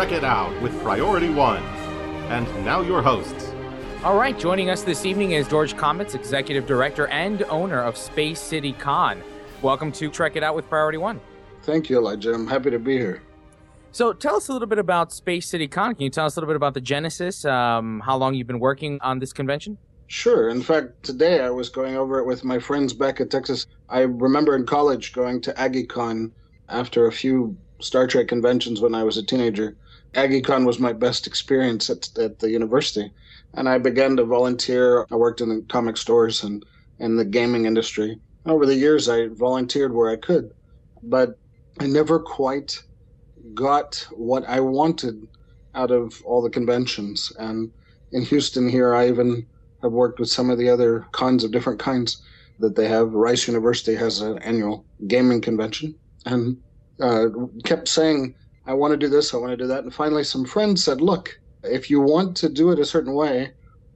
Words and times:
To 0.00 0.06
Trek 0.06 0.16
It 0.16 0.24
Out 0.24 0.62
with 0.62 0.72
Priority 0.80 1.28
One. 1.28 1.62
And 2.30 2.46
now 2.64 2.80
your 2.80 3.02
hosts. 3.02 3.52
All 4.02 4.16
right, 4.16 4.38
joining 4.38 4.70
us 4.70 4.82
this 4.82 5.04
evening 5.04 5.32
is 5.32 5.46
George 5.46 5.74
Kometas, 5.74 6.14
Executive 6.14 6.66
Director 6.66 7.06
and 7.08 7.42
owner 7.50 7.82
of 7.82 7.98
Space 7.98 8.40
City 8.40 8.72
Con. 8.72 9.22
Welcome 9.60 9.92
to 9.92 10.08
Trek 10.08 10.36
It 10.36 10.42
Out 10.42 10.54
with 10.54 10.66
Priority 10.70 10.96
One. 10.96 11.20
Thank 11.64 11.90
you, 11.90 11.98
Elijah. 11.98 12.32
I'm 12.32 12.46
happy 12.46 12.70
to 12.70 12.78
be 12.78 12.96
here. 12.96 13.20
So, 13.92 14.14
tell 14.14 14.36
us 14.36 14.48
a 14.48 14.54
little 14.54 14.68
bit 14.68 14.78
about 14.78 15.12
Space 15.12 15.46
City 15.46 15.68
Con. 15.68 15.94
Can 15.94 16.04
you 16.04 16.10
tell 16.10 16.24
us 16.24 16.34
a 16.34 16.40
little 16.40 16.48
bit 16.48 16.56
about 16.56 16.72
the 16.72 16.80
genesis, 16.80 17.44
um, 17.44 18.00
how 18.00 18.16
long 18.16 18.32
you've 18.32 18.46
been 18.46 18.58
working 18.58 18.98
on 19.02 19.18
this 19.18 19.34
convention? 19.34 19.76
Sure. 20.06 20.48
In 20.48 20.62
fact, 20.62 21.02
today 21.02 21.40
I 21.40 21.50
was 21.50 21.68
going 21.68 21.96
over 21.96 22.18
it 22.18 22.24
with 22.24 22.42
my 22.42 22.58
friends 22.58 22.94
back 22.94 23.20
at 23.20 23.28
Texas. 23.28 23.66
I 23.90 24.00
remember 24.00 24.56
in 24.56 24.64
college 24.64 25.12
going 25.12 25.42
to 25.42 25.52
AggieCon 25.52 26.30
after 26.70 27.06
a 27.06 27.12
few 27.12 27.54
Star 27.80 28.06
Trek 28.06 28.28
conventions 28.28 28.80
when 28.80 28.94
I 28.94 29.04
was 29.04 29.18
a 29.18 29.22
teenager. 29.22 29.76
AggieCon 30.14 30.66
was 30.66 30.78
my 30.78 30.92
best 30.92 31.26
experience 31.26 31.88
at, 31.90 32.08
at 32.18 32.38
the 32.38 32.50
university. 32.50 33.12
And 33.54 33.68
I 33.68 33.78
began 33.78 34.16
to 34.16 34.24
volunteer. 34.24 35.06
I 35.10 35.16
worked 35.16 35.40
in 35.40 35.48
the 35.48 35.64
comic 35.68 35.96
stores 35.96 36.42
and 36.42 36.64
in 36.98 37.16
the 37.16 37.24
gaming 37.24 37.66
industry. 37.66 38.18
Over 38.46 38.66
the 38.66 38.74
years, 38.74 39.08
I 39.08 39.28
volunteered 39.28 39.94
where 39.94 40.10
I 40.10 40.16
could, 40.16 40.52
but 41.02 41.38
I 41.78 41.86
never 41.86 42.18
quite 42.18 42.82
got 43.54 44.06
what 44.12 44.44
I 44.48 44.60
wanted 44.60 45.26
out 45.74 45.90
of 45.90 46.20
all 46.24 46.42
the 46.42 46.50
conventions. 46.50 47.32
And 47.38 47.70
in 48.12 48.22
Houston 48.22 48.68
here, 48.68 48.94
I 48.94 49.08
even 49.08 49.46
have 49.82 49.92
worked 49.92 50.18
with 50.18 50.30
some 50.30 50.50
of 50.50 50.58
the 50.58 50.68
other 50.68 51.06
cons 51.12 51.44
of 51.44 51.52
different 51.52 51.78
kinds 51.78 52.22
that 52.58 52.76
they 52.76 52.88
have. 52.88 53.12
Rice 53.12 53.46
University 53.46 53.94
has 53.94 54.20
an 54.20 54.38
annual 54.38 54.84
gaming 55.06 55.40
convention. 55.40 55.94
And 56.26 56.58
uh, 57.00 57.26
kept 57.64 57.88
saying, 57.88 58.34
I 58.70 58.74
want 58.74 58.92
to 58.92 58.96
do 58.96 59.08
this, 59.08 59.34
I 59.34 59.36
want 59.36 59.50
to 59.50 59.56
do 59.56 59.66
that. 59.66 59.82
And 59.82 59.92
finally, 59.92 60.22
some 60.22 60.44
friends 60.44 60.84
said, 60.84 61.00
Look, 61.00 61.40
if 61.64 61.90
you 61.90 62.00
want 62.00 62.36
to 62.36 62.48
do 62.48 62.70
it 62.70 62.78
a 62.78 62.84
certain 62.84 63.14
way, 63.14 63.50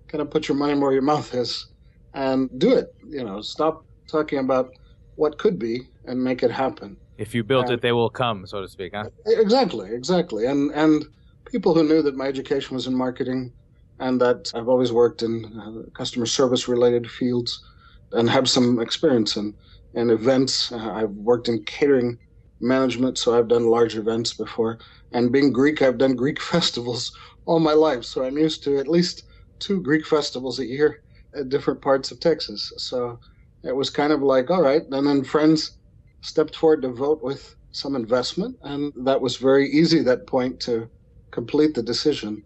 kind 0.08 0.20
of 0.20 0.31
put 0.31 0.48
your 0.48 0.56
money 0.56 0.75
where 0.75 0.92
your 0.92 1.03
mouth 1.03 1.33
is 1.33 1.69
and 2.12 2.50
do 2.58 2.75
it. 2.75 2.92
You 3.08 3.22
know, 3.22 3.41
stop 3.41 3.84
talking 4.11 4.41
about 4.41 4.70
what 5.14 5.39
could 5.39 5.61
be 5.61 5.83
and 6.06 6.22
make 6.22 6.42
it 6.42 6.50
happen. 6.50 6.97
If 7.19 7.36
you 7.36 7.44
build 7.44 7.66
and, 7.66 7.75
it, 7.75 7.83
they 7.83 7.92
will 7.92 8.11
come, 8.11 8.48
so 8.48 8.62
to 8.62 8.69
speak, 8.69 8.94
huh? 8.97 9.05
Exactly, 9.27 9.91
exactly. 9.92 10.47
And 10.47 10.72
and 10.72 11.05
people 11.47 11.72
who 11.72 11.84
knew 11.84 12.03
that 12.03 12.16
my 12.16 12.27
education 12.27 12.75
was 12.75 12.88
in 12.88 12.97
marketing 12.97 13.53
and 14.00 14.20
that 14.20 14.50
I've 14.56 14.69
always 14.69 14.92
worked 14.92 15.22
in 15.22 15.44
uh, 15.56 15.88
customer 15.97 16.27
service 16.27 16.66
related 16.66 17.09
fields 17.09 17.62
and 18.11 18.28
have 18.28 18.50
some 18.50 18.81
experience 18.81 19.36
in, 19.36 19.55
in 19.94 20.11
events. 20.11 20.72
Uh, 20.72 20.92
I've 20.92 21.11
worked 21.11 21.48
in 21.48 21.62
catering 21.62 22.19
management, 22.64 23.18
so 23.18 23.38
I've 23.38 23.48
done 23.48 23.68
large 23.68 23.96
events 23.96 24.34
before. 24.34 24.78
And 25.12 25.32
being 25.32 25.52
Greek, 25.52 25.82
I've 25.82 25.98
done 25.98 26.16
Greek 26.16 26.40
festivals 26.54 27.12
all 27.46 27.60
my 27.60 27.74
life, 27.74 28.04
so 28.04 28.25
I'm 28.25 28.38
used 28.38 28.64
to 28.64 28.78
at 28.78 28.88
least 28.88 29.25
two 29.60 29.82
Greek 29.82 30.06
festivals 30.06 30.60
a 30.60 30.66
year 30.66 31.03
at 31.36 31.50
different 31.50 31.82
parts 31.82 32.10
of 32.12 32.20
Texas. 32.20 32.72
So 32.78 33.20
it 33.64 33.76
was 33.76 33.91
kind 33.91 34.12
of 34.12 34.22
like, 34.22 34.50
all 34.50 34.62
right. 34.62 34.82
And 34.91 35.06
then 35.06 35.24
friends 35.24 35.78
stepped 36.22 36.56
forward 36.56 36.82
to 36.82 36.91
vote 36.92 37.20
with 37.22 37.54
some 37.72 37.97
investment, 37.97 38.56
and 38.62 38.92
that 39.04 39.20
was 39.20 39.36
very 39.38 39.69
easy 39.70 40.03
that 40.03 40.26
point 40.28 40.60
to 40.60 40.91
complete 41.32 41.74
the 41.74 41.82
decision. 41.82 42.44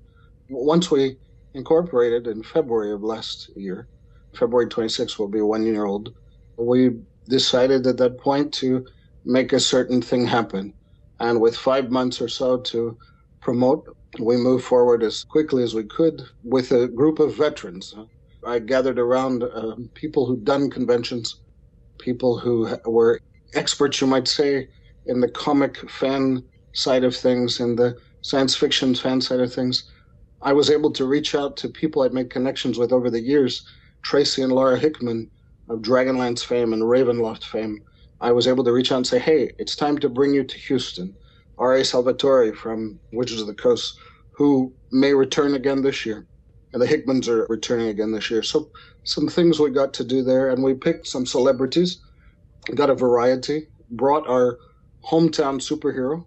Once 0.50 0.90
we 0.90 1.16
incorporated 1.54 2.26
in 2.26 2.42
February 2.42 2.92
of 2.92 3.02
last 3.02 3.50
year, 3.56 3.88
February 4.34 4.68
26th 4.68 5.18
will 5.18 5.28
be 5.28 5.40
one 5.42 5.66
year 5.66 5.84
old, 5.84 6.14
we 6.56 6.90
decided 7.28 7.86
at 7.86 7.98
that 7.98 8.18
point 8.18 8.52
to 8.54 8.86
make 9.28 9.52
a 9.52 9.60
certain 9.60 10.00
thing 10.02 10.26
happen. 10.26 10.74
And 11.20 11.40
with 11.40 11.56
five 11.56 11.90
months 11.90 12.20
or 12.20 12.28
so 12.28 12.58
to 12.72 12.98
promote, 13.40 13.84
we 14.18 14.36
moved 14.36 14.64
forward 14.64 15.02
as 15.02 15.22
quickly 15.22 15.62
as 15.62 15.74
we 15.74 15.84
could 15.84 16.22
with 16.42 16.72
a 16.72 16.88
group 16.88 17.18
of 17.18 17.36
veterans. 17.36 17.94
I 18.46 18.58
gathered 18.58 18.98
around 18.98 19.44
uh, 19.44 19.76
people 19.94 20.24
who'd 20.24 20.44
done 20.44 20.70
conventions, 20.70 21.42
people 21.98 22.38
who 22.38 22.74
were 22.86 23.20
experts, 23.54 24.00
you 24.00 24.06
might 24.06 24.28
say, 24.28 24.68
in 25.06 25.20
the 25.20 25.28
comic 25.28 25.90
fan 25.90 26.42
side 26.72 27.04
of 27.04 27.14
things, 27.14 27.60
in 27.60 27.76
the 27.76 27.96
science 28.22 28.56
fiction 28.56 28.94
fan 28.94 29.20
side 29.20 29.40
of 29.40 29.52
things. 29.52 29.90
I 30.40 30.54
was 30.54 30.70
able 30.70 30.92
to 30.92 31.04
reach 31.04 31.34
out 31.34 31.56
to 31.58 31.68
people 31.68 32.02
I'd 32.02 32.14
made 32.14 32.30
connections 32.30 32.78
with 32.78 32.92
over 32.92 33.10
the 33.10 33.20
years, 33.20 33.62
Tracy 34.02 34.42
and 34.42 34.52
Laura 34.52 34.78
Hickman 34.78 35.30
of 35.68 35.80
Dragonlance 35.80 36.44
fame 36.44 36.72
and 36.72 36.82
Ravenloft 36.82 37.44
fame, 37.44 37.82
I 38.20 38.32
was 38.32 38.46
able 38.46 38.64
to 38.64 38.72
reach 38.72 38.90
out 38.90 38.96
and 38.96 39.06
say, 39.06 39.18
hey, 39.18 39.52
it's 39.58 39.76
time 39.76 39.98
to 39.98 40.08
bring 40.08 40.34
you 40.34 40.44
to 40.44 40.58
Houston. 40.58 41.14
R.A. 41.58 41.84
Salvatore 41.84 42.54
from 42.54 43.00
Wizards 43.12 43.40
of 43.40 43.46
the 43.46 43.54
Coast, 43.54 43.98
who 44.30 44.72
may 44.92 45.12
return 45.12 45.54
again 45.54 45.82
this 45.82 46.06
year. 46.06 46.26
And 46.72 46.80
the 46.82 46.86
Hickmans 46.86 47.28
are 47.28 47.46
returning 47.48 47.88
again 47.88 48.12
this 48.12 48.30
year. 48.30 48.42
So 48.42 48.70
some 49.04 49.28
things 49.28 49.58
we 49.58 49.70
got 49.70 49.92
to 49.94 50.04
do 50.04 50.22
there, 50.22 50.50
and 50.50 50.62
we 50.62 50.74
picked 50.74 51.06
some 51.06 51.26
celebrities, 51.26 52.00
got 52.74 52.90
a 52.90 52.94
variety, 52.94 53.68
brought 53.90 54.28
our 54.28 54.58
hometown 55.04 55.60
superhero, 55.60 56.26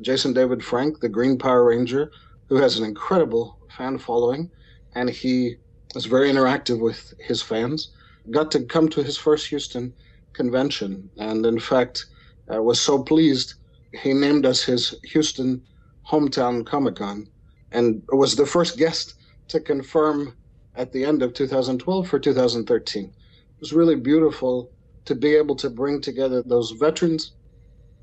Jason 0.00 0.32
David 0.32 0.64
Frank, 0.64 1.00
the 1.00 1.08
Green 1.08 1.38
Power 1.38 1.66
Ranger, 1.66 2.10
who 2.48 2.56
has 2.56 2.78
an 2.78 2.84
incredible 2.84 3.58
fan 3.76 3.98
following, 3.98 4.50
and 4.94 5.10
he 5.10 5.56
is 5.94 6.06
very 6.06 6.30
interactive 6.30 6.80
with 6.80 7.12
his 7.20 7.42
fans. 7.42 7.92
Got 8.30 8.50
to 8.52 8.64
come 8.64 8.88
to 8.90 9.02
his 9.02 9.16
first 9.16 9.48
Houston 9.48 9.92
convention, 10.34 11.10
and 11.18 11.44
in 11.46 11.58
fact, 11.58 12.06
uh, 12.52 12.62
was 12.62 12.80
so 12.80 13.02
pleased 13.02 13.54
he 14.02 14.12
named 14.12 14.46
us 14.46 14.62
his 14.62 14.94
Houston 15.12 15.62
hometown 16.10 16.64
Comic 16.66 16.96
Con, 16.96 17.26
and 17.70 18.02
was 18.12 18.34
the 18.36 18.46
first 18.46 18.76
guest 18.78 19.14
to 19.48 19.60
confirm 19.60 20.36
at 20.74 20.92
the 20.92 21.04
end 21.04 21.22
of 21.22 21.34
2012 21.34 22.08
for 22.08 22.18
2013. 22.18 23.04
It 23.04 23.12
was 23.60 23.72
really 23.72 23.96
beautiful 23.96 24.70
to 25.04 25.14
be 25.14 25.34
able 25.34 25.56
to 25.56 25.70
bring 25.70 26.00
together 26.00 26.42
those 26.42 26.72
veterans 26.72 27.32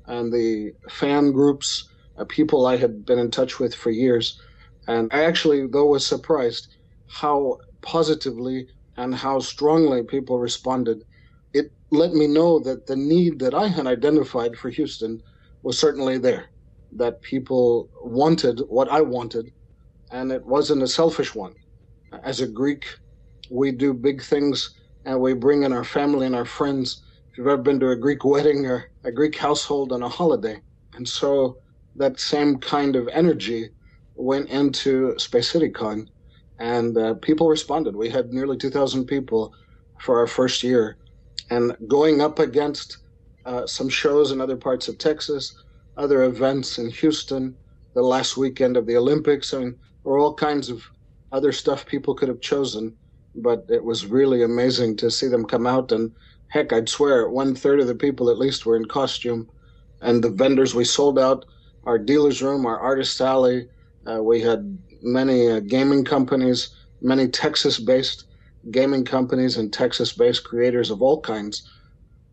and 0.06 0.32
the 0.32 0.72
fan 0.88 1.32
groups, 1.32 1.88
uh, 2.16 2.24
people 2.24 2.66
I 2.66 2.76
had 2.76 3.04
been 3.04 3.18
in 3.18 3.30
touch 3.30 3.58
with 3.58 3.74
for 3.74 3.90
years. 3.90 4.38
And 4.86 5.08
I 5.12 5.24
actually, 5.24 5.66
though, 5.66 5.86
was 5.86 6.06
surprised 6.06 6.68
how 7.06 7.58
positively 7.82 8.68
and 8.96 9.14
how 9.14 9.40
strongly 9.40 10.02
people 10.02 10.38
responded 10.38 11.02
let 11.90 12.12
me 12.12 12.26
know 12.26 12.60
that 12.60 12.86
the 12.86 12.96
need 12.96 13.38
that 13.40 13.54
I 13.54 13.68
had 13.68 13.86
identified 13.86 14.56
for 14.56 14.70
Houston 14.70 15.20
was 15.62 15.78
certainly 15.78 16.18
there, 16.18 16.46
that 16.92 17.22
people 17.22 17.90
wanted 18.02 18.60
what 18.68 18.88
I 18.88 19.00
wanted, 19.00 19.52
and 20.12 20.30
it 20.32 20.44
wasn't 20.46 20.82
a 20.82 20.88
selfish 20.88 21.34
one. 21.34 21.54
As 22.24 22.40
a 22.40 22.46
Greek, 22.46 22.84
we 23.50 23.72
do 23.72 23.92
big 23.92 24.22
things 24.22 24.74
and 25.04 25.20
we 25.20 25.34
bring 25.34 25.62
in 25.64 25.72
our 25.72 25.84
family 25.84 26.26
and 26.26 26.36
our 26.36 26.44
friends. 26.44 27.02
If 27.30 27.38
you've 27.38 27.46
ever 27.46 27.62
been 27.62 27.80
to 27.80 27.90
a 27.90 27.96
Greek 27.96 28.24
wedding 28.24 28.66
or 28.66 28.90
a 29.04 29.10
Greek 29.12 29.36
household 29.36 29.92
on 29.92 30.02
a 30.02 30.08
holiday, 30.08 30.60
and 30.94 31.08
so 31.08 31.58
that 31.96 32.20
same 32.20 32.58
kind 32.58 32.96
of 32.96 33.08
energy 33.08 33.70
went 34.14 34.48
into 34.50 35.18
Space 35.18 35.50
City 35.50 35.70
Con, 35.70 36.08
and 36.58 36.96
uh, 36.96 37.14
people 37.14 37.48
responded. 37.48 37.96
We 37.96 38.10
had 38.10 38.32
nearly 38.32 38.56
2,000 38.56 39.06
people 39.06 39.54
for 39.98 40.18
our 40.18 40.26
first 40.26 40.62
year 40.62 40.98
and 41.50 41.76
going 41.88 42.20
up 42.20 42.38
against 42.38 42.98
uh, 43.44 43.66
some 43.66 43.88
shows 43.88 44.30
in 44.30 44.40
other 44.40 44.56
parts 44.56 44.88
of 44.88 44.98
Texas, 44.98 45.54
other 45.96 46.22
events 46.24 46.78
in 46.78 46.90
Houston, 46.90 47.56
the 47.94 48.02
last 48.02 48.36
weekend 48.36 48.76
of 48.76 48.86
the 48.86 48.96
Olympics. 48.96 49.52
I 49.52 49.58
mean, 49.58 49.78
or 50.04 50.18
all 50.18 50.34
kinds 50.34 50.70
of 50.70 50.82
other 51.32 51.52
stuff 51.52 51.86
people 51.86 52.14
could 52.14 52.28
have 52.28 52.40
chosen, 52.40 52.96
but 53.34 53.66
it 53.68 53.84
was 53.84 54.06
really 54.06 54.42
amazing 54.42 54.96
to 54.96 55.10
see 55.10 55.28
them 55.28 55.44
come 55.44 55.66
out. 55.66 55.92
And 55.92 56.12
heck, 56.48 56.72
I'd 56.72 56.88
swear 56.88 57.28
one 57.28 57.54
third 57.54 57.80
of 57.80 57.86
the 57.86 57.94
people 57.94 58.30
at 58.30 58.38
least 58.38 58.66
were 58.66 58.76
in 58.76 58.86
costume, 58.86 59.48
and 60.00 60.22
the 60.22 60.30
vendors 60.30 60.74
we 60.74 60.84
sold 60.84 61.18
out 61.18 61.44
our 61.84 61.98
dealer's 61.98 62.42
room, 62.42 62.66
our 62.66 62.78
artist 62.78 63.20
alley. 63.20 63.68
Uh, 64.06 64.22
we 64.22 64.40
had 64.40 64.78
many 65.02 65.50
uh, 65.50 65.60
gaming 65.60 66.04
companies, 66.04 66.70
many 67.00 67.28
Texas-based 67.28 68.24
gaming 68.70 69.04
companies 69.04 69.56
and 69.56 69.72
Texas 69.72 70.12
based 70.12 70.44
creators 70.44 70.90
of 70.90 71.02
all 71.02 71.20
kinds 71.20 71.68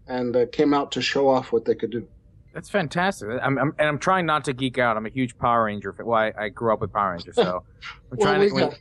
and 0.07 0.35
uh, 0.35 0.45
came 0.51 0.74
out 0.74 0.91
to 0.94 1.01
show 1.01 1.29
off 1.29 1.51
what 1.51 1.65
they 1.65 1.75
could 1.75 1.91
do. 1.91 2.07
That's 2.53 2.69
fantastic. 2.69 3.29
I'm, 3.41 3.57
I'm, 3.57 3.75
and 3.77 3.88
I'm 3.88 4.00
trying 4.00 4.25
not 4.25 4.44
to 4.45 4.53
geek 4.53 4.79
out. 4.79 4.97
I'm 4.97 5.06
a 5.06 5.09
huge 5.09 5.38
Power 5.38 5.65
Ranger. 5.65 5.94
Fan. 5.94 6.06
Well, 6.06 6.19
I, 6.19 6.33
I 6.45 6.50
grew 6.50 6.74
up 6.74 6.81
with 6.81 6.91
Power 6.91 7.12
Rangers, 7.12 7.35
so 7.35 7.63
I'm 8.12 8.18
well, 8.18 8.33
trying 8.33 8.50
to. 8.50 8.75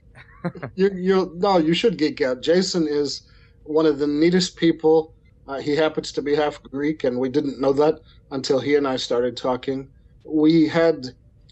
you, 0.77 0.91
you, 0.95 1.33
no, 1.37 1.59
you 1.59 1.75
should 1.75 1.99
geek 1.99 2.21
out. 2.23 2.41
Jason 2.41 2.87
is 2.89 3.23
one 3.65 3.85
of 3.85 3.99
the 3.99 4.07
neatest 4.07 4.57
people. 4.57 5.13
Uh, 5.47 5.61
he 5.61 5.77
happens 5.77 6.11
to 6.13 6.23
be 6.23 6.35
half 6.35 6.63
Greek, 6.63 7.05
and 7.05 7.19
we 7.19 7.29
didn't 7.29 7.61
know 7.61 7.73
that 7.73 8.01
until 8.31 8.59
he 8.59 8.77
and 8.77 8.89
I 8.89 8.97
started 8.97 9.37
talking. 9.37 9.89
We 10.25 10.67
had 10.67 11.09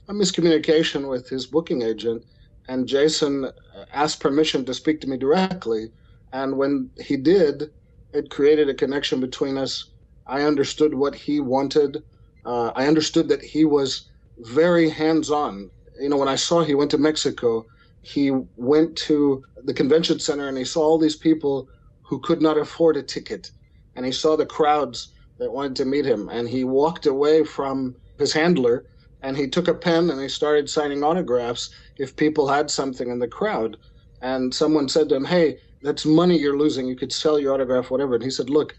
a 0.09 0.13
miscommunication 0.13 1.09
with 1.09 1.29
his 1.29 1.47
booking 1.47 1.83
agent, 1.83 2.25
and 2.69 2.87
Jason 2.87 3.51
asked 3.93 4.21
permission 4.21 4.65
to 4.65 4.75
speak 4.75 5.01
to 5.01 5.09
me 5.09 5.17
directly. 5.17 5.89
And 6.33 6.57
when 6.57 6.91
he 7.01 7.17
did, 7.17 7.71
it 8.13 8.31
created 8.31 8.69
a 8.69 8.75
connection 8.75 9.21
between 9.21 9.59
us. 9.59 9.91
I 10.27 10.43
understood 10.43 10.95
what 10.95 11.15
he 11.15 11.41
wanted. 11.41 12.03
Uh, 12.45 12.73
I 12.75 12.87
understood 12.87 13.29
that 13.29 13.43
he 13.43 13.65
was 13.65 14.09
very 14.39 14.89
hands 14.89 15.31
on. 15.31 15.71
You 16.01 16.09
know, 16.09 16.17
when 16.17 16.29
I 16.29 16.37
saw 16.37 16.63
he 16.63 16.75
went 16.75 16.91
to 16.93 16.99
Mexico, 16.99 17.67
he 18.03 18.31
went 18.57 18.97
to 18.99 19.45
the 19.65 19.75
convention 19.75 20.19
center 20.19 20.49
and 20.49 20.59
he 20.59 20.65
saw 20.65 20.83
all 20.83 20.99
these 20.99 21.17
people 21.17 21.69
who 22.03 22.21
could 22.21 22.43
not 22.43 22.59
afford 22.59 22.97
a 22.97 23.03
ticket. 23.03 23.51
And 23.95 24.07
he 24.07 24.13
saw 24.13 24.37
the 24.37 24.47
crowds 24.47 25.13
that 25.39 25.53
wanted 25.53 25.77
to 25.77 25.85
meet 25.85 26.07
him. 26.07 26.29
And 26.31 26.49
he 26.49 26.65
walked 26.65 27.07
away 27.07 27.45
from 27.45 27.97
his 28.19 28.33
handler 28.33 28.87
and 29.25 29.39
he 29.39 29.49
took 29.49 29.69
a 29.69 29.75
pen 29.75 30.11
and 30.11 30.21
he 30.21 30.29
started 30.29 30.69
signing 30.69 31.03
autographs 31.03 31.71
if 31.97 32.15
people 32.15 32.47
had 32.47 32.71
something 32.71 33.09
in 33.09 33.19
the 33.19 33.27
crowd. 33.27 33.79
And 34.21 34.55
someone 34.55 34.87
said 34.87 35.09
to 35.09 35.15
him, 35.15 35.25
Hey, 35.25 35.57
that's 35.81 36.05
money 36.05 36.39
you're 36.39 36.59
losing. 36.59 36.87
You 36.87 36.95
could 36.95 37.13
sell 37.13 37.39
your 37.39 37.55
autograph, 37.55 37.91
whatever. 37.91 38.17
And 38.17 38.23
he 38.23 38.31
said, 38.31 38.51
Look, 38.51 38.75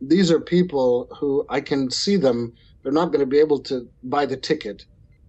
these 0.00 0.30
are 0.30 0.40
people 0.40 1.08
who 1.18 1.44
I 1.48 1.60
can 1.60 1.90
see 1.90 2.16
them. 2.16 2.54
They're 2.82 2.92
not 2.92 3.06
going 3.06 3.20
to 3.20 3.26
be 3.26 3.40
able 3.40 3.58
to 3.64 3.88
buy 4.04 4.24
the 4.24 4.36
ticket. 4.36 4.86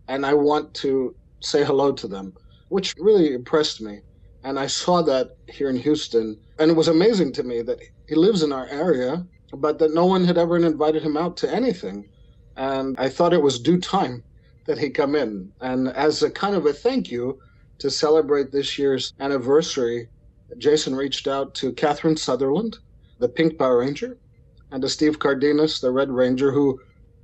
And 0.07 0.23
I 0.23 0.35
want 0.35 0.75
to 0.75 1.15
say 1.41 1.63
hello 1.63 1.91
to 1.93 2.07
them, 2.07 2.35
which 2.67 2.93
really 2.99 3.33
impressed 3.33 3.81
me. 3.81 4.01
And 4.43 4.59
I 4.59 4.67
saw 4.67 5.01
that 5.01 5.29
here 5.47 5.71
in 5.71 5.77
Houston. 5.77 6.39
And 6.59 6.69
it 6.69 6.77
was 6.77 6.87
amazing 6.89 7.33
to 7.33 7.43
me 7.43 7.63
that 7.63 7.79
he 8.07 8.13
lives 8.13 8.43
in 8.43 8.53
our 8.53 8.67
area, 8.67 9.25
but 9.51 9.79
that 9.79 9.95
no 9.95 10.05
one 10.05 10.25
had 10.25 10.37
ever 10.37 10.57
invited 10.57 11.01
him 11.01 11.17
out 11.17 11.37
to 11.37 11.51
anything. 11.51 12.07
And 12.55 12.95
I 12.99 13.09
thought 13.09 13.33
it 13.33 13.41
was 13.41 13.59
due 13.59 13.79
time 13.79 14.23
that 14.69 14.77
he 14.77 14.91
come 14.91 15.15
in. 15.15 15.51
And 15.61 15.87
as 15.87 16.21
a 16.21 16.29
kind 16.29 16.55
of 16.55 16.67
a 16.67 16.73
thank 16.73 17.09
you 17.09 17.39
to 17.79 17.89
celebrate 17.89 18.51
this 18.51 18.77
year's 18.77 19.11
anniversary, 19.19 20.09
Jason 20.59 20.95
reached 20.95 21.27
out 21.27 21.55
to 21.55 21.73
Catherine 21.73 22.15
Sutherland, 22.15 22.77
the 23.17 23.29
Pink 23.29 23.57
Power 23.57 23.79
Ranger, 23.79 24.19
and 24.69 24.79
to 24.83 24.87
Steve 24.87 25.17
Cardenas, 25.17 25.79
the 25.79 25.89
Red 25.89 26.11
Ranger, 26.11 26.51
who 26.51 26.79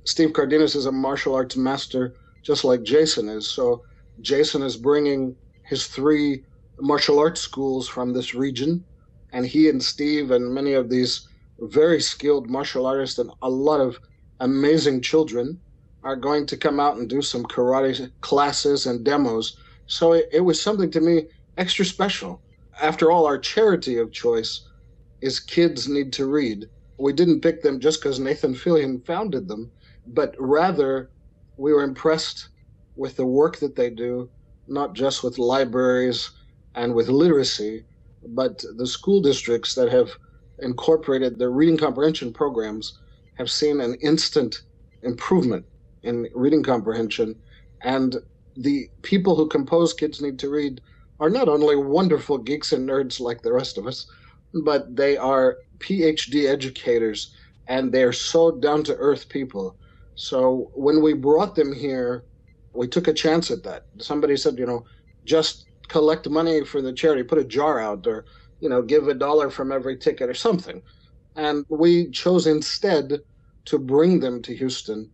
Steve 0.06 0.32
Cardenas 0.32 0.74
is 0.74 0.86
a 0.86 0.92
martial 0.92 1.36
arts 1.36 1.56
master 1.56 2.16
just 2.42 2.64
like 2.64 2.82
Jason 2.82 3.28
is. 3.28 3.48
So 3.48 3.84
Jason 4.20 4.62
is 4.62 4.76
bringing 4.76 5.36
his 5.62 5.86
three 5.86 6.42
martial 6.80 7.20
arts 7.20 7.40
schools 7.42 7.86
from 7.88 8.12
this 8.12 8.34
region, 8.34 8.84
and 9.32 9.46
he 9.46 9.68
and 9.68 9.80
Steve 9.80 10.32
and 10.32 10.52
many 10.52 10.72
of 10.72 10.90
these 10.90 11.28
very 11.60 12.00
skilled 12.00 12.50
martial 12.50 12.86
artists 12.86 13.20
and 13.20 13.30
a 13.40 13.48
lot 13.48 13.80
of 13.80 14.00
amazing 14.40 15.00
children 15.00 15.60
are 16.06 16.16
going 16.16 16.46
to 16.46 16.56
come 16.56 16.80
out 16.80 16.96
and 16.96 17.08
do 17.08 17.20
some 17.20 17.44
karate 17.44 18.10
classes 18.20 18.86
and 18.86 19.04
demos. 19.04 19.56
So 19.86 20.12
it, 20.12 20.28
it 20.32 20.40
was 20.40 20.60
something 20.60 20.90
to 20.92 21.00
me 21.00 21.24
extra 21.56 21.84
special. 21.84 22.42
After 22.80 23.10
all, 23.10 23.26
our 23.26 23.38
charity 23.38 23.98
of 23.98 24.12
choice 24.12 24.68
is 25.20 25.40
Kids 25.40 25.88
Need 25.88 26.12
to 26.14 26.26
Read 26.26 26.68
we 26.98 27.12
didn't 27.12 27.40
pick 27.40 27.62
them 27.62 27.80
just 27.80 28.00
because 28.00 28.18
Nathan 28.18 28.54
Fillion 28.54 29.04
founded 29.04 29.48
them, 29.48 29.70
but 30.06 30.34
rather 30.38 31.10
we 31.56 31.72
were 31.72 31.82
impressed 31.82 32.48
with 32.96 33.16
the 33.16 33.26
work 33.26 33.58
that 33.58 33.76
they 33.76 33.90
do, 33.90 34.30
not 34.66 34.94
just 34.94 35.22
with 35.22 35.38
libraries 35.38 36.30
and 36.74 36.94
with 36.94 37.08
literacy, 37.08 37.84
but 38.28 38.64
the 38.76 38.86
school 38.86 39.20
districts 39.20 39.74
that 39.74 39.90
have 39.90 40.10
incorporated 40.60 41.38
their 41.38 41.50
reading 41.50 41.76
comprehension 41.76 42.32
programs 42.32 42.98
have 43.34 43.50
seen 43.50 43.80
an 43.80 43.94
instant 43.96 44.62
improvement 45.02 45.64
in 46.06 46.28
reading 46.34 46.62
comprehension. 46.62 47.34
And 47.82 48.16
the 48.56 48.88
people 49.02 49.36
who 49.36 49.48
compose 49.48 49.92
Kids 49.92 50.22
Need 50.22 50.38
to 50.38 50.48
Read 50.48 50.80
are 51.20 51.30
not 51.30 51.48
only 51.48 51.76
wonderful 51.76 52.38
geeks 52.38 52.72
and 52.72 52.88
nerds 52.88 53.20
like 53.20 53.42
the 53.42 53.52
rest 53.52 53.78
of 53.78 53.86
us, 53.86 54.06
but 54.64 54.94
they 54.96 55.16
are 55.16 55.56
PhD 55.78 56.48
educators 56.48 57.32
and 57.68 57.92
they're 57.92 58.12
so 58.12 58.52
down 58.52 58.84
to 58.84 58.96
earth 58.96 59.28
people. 59.28 59.76
So 60.14 60.70
when 60.74 61.02
we 61.02 61.12
brought 61.12 61.54
them 61.54 61.74
here, 61.74 62.24
we 62.72 62.88
took 62.88 63.08
a 63.08 63.12
chance 63.12 63.50
at 63.50 63.62
that. 63.64 63.86
Somebody 63.98 64.36
said, 64.36 64.58
you 64.58 64.66
know, 64.66 64.84
just 65.24 65.66
collect 65.88 66.28
money 66.28 66.64
for 66.64 66.80
the 66.80 66.92
charity, 66.92 67.22
put 67.22 67.38
a 67.38 67.44
jar 67.44 67.80
out, 67.80 68.06
or, 68.06 68.24
you 68.60 68.68
know, 68.68 68.82
give 68.82 69.08
a 69.08 69.14
dollar 69.14 69.50
from 69.50 69.72
every 69.72 69.98
ticket 69.98 70.28
or 70.30 70.34
something. 70.34 70.82
And 71.34 71.64
we 71.68 72.10
chose 72.10 72.46
instead 72.46 73.20
to 73.66 73.78
bring 73.78 74.20
them 74.20 74.42
to 74.42 74.56
Houston 74.56 75.10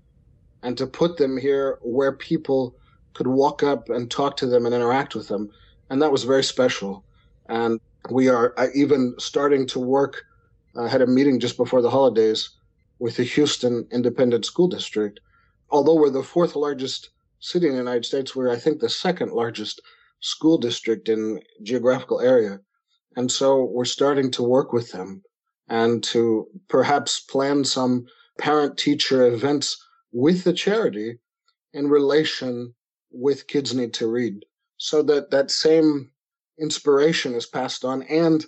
and 0.63 0.77
to 0.79 0.87
put 0.87 1.17
them 1.17 1.37
here 1.37 1.79
where 1.83 2.13
people 2.13 2.77
could 3.15 3.27
walk 3.27 3.63
up 3.63 3.89
and 3.91 4.11
talk 4.11 4.37
to 4.39 4.47
them 4.47 4.65
and 4.67 4.75
interact 4.75 5.15
with 5.15 5.29
them. 5.29 5.51
And 5.91 6.01
that 6.01 6.13
was 6.13 6.25
very 6.25 6.45
special. 6.45 7.05
And 7.49 7.81
we 8.11 8.29
are 8.29 8.55
uh, 8.57 8.69
even 8.75 9.15
starting 9.19 9.67
to 9.69 9.81
work 9.81 10.25
I 10.75 10.89
had 10.89 11.03
a 11.03 11.07
meeting 11.07 11.39
just 11.39 11.57
before 11.57 11.83
the 11.83 11.91
holidays 11.91 12.51
with 12.99 13.17
the 13.17 13.25
Houston 13.25 13.87
Independent 13.91 14.47
School 14.47 14.69
District. 14.69 15.21
Although 15.71 15.97
we're 15.97 16.11
the 16.11 16.23
fourth 16.23 16.57
largest 16.57 17.11
city 17.41 17.67
in 17.67 17.73
the 17.73 17.79
United 17.79 18.07
States, 18.07 18.35
we're, 18.35 18.51
I 18.51 18.57
think, 18.57 18.81
the 18.81 18.89
second 18.89 19.33
largest 19.33 19.83
school 20.21 20.57
district 20.57 21.09
in 21.09 21.41
geographical 21.63 22.21
area. 22.21 22.61
And 23.17 23.31
so 23.31 23.65
we're 23.65 23.85
starting 23.85 24.31
to 24.33 24.43
work 24.43 24.73
with 24.73 24.93
them 24.93 25.23
and 25.69 26.03
to 26.05 26.47
perhaps 26.69 27.21
plan 27.21 27.65
some 27.65 28.07
parent 28.39 28.79
teacher 28.79 29.27
events 29.27 29.77
with 30.13 30.45
the 30.45 30.53
charity 30.53 31.19
in 31.73 31.89
relation 31.89 32.75
with 33.11 33.47
Kids 33.47 33.75
Need 33.75 33.95
to 33.95 34.07
Read 34.07 34.45
so 34.77 35.03
that 35.03 35.31
that 35.31 35.51
same 35.51 36.11
inspiration 36.59 37.35
is 37.35 37.47
passed 37.47 37.85
on. 37.85 38.03
And 38.05 38.45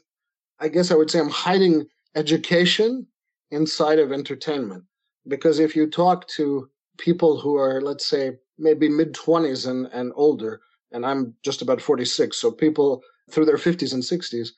I 0.60 0.68
guess 0.68 0.90
I 0.90 0.94
would 0.94 1.10
say 1.10 1.20
I'm 1.20 1.28
hiding 1.28 1.86
education 2.14 3.06
inside 3.50 3.98
of 3.98 4.12
entertainment. 4.12 4.84
Because 5.26 5.58
if 5.58 5.74
you 5.74 5.88
talk 5.88 6.28
to 6.28 6.68
people 6.98 7.38
who 7.38 7.56
are, 7.56 7.80
let's 7.80 8.06
say, 8.06 8.32
maybe 8.58 8.88
mid 8.88 9.14
20s 9.14 9.68
and, 9.68 9.86
and 9.86 10.12
older, 10.14 10.60
and 10.92 11.04
I'm 11.04 11.34
just 11.42 11.62
about 11.62 11.80
46, 11.80 12.36
so 12.36 12.50
people 12.50 13.02
through 13.30 13.46
their 13.46 13.56
50s 13.56 13.94
and 13.94 14.02
60s, 14.02 14.50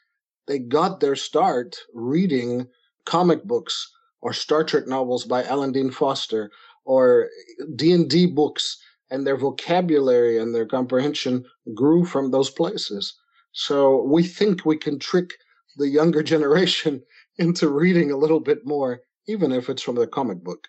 they 0.46 0.58
got 0.58 1.00
their 1.00 1.16
start 1.16 1.76
reading 1.94 2.66
comic 3.04 3.44
books 3.44 3.90
or 4.20 4.32
Star 4.32 4.64
Trek 4.64 4.86
novels 4.86 5.24
by 5.24 5.44
Alan 5.44 5.72
Dean 5.72 5.90
Foster 5.90 6.50
or 6.86 7.28
D&D 7.74 8.26
books 8.26 8.78
and 9.10 9.26
their 9.26 9.36
vocabulary 9.36 10.38
and 10.38 10.54
their 10.54 10.66
comprehension 10.66 11.44
grew 11.74 12.04
from 12.04 12.30
those 12.30 12.50
places. 12.50 13.14
So 13.52 14.02
we 14.02 14.22
think 14.22 14.64
we 14.64 14.76
can 14.76 14.98
trick 14.98 15.34
the 15.76 15.88
younger 15.88 16.22
generation 16.34 17.02
into 17.38 17.68
reading 17.68 18.10
a 18.10 18.16
little 18.16 18.40
bit 18.40 18.66
more, 18.66 19.00
even 19.28 19.52
if 19.52 19.68
it's 19.68 19.82
from 19.82 19.96
the 19.96 20.06
comic 20.06 20.42
book. 20.42 20.68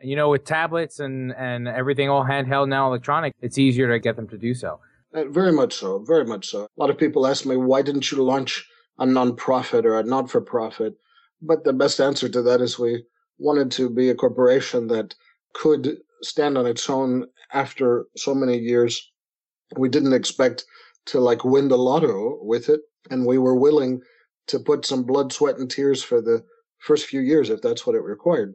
And 0.00 0.10
you 0.10 0.16
know, 0.16 0.28
with 0.28 0.44
tablets 0.44 1.00
and, 1.00 1.32
and 1.32 1.68
everything 1.68 2.10
all 2.10 2.24
handheld 2.24 2.68
now 2.68 2.88
electronic, 2.88 3.34
it's 3.40 3.58
easier 3.58 3.90
to 3.90 3.98
get 3.98 4.16
them 4.16 4.28
to 4.28 4.38
do 4.38 4.52
so. 4.52 4.80
Uh, 5.14 5.24
very 5.28 5.52
much 5.52 5.74
so. 5.74 6.00
Very 6.00 6.24
much 6.24 6.48
so. 6.48 6.64
A 6.64 6.68
lot 6.76 6.90
of 6.90 6.98
people 6.98 7.26
ask 7.26 7.46
me, 7.46 7.56
why 7.56 7.82
didn't 7.82 8.10
you 8.10 8.22
launch 8.22 8.68
a 8.98 9.06
nonprofit 9.06 9.84
or 9.84 9.98
a 9.98 10.02
not 10.02 10.30
for 10.30 10.40
profit? 10.40 10.94
But 11.40 11.64
the 11.64 11.72
best 11.72 12.00
answer 12.00 12.28
to 12.28 12.42
that 12.42 12.60
is 12.60 12.78
we 12.78 13.04
wanted 13.38 13.70
to 13.72 13.88
be 13.88 14.10
a 14.10 14.14
corporation 14.14 14.88
that 14.88 15.14
could 15.56 15.96
stand 16.22 16.58
on 16.58 16.66
its 16.66 16.88
own 16.90 17.26
after 17.52 18.06
so 18.16 18.34
many 18.34 18.58
years. 18.58 19.10
We 19.76 19.88
didn't 19.88 20.12
expect 20.12 20.64
to 21.06 21.20
like 21.20 21.44
win 21.44 21.68
the 21.68 21.78
lotto 21.78 22.38
with 22.42 22.68
it, 22.68 22.80
and 23.10 23.24
we 23.26 23.38
were 23.38 23.56
willing 23.56 24.02
to 24.48 24.58
put 24.58 24.84
some 24.84 25.02
blood, 25.02 25.32
sweat, 25.32 25.56
and 25.58 25.70
tears 25.70 26.02
for 26.02 26.20
the 26.20 26.44
first 26.78 27.06
few 27.06 27.20
years 27.20 27.48
if 27.48 27.62
that's 27.62 27.86
what 27.86 27.96
it 27.96 28.02
required. 28.02 28.54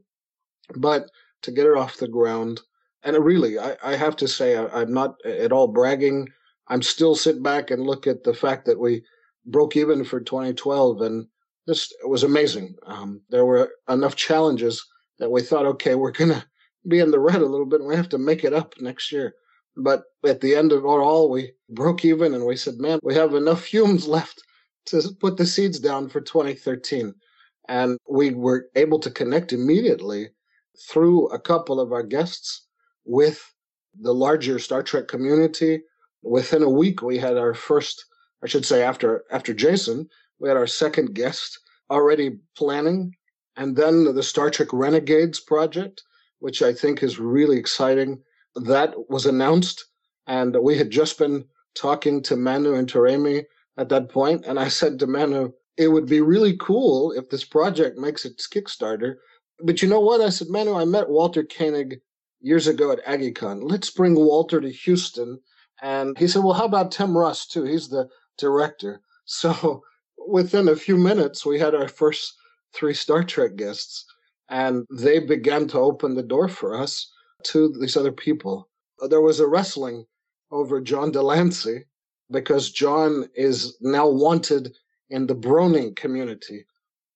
But 0.75 1.09
to 1.41 1.51
get 1.51 1.65
it 1.65 1.75
off 1.75 1.97
the 1.97 2.07
ground, 2.07 2.61
and 3.03 3.17
really, 3.17 3.57
I, 3.57 3.75
I 3.83 3.95
have 3.95 4.15
to 4.17 4.27
say, 4.27 4.55
I, 4.55 4.83
am 4.83 4.93
not 4.93 5.15
at 5.25 5.51
all 5.51 5.67
bragging. 5.67 6.27
I'm 6.67 6.83
still 6.83 7.15
sit 7.15 7.41
back 7.41 7.71
and 7.71 7.83
look 7.83 8.05
at 8.05 8.23
the 8.23 8.33
fact 8.33 8.65
that 8.65 8.79
we 8.79 9.03
broke 9.45 9.75
even 9.75 10.03
for 10.03 10.19
2012, 10.19 11.01
and 11.01 11.27
this 11.65 11.91
was 12.05 12.23
amazing. 12.23 12.75
Um, 12.85 13.21
there 13.29 13.45
were 13.45 13.71
enough 13.89 14.15
challenges 14.15 14.85
that 15.17 15.31
we 15.31 15.41
thought, 15.41 15.65
okay, 15.65 15.95
we're 15.95 16.11
gonna 16.11 16.45
be 16.87 16.99
in 16.99 17.11
the 17.11 17.19
red 17.19 17.41
a 17.41 17.45
little 17.45 17.65
bit, 17.65 17.79
and 17.79 17.89
we 17.89 17.95
have 17.95 18.09
to 18.09 18.17
make 18.17 18.43
it 18.43 18.53
up 18.53 18.73
next 18.79 19.11
year. 19.11 19.35
But 19.77 20.03
at 20.25 20.41
the 20.41 20.55
end 20.55 20.71
of 20.71 20.83
it 20.83 20.87
all, 20.87 21.29
we 21.29 21.53
broke 21.69 22.03
even, 22.03 22.33
and 22.33 22.45
we 22.45 22.55
said, 22.55 22.77
man, 22.77 22.99
we 23.03 23.13
have 23.15 23.33
enough 23.33 23.63
fumes 23.63 24.07
left 24.17 24.41
to 24.87 25.01
put 25.19 25.37
the 25.37 25.45
seeds 25.45 25.79
down 25.79 26.09
for 26.09 26.21
2013. 26.21 27.13
And 27.67 27.97
we 28.09 28.31
were 28.31 28.67
able 28.75 28.99
to 28.99 29.11
connect 29.11 29.53
immediately 29.53 30.29
through 30.89 31.27
a 31.27 31.39
couple 31.39 31.79
of 31.79 31.91
our 31.91 32.03
guests 32.03 32.65
with 33.05 33.53
the 33.99 34.13
larger 34.13 34.59
Star 34.59 34.83
Trek 34.83 35.07
community. 35.07 35.81
Within 36.23 36.63
a 36.63 36.69
week, 36.69 37.01
we 37.01 37.17
had 37.17 37.37
our 37.37 37.53
first, 37.53 38.05
I 38.43 38.47
should 38.47 38.65
say, 38.65 38.83
after 38.83 39.23
after 39.31 39.53
Jason, 39.53 40.09
we 40.39 40.47
had 40.47 40.57
our 40.57 40.67
second 40.67 41.13
guest 41.13 41.59
already 41.89 42.39
planning, 42.55 43.15
and 43.55 43.75
then 43.75 44.15
the 44.15 44.23
Star 44.23 44.49
Trek 44.49 44.69
Renegades 44.71 45.39
project, 45.39 46.03
which 46.41 46.61
I 46.61 46.73
think 46.73 47.01
is 47.01 47.19
really 47.19 47.57
exciting. 47.57 48.21
That 48.55 48.93
was 49.09 49.25
announced, 49.25 49.85
and 50.27 50.55
we 50.61 50.77
had 50.77 50.89
just 50.89 51.17
been 51.17 51.45
talking 51.75 52.21
to 52.23 52.35
Manu 52.35 52.73
Intiraymi 52.73 53.45
at 53.77 53.89
that 53.89 54.09
point, 54.09 54.45
and 54.45 54.59
I 54.59 54.67
said 54.67 54.99
to 54.99 55.07
Manu, 55.07 55.51
it 55.77 55.87
would 55.87 56.07
be 56.07 56.21
really 56.21 56.57
cool 56.57 57.11
if 57.13 57.29
this 57.29 57.45
project 57.45 57.97
makes 57.97 58.25
its 58.25 58.47
Kickstarter. 58.47 59.15
But 59.63 59.81
you 59.81 59.87
know 59.87 60.01
what? 60.01 60.21
I 60.21 60.29
said, 60.29 60.49
Manu, 60.49 60.75
I 60.75 60.85
met 60.85 61.09
Walter 61.09 61.43
Koenig 61.43 62.01
years 62.41 62.67
ago 62.67 62.91
at 62.91 63.05
AggieCon. 63.05 63.61
Let's 63.63 63.89
bring 63.89 64.15
Walter 64.15 64.59
to 64.59 64.69
Houston. 64.69 65.39
And 65.81 66.17
he 66.17 66.27
said, 66.27 66.43
well, 66.43 66.53
how 66.53 66.65
about 66.65 66.91
Tim 66.91 67.17
Russ, 67.17 67.47
too? 67.47 67.63
He's 67.63 67.89
the 67.89 68.07
director. 68.37 69.01
So 69.25 69.81
within 70.27 70.67
a 70.67 70.75
few 70.75 70.97
minutes, 70.97 71.45
we 71.45 71.57
had 71.57 71.73
our 71.73 71.87
first 71.87 72.33
three 72.73 72.93
Star 72.93 73.23
Trek 73.23 73.55
guests, 73.55 74.03
and 74.51 74.85
they 74.91 75.17
began 75.17 75.65
to 75.69 75.79
open 75.79 76.13
the 76.13 76.21
door 76.21 76.49
for 76.49 76.77
us 76.77 77.09
to 77.43 77.73
these 77.79 77.95
other 77.95 78.11
people. 78.11 78.69
There 79.09 79.21
was 79.21 79.39
a 79.39 79.47
wrestling 79.47 80.05
over 80.51 80.81
John 80.81 81.11
de 81.11 81.21
Lancie 81.21 81.85
because 82.29 82.69
John 82.69 83.29
is 83.33 83.77
now 83.81 84.07
wanted 84.07 84.75
in 85.09 85.25
the 85.25 85.35
Brony 85.35 85.95
community. 85.95 86.65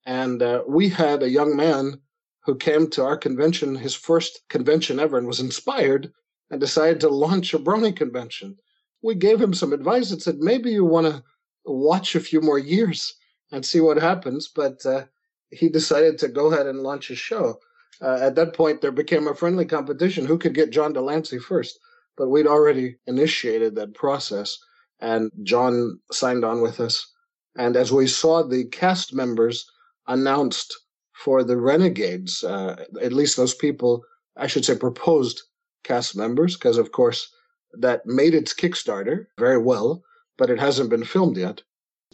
And 0.06 0.42
uh, 0.42 0.63
we 0.68 0.88
had 0.88 1.22
a 1.22 1.30
young 1.30 1.56
man 1.56 2.00
who 2.46 2.56
came 2.56 2.89
to 2.92 3.04
our 3.04 3.18
convention, 3.18 3.75
his 3.75 3.96
first 3.96 4.42
convention 4.50 5.00
ever, 5.00 5.18
and 5.18 5.27
was 5.27 5.39
inspired 5.39 6.12
and 6.50 6.62
decided 6.62 7.01
to 7.01 7.10
launch 7.10 7.54
a 7.54 7.60
Brony 7.60 7.94
convention. 7.96 8.56
We 9.01 9.13
gave 9.15 9.42
him 9.42 9.54
some 9.54 9.74
advice 9.74 10.12
and 10.12 10.22
said, 10.22 10.38
maybe 10.38 10.72
you 10.72 10.86
want 10.86 11.08
to 11.08 11.24
watch 11.65 12.15
a 12.15 12.20
few 12.20 12.39
more 12.39 12.60
years 12.60 13.13
and 13.51 13.65
see 13.65 13.82
what 13.82 13.98
happens. 13.98 14.48
But 14.48 14.86
uh, 14.86 15.06
he 15.52 15.70
decided 15.70 16.18
to 16.20 16.28
go 16.28 16.52
ahead 16.52 16.68
and 16.68 16.80
launch 16.80 17.10
a 17.10 17.16
show. 17.16 17.60
Uh, 18.02 18.20
at 18.22 18.36
that 18.36 18.54
point, 18.54 18.82
there 18.82 18.92
became 18.92 19.28
a 19.28 19.36
friendly 19.36 19.66
competition 19.66 20.25
who 20.25 20.38
could 20.38 20.54
get 20.54 20.72
John 20.72 20.94
de 20.94 21.02
Lancie 21.02 21.40
first. 21.40 21.80
But 22.18 22.30
we'd 22.30 22.48
already 22.48 22.98
initiated 23.08 23.75
that 23.75 23.94
process, 23.94 24.58
and 25.00 25.32
John 25.44 26.00
signed 26.12 26.46
on 26.46 26.62
with 26.62 26.80
us. 26.80 27.12
And 27.58 27.75
as 27.75 27.92
we 27.92 28.08
saw 28.08 28.44
the 28.44 28.66
cast 28.66 29.14
members 29.14 29.70
announced 30.08 30.78
for 31.14 31.44
the 31.44 31.58
Renegades, 31.58 32.44
uh, 32.44 32.86
at 33.02 33.14
least 33.14 33.38
those 33.38 33.56
people, 33.56 34.04
I 34.38 34.48
should 34.48 34.66
say, 34.66 34.78
proposed 34.78 35.42
cast 35.84 36.16
members, 36.16 36.56
because 36.56 36.78
of 36.78 36.92
course 36.92 37.30
that 37.74 38.06
made 38.06 38.34
its 38.34 38.54
Kickstarter 38.54 39.28
very 39.38 39.58
well, 39.58 40.04
but 40.38 40.50
it 40.50 40.60
hasn't 40.60 40.90
been 40.90 41.04
filmed 41.04 41.38
yet. 41.38 41.62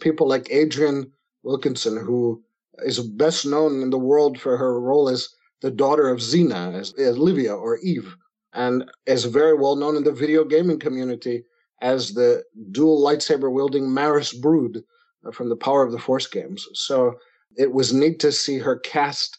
People 0.00 0.28
like 0.28 0.50
Adrienne 0.50 1.12
Wilkinson, 1.44 1.96
who 1.96 2.42
is 2.78 3.00
best 3.00 3.46
known 3.46 3.82
in 3.82 3.90
the 3.90 3.98
world 3.98 4.40
for 4.40 4.56
her 4.56 4.80
role 4.80 5.08
as 5.08 5.28
the 5.60 5.70
daughter 5.70 6.08
of 6.08 6.18
Xena, 6.18 6.74
as, 6.74 6.92
as 6.94 7.18
Livia 7.18 7.54
or 7.54 7.78
Eve, 7.78 8.16
and 8.52 8.90
is 9.06 9.24
very 9.24 9.54
well 9.54 9.76
known 9.76 9.96
in 9.96 10.04
the 10.04 10.12
video 10.12 10.44
gaming 10.44 10.78
community 10.78 11.44
as 11.80 12.14
the 12.14 12.42
dual 12.70 13.02
lightsaber 13.02 13.50
wielding 13.52 13.92
Maris 13.92 14.32
Brood 14.32 14.82
uh, 15.26 15.30
from 15.32 15.48
the 15.48 15.56
Power 15.56 15.82
of 15.84 15.92
the 15.92 15.98
Force 15.98 16.26
games. 16.26 16.66
So 16.74 17.14
it 17.56 17.72
was 17.72 17.92
neat 17.92 18.18
to 18.20 18.32
see 18.32 18.58
her 18.58 18.76
cast 18.76 19.38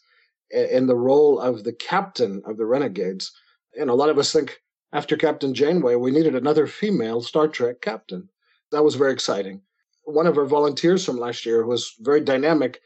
in 0.50 0.86
the 0.86 0.96
role 0.96 1.40
of 1.40 1.64
the 1.64 1.72
captain 1.72 2.42
of 2.46 2.56
the 2.56 2.66
Renegades. 2.66 3.32
And 3.78 3.90
a 3.90 3.94
lot 3.94 4.10
of 4.10 4.18
us 4.18 4.32
think 4.32 4.60
after 4.92 5.16
Captain 5.16 5.52
Janeway, 5.52 5.96
we 5.96 6.12
needed 6.12 6.34
another 6.36 6.66
female 6.66 7.20
Star 7.20 7.48
Trek 7.48 7.80
captain. 7.80 8.28
That 8.70 8.84
was 8.84 8.94
very 8.94 9.12
exciting. 9.12 9.62
One 10.04 10.26
of 10.26 10.38
our 10.38 10.44
volunteers 10.44 11.04
from 11.04 11.16
last 11.16 11.44
year 11.44 11.66
was 11.66 11.94
very 12.00 12.20
dynamic 12.20 12.80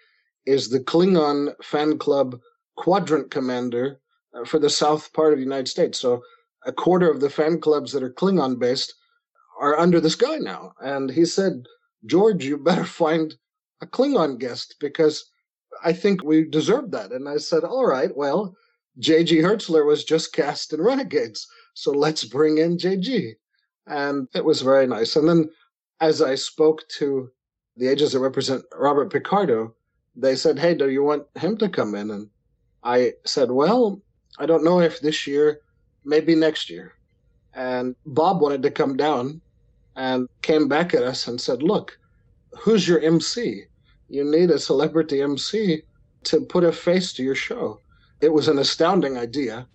is 0.49 0.71
the 0.71 0.81
Klingon 0.81 1.52
fan 1.62 1.99
club 1.99 2.40
quadrant 2.76 3.31
commander 3.31 4.00
uh, 4.35 4.45
for 4.45 4.59
the 4.59 4.71
south 4.71 5.12
part 5.12 5.33
of 5.33 5.38
the 5.38 5.45
United 5.45 5.69
States. 5.69 6.00
So 6.00 6.23
a 6.64 6.73
quarter 6.73 7.11
of 7.11 7.21
the 7.21 7.31
fan 7.31 7.61
clubs 7.61 7.93
that 7.93 8.02
are 8.02 8.12
Klingon 8.12 8.59
based 8.59 8.95
are 9.61 9.78
under 9.78 10.00
this 10.00 10.14
guy 10.14 10.38
now. 10.38 10.73
And 10.81 11.11
he 11.11 11.25
said, 11.25 11.67
George, 12.07 12.45
you 12.45 12.57
better 12.57 12.85
find 13.02 13.35
a 13.83 13.87
Klingon 13.87 14.38
guest 14.38 14.76
because 14.81 15.31
I 15.85 15.93
think 15.93 16.25
we 16.25 16.45
deserve 16.45 16.90
that. 16.93 17.12
And 17.12 17.28
I 17.28 17.37
said, 17.37 17.64
all 17.64 17.87
right, 17.87 18.17
well, 18.17 18.57
J.G. 18.99 19.38
Hertzler 19.38 19.87
was 19.87 20.02
just 20.02 20.33
cast 20.33 20.73
in 20.73 20.83
Renegades, 20.83 21.47
so 21.75 21.93
let's 21.93 22.25
bring 22.25 22.59
in 22.59 22.78
J.G. 22.78 23.35
And 23.87 24.26
it 24.35 24.45
was 24.45 24.62
very 24.62 24.87
nice. 24.87 25.14
And 25.14 25.28
then 25.28 25.50
as 26.00 26.21
I 26.21 26.35
spoke 26.35 26.88
to 26.99 27.31
the 27.76 27.87
agents 27.87 28.12
that 28.12 28.21
represent 28.21 28.64
Robert 28.75 29.12
Picardo, 29.12 29.75
they 30.19 30.35
said, 30.35 30.59
hey, 30.59 30.75
do 30.75 30.91
you 30.91 31.03
want 31.03 31.25
him 31.37 31.57
to 31.59 31.69
come 31.69 31.95
in? 31.95 32.11
And 32.11 32.29
I 32.83 33.13
said, 33.25 33.51
well, 33.51 34.03
I 34.39 34.47
don't 34.47 34.65
know 34.65 34.81
if 34.81 35.01
this 35.01 35.27
year, 35.27 35.61
maybe 36.05 36.35
next 36.35 36.69
year. 36.69 36.95
And 37.55 37.95
Bob 38.05 38.41
wanted 38.41 38.63
to 38.65 38.71
come 38.71 38.97
down 38.97 39.41
and 39.97 40.29
came 40.43 40.69
back 40.69 40.93
at 40.95 41.03
us 41.03 41.29
and 41.29 41.41
said, 41.41 41.63
look, 41.63 41.99
who's 42.61 42.87
your 42.87 43.01
MC? 43.01 43.65
You 44.09 44.25
need 44.25 44.51
a 44.51 44.59
celebrity 44.59 45.23
MC 45.23 45.83
to 46.25 46.41
put 46.41 46.65
a 46.65 46.73
face 46.73 47.13
to 47.15 47.23
your 47.23 47.35
show. 47.35 47.81
It 48.21 48.33
was 48.33 48.49
an 48.49 48.59
astounding 48.59 49.17
idea. 49.17 49.69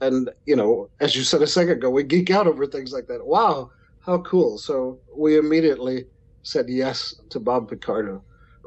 And, 0.00 0.30
you 0.44 0.56
know, 0.56 0.90
as 1.00 1.14
you 1.14 1.22
said 1.22 1.42
a 1.42 1.46
second 1.46 1.74
ago, 1.74 1.90
we 1.90 2.02
geek 2.02 2.30
out 2.30 2.46
over 2.46 2.66
things 2.66 2.92
like 2.92 3.06
that. 3.06 3.24
Wow, 3.24 3.70
how 4.00 4.18
cool. 4.18 4.58
So 4.58 4.98
we 5.16 5.38
immediately 5.38 6.06
said 6.42 6.68
yes 6.68 7.14
to 7.30 7.38
Bob 7.38 7.68
Picardo. 7.68 8.24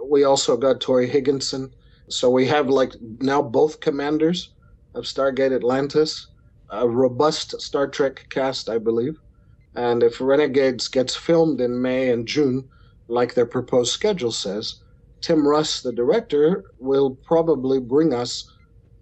We 0.10 0.24
also 0.24 0.58
got 0.58 0.82
Tori 0.82 1.08
Higginson. 1.08 1.74
So 2.10 2.30
we 2.30 2.48
have 2.48 2.70
like 2.70 2.94
now 3.20 3.42
both 3.42 3.80
commanders 3.80 4.54
of 4.96 5.04
Stargate 5.04 5.56
Atlantis, 5.56 6.28
a 6.70 6.88
robust 6.88 7.60
Star 7.62 7.88
Trek 7.88 8.26
cast, 8.30 8.70
I 8.70 8.78
believe. 8.78 9.18
And 9.76 10.02
if 10.04 10.20
Renegades 10.20 10.88
gets 10.88 11.16
filmed 11.16 11.62
in 11.62 11.82
May 11.82 12.10
and 12.10 12.28
June, 12.28 12.68
like 13.08 13.34
their 13.34 13.46
proposed 13.46 13.92
schedule 13.92 14.32
says, 14.32 14.82
Tim 15.22 15.48
Russ, 15.48 15.82
the 15.82 15.92
director, 15.92 16.64
will 16.80 17.16
probably 17.24 17.80
bring 17.80 18.14
us 18.14 18.50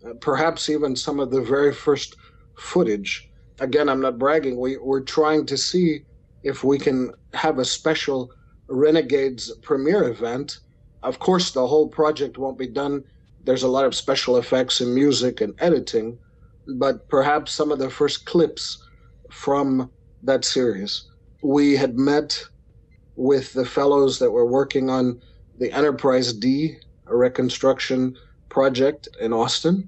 uh, 0.06 0.14
perhaps 0.22 0.70
even 0.70 0.96
some 0.96 1.20
of 1.20 1.32
the 1.32 1.42
very 1.42 1.74
first 1.74 2.16
footage. 2.58 3.30
Again, 3.60 3.90
I'm 3.90 4.02
not 4.02 4.20
bragging. 4.20 4.60
We, 4.60 4.78
we're 4.78 5.02
trying 5.02 5.46
to 5.48 5.58
see 5.58 6.02
if 6.44 6.64
we 6.64 6.78
can 6.78 7.12
have 7.34 7.60
a 7.60 7.66
special 7.66 8.32
Renegades 8.68 9.52
premiere 9.64 10.10
event. 10.10 10.60
Of 11.06 11.20
course, 11.20 11.52
the 11.52 11.68
whole 11.68 11.88
project 11.88 12.40
won't 12.40 12.58
be 12.58 12.68
done. 12.68 13.04
There's 13.44 13.62
a 13.62 13.68
lot 13.68 13.86
of 13.86 13.94
special 13.94 14.38
effects 14.38 14.82
and 14.82 14.94
music 14.94 15.40
and 15.40 15.54
editing, 15.60 16.18
but 16.80 17.08
perhaps 17.10 17.54
some 17.54 17.72
of 17.72 17.78
the 17.78 17.92
first 17.92 18.26
clips 18.26 18.84
from 19.30 19.92
that 20.24 20.44
series. 20.44 21.04
We 21.44 21.76
had 21.76 22.00
met 22.00 22.44
with 23.16 23.54
the 23.54 23.66
fellows 23.66 24.18
that 24.18 24.32
were 24.32 24.48
working 24.48 24.90
on 24.90 25.22
the 25.60 25.72
Enterprise 25.72 26.34
D 26.34 26.78
reconstruction 27.06 28.18
project 28.50 29.08
in 29.22 29.32
Austin 29.32 29.88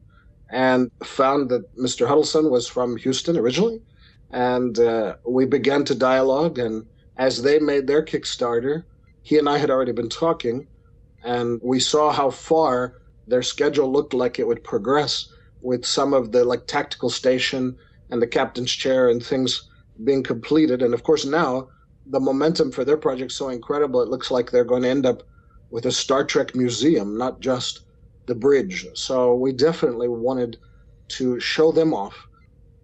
and 0.52 0.92
found 1.04 1.50
that 1.50 1.76
Mr. 1.76 2.08
Huddleston 2.08 2.52
was 2.52 2.68
from 2.68 2.96
Houston 2.98 3.38
originally. 3.38 3.82
And 4.30 4.78
uh, 4.78 5.16
we 5.26 5.46
began 5.46 5.84
to 5.86 5.96
dialogue. 5.96 6.60
And 6.60 6.86
as 7.18 7.42
they 7.42 7.58
made 7.58 7.88
their 7.88 8.06
Kickstarter, 8.06 8.84
he 9.24 9.40
and 9.40 9.50
I 9.50 9.58
had 9.58 9.72
already 9.72 9.94
been 9.94 10.10
talking, 10.10 10.68
and 11.28 11.60
we 11.62 11.78
saw 11.78 12.10
how 12.10 12.30
far 12.30 13.02
their 13.28 13.44
schedule 13.44 13.92
looked 13.92 14.14
like 14.14 14.40
it 14.40 14.48
would 14.48 14.64
progress 14.64 15.28
with 15.62 15.86
some 15.86 16.14
of 16.14 16.32
the 16.32 16.46
like 16.46 16.66
tactical 16.68 17.10
station 17.10 17.76
and 18.10 18.22
the 18.22 18.28
captain's 18.28 18.72
chair 18.72 19.10
and 19.10 19.22
things 19.22 19.70
being 20.06 20.24
completed. 20.24 20.82
And 20.82 20.94
of 20.94 21.04
course, 21.04 21.26
now 21.26 21.68
the 22.06 22.22
momentum 22.22 22.72
for 22.72 22.86
their 22.86 22.96
project 22.96 23.34
so 23.34 23.50
incredible. 23.50 24.02
It 24.02 24.08
looks 24.08 24.32
like 24.32 24.50
they're 24.50 24.64
going 24.64 24.84
to 24.84 24.90
end 24.90 25.06
up 25.06 25.24
with 25.70 25.86
a 25.86 25.92
Star 25.92 26.24
Trek 26.24 26.56
museum, 26.56 27.18
not 27.18 27.42
just 27.42 27.82
the 28.26 28.36
bridge. 28.36 28.88
So 28.94 29.36
we 29.36 29.52
definitely 29.52 30.08
wanted 30.08 30.56
to 31.10 31.42
show 31.42 31.74
them 31.74 31.94
off. 31.94 32.16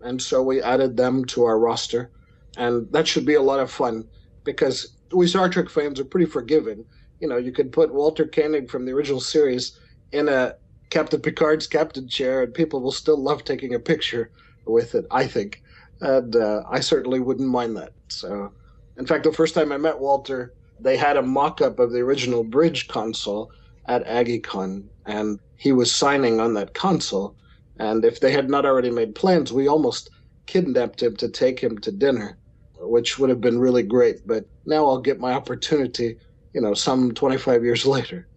And 0.01 0.21
so 0.21 0.43
we 0.43 0.62
added 0.62 0.97
them 0.97 1.23
to 1.25 1.45
our 1.45 1.57
roster. 1.57 2.12
And 2.57 2.91
that 2.91 3.07
should 3.07 3.25
be 3.25 3.35
a 3.35 3.41
lot 3.41 3.62
of 3.62 3.71
fun 3.71 4.05
because 4.43 4.97
we 5.13 5.27
Star 5.27 5.47
Trek 5.47 5.69
fans 5.69 5.97
are 6.01 6.05
pretty 6.05 6.25
forgiving. 6.25 6.83
You 7.23 7.29
know, 7.29 7.37
you 7.37 7.53
could 7.53 7.71
put 7.71 7.93
Walter 7.93 8.27
Koenig 8.27 8.69
from 8.69 8.83
the 8.83 8.91
original 8.91 9.21
series 9.21 9.79
in 10.11 10.27
a 10.27 10.55
Captain 10.89 11.21
Picard's 11.21 11.67
captain 11.67 12.05
chair, 12.05 12.43
and 12.43 12.53
people 12.53 12.81
will 12.81 12.91
still 12.91 13.15
love 13.15 13.45
taking 13.45 13.73
a 13.73 13.79
picture 13.79 14.29
with 14.67 14.93
it, 14.93 15.05
I 15.09 15.27
think. 15.27 15.63
And 16.01 16.35
uh, 16.35 16.63
I 16.69 16.81
certainly 16.81 17.21
wouldn't 17.21 17.47
mind 17.47 17.77
that. 17.77 17.93
So 18.09 18.51
in 18.97 19.05
fact, 19.05 19.23
the 19.23 19.31
first 19.31 19.55
time 19.55 19.71
I 19.71 19.77
met 19.77 20.01
Walter, 20.01 20.53
they 20.81 20.97
had 20.97 21.15
a 21.15 21.21
mock 21.21 21.61
up 21.61 21.79
of 21.79 21.93
the 21.93 22.01
original 22.01 22.43
Bridge 22.43 22.89
console 22.89 23.53
at 23.85 24.05
AggieCon, 24.05 24.83
and 25.05 25.39
he 25.55 25.71
was 25.71 25.95
signing 25.95 26.41
on 26.41 26.55
that 26.55 26.73
console. 26.73 27.37
And 27.79 28.03
if 28.03 28.19
they 28.19 28.33
had 28.33 28.49
not 28.49 28.65
already 28.65 28.91
made 28.91 29.15
plans, 29.15 29.53
we 29.53 29.69
almost 29.69 30.09
kidnapped 30.45 31.01
him 31.01 31.15
to 31.15 31.29
take 31.29 31.61
him 31.61 31.77
to 31.77 31.91
dinner, 31.93 32.37
which 32.81 33.17
would 33.17 33.29
have 33.29 33.39
been 33.39 33.59
really 33.59 33.83
great. 33.83 34.27
But 34.27 34.43
now 34.65 34.85
I'll 34.85 34.99
get 34.99 35.21
my 35.21 35.31
opportunity, 35.31 36.17
you 36.53 36.62
know, 36.62 36.74
some 36.74 37.13
25 37.13 37.63
years 37.63 37.86
later. 37.95 38.27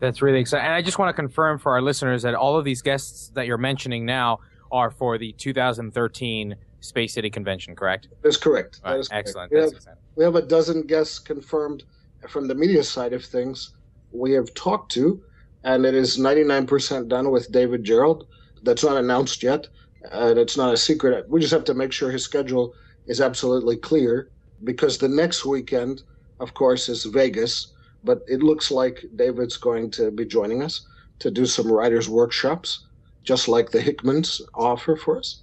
That's 0.00 0.22
really 0.22 0.40
exciting. 0.40 0.66
And 0.66 0.74
I 0.74 0.82
just 0.82 0.98
want 0.98 1.08
to 1.08 1.12
confirm 1.12 1.58
for 1.58 1.72
our 1.72 1.82
listeners 1.82 2.22
that 2.22 2.34
all 2.34 2.56
of 2.56 2.64
these 2.64 2.82
guests 2.82 3.30
that 3.34 3.46
you're 3.46 3.58
mentioning 3.58 4.06
now 4.06 4.38
are 4.70 4.90
for 4.90 5.18
the 5.18 5.32
2013 5.32 6.54
Space 6.80 7.14
City 7.14 7.30
Convention, 7.30 7.74
correct? 7.74 8.08
That's 8.22 8.36
correct. 8.36 8.80
Right, 8.84 8.98
That 8.98 9.08
correct. 9.08 9.12
excellent. 9.12 9.52
We 9.52 9.60
That's 9.60 9.84
have, 9.86 9.96
we 10.14 10.24
have 10.24 10.36
a 10.36 10.42
dozen 10.42 10.82
guests 10.82 11.18
confirmed 11.18 11.82
from 12.28 12.46
the 12.46 12.54
media 12.54 12.84
side 12.84 13.12
of 13.12 13.24
things 13.24 13.74
we 14.12 14.32
have 14.32 14.52
talked 14.54 14.92
to, 14.92 15.20
and 15.64 15.84
it 15.84 15.94
is 15.94 16.18
99% 16.18 17.08
done 17.08 17.30
with 17.30 17.50
David 17.50 17.84
Gerrold. 17.84 18.26
That's 18.62 18.84
not 18.84 18.96
announced 18.96 19.42
yet, 19.42 19.66
and 20.12 20.38
it's 20.38 20.56
not 20.56 20.72
a 20.72 20.76
secret. 20.76 21.28
We 21.28 21.40
just 21.40 21.52
have 21.52 21.64
to 21.64 21.74
make 21.74 21.92
sure 21.92 22.10
his 22.10 22.24
schedule 22.24 22.74
is 23.06 23.20
absolutely 23.20 23.76
clear 23.76 24.30
because 24.64 24.98
the 24.98 25.08
next 25.08 25.44
weekend, 25.44 26.02
of 26.40 26.54
course, 26.54 26.88
is 26.88 27.04
Vegas, 27.04 27.72
but 28.04 28.22
it 28.28 28.42
looks 28.42 28.70
like 28.70 29.04
David's 29.16 29.56
going 29.56 29.90
to 29.92 30.10
be 30.10 30.24
joining 30.24 30.62
us 30.62 30.86
to 31.18 31.30
do 31.30 31.46
some 31.46 31.70
writers' 31.70 32.08
workshops, 32.08 32.86
just 33.24 33.48
like 33.48 33.70
the 33.70 33.80
Hickmans 33.80 34.40
offer 34.54 34.96
for 34.96 35.18
us. 35.18 35.42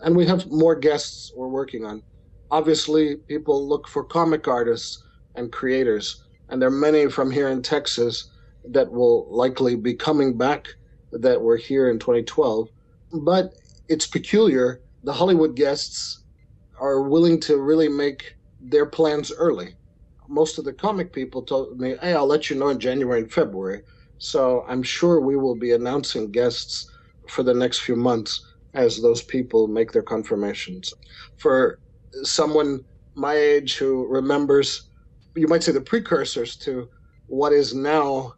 And 0.00 0.16
we 0.16 0.26
have 0.26 0.50
more 0.50 0.74
guests 0.74 1.32
we're 1.34 1.48
working 1.48 1.84
on. 1.84 2.02
Obviously 2.50 3.16
people 3.16 3.66
look 3.66 3.88
for 3.88 4.04
comic 4.04 4.46
artists 4.46 5.02
and 5.34 5.52
creators 5.52 6.22
and 6.48 6.60
there 6.60 6.68
are 6.68 6.72
many 6.72 7.08
from 7.10 7.30
here 7.30 7.48
in 7.48 7.62
texas 7.62 8.30
that 8.64 8.90
will 8.90 9.26
likely 9.30 9.76
be 9.76 9.94
coming 9.94 10.36
back 10.36 10.66
that 11.12 11.40
were 11.40 11.56
here 11.56 11.90
in 11.90 11.98
2012 11.98 12.68
but 13.12 13.52
it's 13.88 14.06
peculiar 14.06 14.80
the 15.04 15.12
hollywood 15.12 15.54
guests 15.54 16.20
are 16.78 17.02
willing 17.02 17.38
to 17.40 17.58
really 17.58 17.88
make 17.88 18.36
their 18.60 18.86
plans 18.86 19.32
early 19.32 19.74
most 20.28 20.58
of 20.58 20.64
the 20.64 20.72
comic 20.72 21.12
people 21.12 21.42
told 21.42 21.78
me 21.78 21.96
hey 22.00 22.14
i'll 22.14 22.26
let 22.26 22.50
you 22.50 22.56
know 22.56 22.68
in 22.68 22.78
january 22.78 23.20
and 23.20 23.32
february 23.32 23.82
so 24.18 24.64
i'm 24.68 24.82
sure 24.82 25.20
we 25.20 25.36
will 25.36 25.56
be 25.56 25.72
announcing 25.72 26.30
guests 26.30 26.86
for 27.28 27.42
the 27.42 27.54
next 27.54 27.80
few 27.80 27.96
months 27.96 28.40
as 28.74 29.00
those 29.00 29.22
people 29.22 29.68
make 29.68 29.92
their 29.92 30.02
confirmations 30.02 30.92
for 31.36 31.78
someone 32.22 32.80
my 33.16 33.34
age 33.34 33.76
who 33.76 34.06
remembers, 34.06 34.90
you 35.34 35.48
might 35.48 35.62
say, 35.62 35.72
the 35.72 35.80
precursors 35.80 36.56
to 36.58 36.88
what 37.26 37.52
is 37.52 37.74
now 37.74 38.34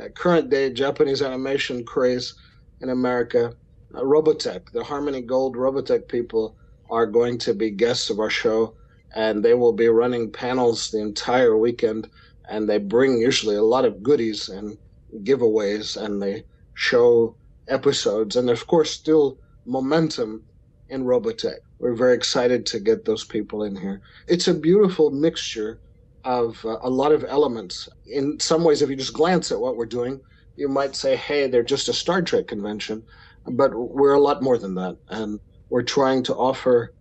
uh, 0.00 0.08
current 0.16 0.50
day 0.50 0.72
Japanese 0.72 1.22
animation 1.22 1.84
craze 1.84 2.34
in 2.80 2.88
America. 2.88 3.52
Uh, 3.94 4.00
Robotech, 4.00 4.62
the 4.72 4.82
Harmony 4.82 5.20
Gold 5.20 5.54
Robotech 5.56 6.08
people, 6.08 6.56
are 6.90 7.06
going 7.06 7.38
to 7.38 7.54
be 7.54 7.70
guests 7.70 8.10
of 8.10 8.18
our 8.18 8.30
show, 8.30 8.74
and 9.14 9.44
they 9.44 9.54
will 9.54 9.72
be 9.72 9.88
running 9.88 10.30
panels 10.30 10.90
the 10.90 11.00
entire 11.00 11.56
weekend. 11.56 12.08
And 12.48 12.68
they 12.68 12.78
bring 12.78 13.18
usually 13.18 13.56
a 13.56 13.62
lot 13.62 13.84
of 13.84 14.02
goodies 14.02 14.48
and 14.48 14.76
giveaways, 15.22 15.96
and 16.02 16.20
they 16.22 16.44
show 16.74 17.36
episodes. 17.68 18.36
And 18.36 18.48
there's, 18.48 18.60
of 18.60 18.66
course, 18.66 18.90
still 18.90 19.38
momentum 19.64 20.44
in 20.88 21.04
Robotech. 21.04 21.58
We're 21.78 21.94
very 21.94 22.14
excited 22.14 22.66
to 22.66 22.80
get 22.80 23.04
those 23.04 23.24
people 23.24 23.64
in 23.64 23.76
here. 23.76 24.00
It's 24.28 24.48
a 24.48 24.54
beautiful 24.54 25.10
mixture 25.10 25.80
of 26.24 26.64
uh, 26.64 26.78
a 26.82 26.90
lot 26.90 27.12
of 27.12 27.24
elements. 27.24 27.88
In 28.06 28.38
some 28.38 28.64
ways, 28.64 28.82
if 28.82 28.90
you 28.90 28.96
just 28.96 29.14
glance 29.14 29.50
at 29.50 29.60
what 29.60 29.76
we're 29.76 29.86
doing, 29.86 30.20
you 30.56 30.68
might 30.68 30.94
say, 30.94 31.16
hey, 31.16 31.48
they're 31.48 31.62
just 31.62 31.88
a 31.88 31.92
Star 31.92 32.22
Trek 32.22 32.46
convention. 32.46 33.02
But 33.46 33.74
we're 33.74 34.14
a 34.14 34.20
lot 34.20 34.42
more 34.42 34.58
than 34.58 34.74
that. 34.76 34.96
And 35.08 35.40
we're 35.70 35.82
trying 35.82 36.22
to 36.24 36.34
offer 36.34 36.94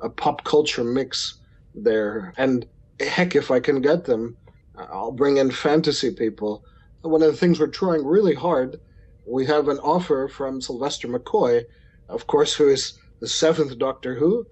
a 0.00 0.08
pop 0.08 0.44
culture 0.44 0.84
mix 0.84 1.40
there. 1.74 2.32
And 2.36 2.66
heck, 3.00 3.34
if 3.34 3.50
I 3.50 3.60
can 3.60 3.80
get 3.80 4.04
them, 4.04 4.36
I'll 4.76 5.12
bring 5.12 5.36
in 5.36 5.50
fantasy 5.50 6.12
people. 6.12 6.64
One 7.02 7.22
of 7.22 7.30
the 7.30 7.36
things 7.36 7.58
we're 7.58 7.66
trying 7.66 8.04
really 8.04 8.34
hard, 8.34 8.80
we 9.26 9.46
have 9.46 9.68
an 9.68 9.78
offer 9.78 10.28
from 10.28 10.60
Sylvester 10.60 11.08
McCoy, 11.08 11.64
of 12.08 12.26
course, 12.26 12.54
who 12.54 12.68
is 12.68 12.98
the 13.20 13.28
seventh 13.28 13.78
Doctor 13.78 14.14
Who, 14.14 14.46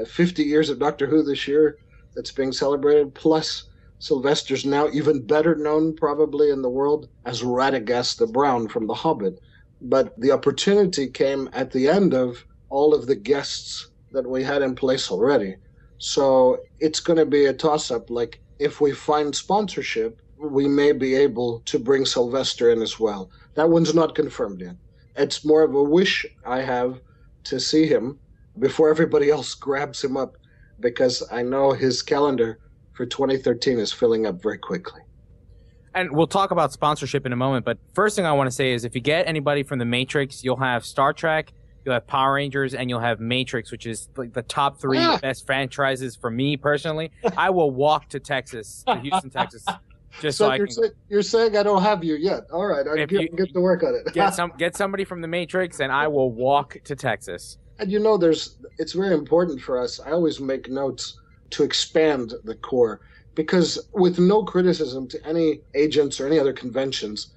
uh, 0.00 0.04
50 0.04 0.42
years 0.42 0.70
of 0.70 0.78
Doctor 0.78 1.06
Who 1.06 1.22
this 1.22 1.46
year 1.46 1.78
that's 2.14 2.32
being 2.32 2.52
celebrated, 2.52 3.14
plus 3.14 3.64
Sylvester's 3.98 4.66
now 4.66 4.88
even 4.92 5.26
better 5.26 5.54
known 5.54 5.94
probably 5.94 6.50
in 6.50 6.62
the 6.62 6.68
world 6.68 7.08
as 7.24 7.42
Radagast 7.42 8.18
the 8.18 8.26
Brown 8.26 8.68
from 8.68 8.86
The 8.86 8.94
Hobbit. 8.94 9.40
But 9.80 10.18
the 10.18 10.32
opportunity 10.32 11.08
came 11.08 11.48
at 11.52 11.70
the 11.70 11.88
end 11.88 12.14
of 12.14 12.44
all 12.68 12.94
of 12.94 13.06
the 13.06 13.16
guests 13.16 13.88
that 14.12 14.28
we 14.28 14.42
had 14.42 14.62
in 14.62 14.74
place 14.74 15.10
already. 15.10 15.56
So 15.98 16.60
it's 16.78 17.00
going 17.00 17.18
to 17.18 17.26
be 17.26 17.46
a 17.46 17.52
toss 17.52 17.90
up. 17.90 18.10
Like, 18.10 18.40
if 18.58 18.80
we 18.80 18.92
find 18.92 19.34
sponsorship, 19.34 20.20
we 20.38 20.68
may 20.68 20.92
be 20.92 21.14
able 21.14 21.60
to 21.60 21.78
bring 21.78 22.04
Sylvester 22.04 22.70
in 22.70 22.82
as 22.82 23.00
well. 23.00 23.30
That 23.54 23.70
one's 23.70 23.94
not 23.94 24.14
confirmed 24.14 24.60
yet. 24.60 24.76
It's 25.16 25.44
more 25.44 25.62
of 25.62 25.74
a 25.74 25.82
wish 25.82 26.26
I 26.44 26.60
have 26.60 27.00
to 27.44 27.58
see 27.58 27.86
him 27.86 28.18
before 28.58 28.90
everybody 28.90 29.30
else 29.36 29.54
grabs 29.54 30.02
him 30.02 30.16
up 30.16 30.36
because 30.80 31.22
I 31.30 31.42
know 31.42 31.72
his 31.72 32.02
calendar 32.02 32.58
for 32.92 33.06
2013 33.06 33.78
is 33.78 33.92
filling 33.92 34.26
up 34.26 34.42
very 34.42 34.58
quickly. 34.58 35.02
And 35.94 36.14
we'll 36.14 36.26
talk 36.26 36.50
about 36.50 36.72
sponsorship 36.72 37.24
in 37.24 37.32
a 37.32 37.36
moment, 37.36 37.64
but 37.64 37.78
first 37.94 38.16
thing 38.16 38.26
I 38.26 38.32
want 38.32 38.48
to 38.48 38.54
say 38.54 38.72
is 38.72 38.84
if 38.84 38.94
you 38.94 39.00
get 39.00 39.26
anybody 39.26 39.62
from 39.62 39.78
the 39.78 39.86
Matrix, 39.86 40.44
you'll 40.44 40.58
have 40.58 40.84
Star 40.84 41.14
Trek, 41.14 41.54
you'll 41.86 41.94
have 41.94 42.06
Power 42.06 42.34
Rangers, 42.34 42.74
and 42.74 42.90
you'll 42.90 43.00
have 43.00 43.20
Matrix, 43.20 43.70
which 43.70 43.86
is 43.86 44.08
like 44.16 44.32
the 44.32 44.42
top 44.42 44.78
three 44.78 44.98
Ah. 44.98 45.18
best 45.22 45.46
franchises 45.46 46.16
for 46.16 46.30
me 46.30 46.56
personally. 46.56 47.12
I 47.36 47.48
will 47.50 47.70
walk 47.70 48.08
to 48.10 48.20
Texas, 48.20 48.82
to 48.88 48.96
Houston, 48.96 49.30
Texas, 49.30 49.64
just 50.20 50.36
so, 50.36 50.48
So 50.48 50.54
you're, 50.54 50.66
say, 50.66 50.90
you're 51.08 51.22
saying 51.22 51.56
I 51.56 51.62
don't 51.62 51.82
have 51.82 52.02
you 52.02 52.16
yet. 52.16 52.42
All 52.52 52.66
right, 52.66 52.86
I 52.86 52.96
get, 53.06 53.12
you- 53.12 53.28
get 53.28 53.52
to 53.54 53.60
work 53.60 53.84
on 53.84 53.94
it. 53.94 54.12
get 54.12 54.34
some 54.34 54.52
get 54.58 54.76
somebody 54.76 55.04
from 55.04 55.20
the 55.22 55.28
Matrix, 55.28 55.80
and 55.80 55.92
I 55.92 56.08
will 56.08 56.32
walk 56.32 56.76
to 56.84 56.96
Texas. 56.96 57.58
And 57.78 57.90
you 57.90 58.00
know, 58.00 58.18
there's 58.18 58.58
it's 58.78 58.92
very 58.92 59.14
important 59.14 59.60
for 59.60 59.80
us. 59.80 60.00
I 60.00 60.10
always 60.10 60.40
make 60.40 60.68
notes 60.68 61.20
to 61.50 61.62
expand 61.62 62.34
the 62.42 62.56
core 62.56 63.00
because, 63.36 63.78
with 63.92 64.18
no 64.18 64.42
criticism 64.42 65.06
to 65.08 65.24
any 65.26 65.60
agents 65.76 66.18
or 66.20 66.26
any 66.26 66.40
other 66.40 66.52
conventions, 66.52 67.28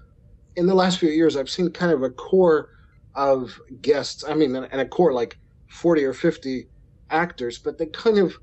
in 0.55 0.65
the 0.65 0.73
last 0.73 0.97
few 0.97 1.09
years, 1.09 1.37
I've 1.37 1.49
seen 1.49 1.69
kind 1.69 1.91
of 1.91 2.01
a 2.01 2.09
core 2.09 2.69
of 3.19 3.59
guests. 3.81 4.23
I 4.23 4.33
mean, 4.33 4.55
and 4.55 4.81
a 4.81 4.87
core 4.87 5.13
like 5.13 5.37
40 5.67 6.05
or 6.05 6.13
50 6.13 6.69
actors, 7.09 7.59
but 7.59 7.77
they 7.77 7.87
kind 7.87 8.17
of 8.17 8.37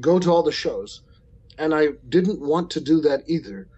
go 0.00 0.18
to 0.20 0.30
all 0.30 0.44
the 0.44 0.52
shows. 0.52 1.02
And 1.58 1.74
I 1.74 1.88
didn't 2.08 2.40
want 2.40 2.70
to 2.70 2.80
do 2.80 3.00
that 3.00 3.24
either. 3.26 3.68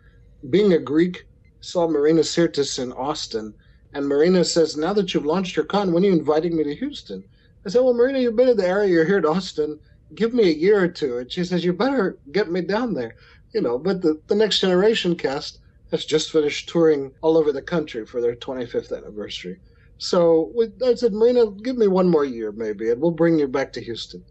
Being 0.50 0.72
a 0.72 0.78
Greek, 0.78 1.24
saw 1.60 1.88
Marina 1.88 2.20
Sirtis 2.20 2.78
in 2.78 2.92
Austin, 2.92 3.54
and 3.94 4.06
Marina 4.06 4.44
says, 4.44 4.76
Now 4.76 4.92
that 4.92 5.14
you've 5.14 5.24
launched 5.24 5.56
your 5.56 5.64
con, 5.64 5.92
when 5.92 6.04
are 6.04 6.08
you 6.08 6.12
inviting 6.12 6.56
me 6.56 6.64
to 6.64 6.74
Houston? 6.76 7.24
I 7.66 7.70
said, 7.70 7.82
Well, 7.82 7.94
Marina, 7.94 8.18
you've 8.18 8.36
been 8.36 8.50
in 8.50 8.58
the 8.58 8.68
area, 8.68 8.90
you're 8.90 9.06
here 9.06 9.18
at 9.18 9.24
Austin. 9.24 9.80
Give 10.14 10.34
me 10.34 10.44
a 10.50 10.54
year 10.54 10.82
or 10.84 10.88
two. 10.88 11.18
And 11.18 11.32
she 11.32 11.44
says, 11.44 11.64
You 11.64 11.72
better 11.72 12.18
get 12.32 12.50
me 12.50 12.60
down 12.60 12.92
there. 12.92 13.14
You 13.54 13.62
know, 13.62 13.78
but 13.78 14.02
the, 14.02 14.20
the 14.26 14.34
Next 14.34 14.60
Generation 14.60 15.16
cast 15.16 15.58
has 15.90 16.04
just 16.04 16.30
finished 16.30 16.68
touring 16.68 17.12
all 17.22 17.38
over 17.38 17.52
the 17.52 17.62
country 17.62 18.04
for 18.04 18.20
their 18.20 18.34
25th 18.36 18.94
anniversary. 18.94 19.60
So 20.04 20.52
I 20.84 20.96
said, 20.96 21.14
Marina, 21.14 21.50
give 21.50 21.78
me 21.78 21.86
one 21.86 22.10
more 22.10 22.26
year 22.26 22.52
maybe, 22.52 22.90
and 22.90 23.00
we'll 23.00 23.10
bring 23.10 23.38
you 23.38 23.48
back 23.48 23.72
to 23.72 23.80
Houston. 23.80 24.22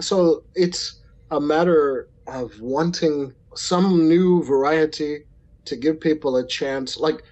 So 0.00 0.44
it's 0.54 1.02
a 1.30 1.38
matter 1.38 2.08
of 2.26 2.58
wanting 2.58 3.34
some 3.54 4.08
new 4.08 4.42
variety 4.42 5.26
to 5.66 5.76
give 5.76 6.00
people 6.00 6.36
a 6.36 6.46
chance. 6.46 6.96
Like, 6.96 7.22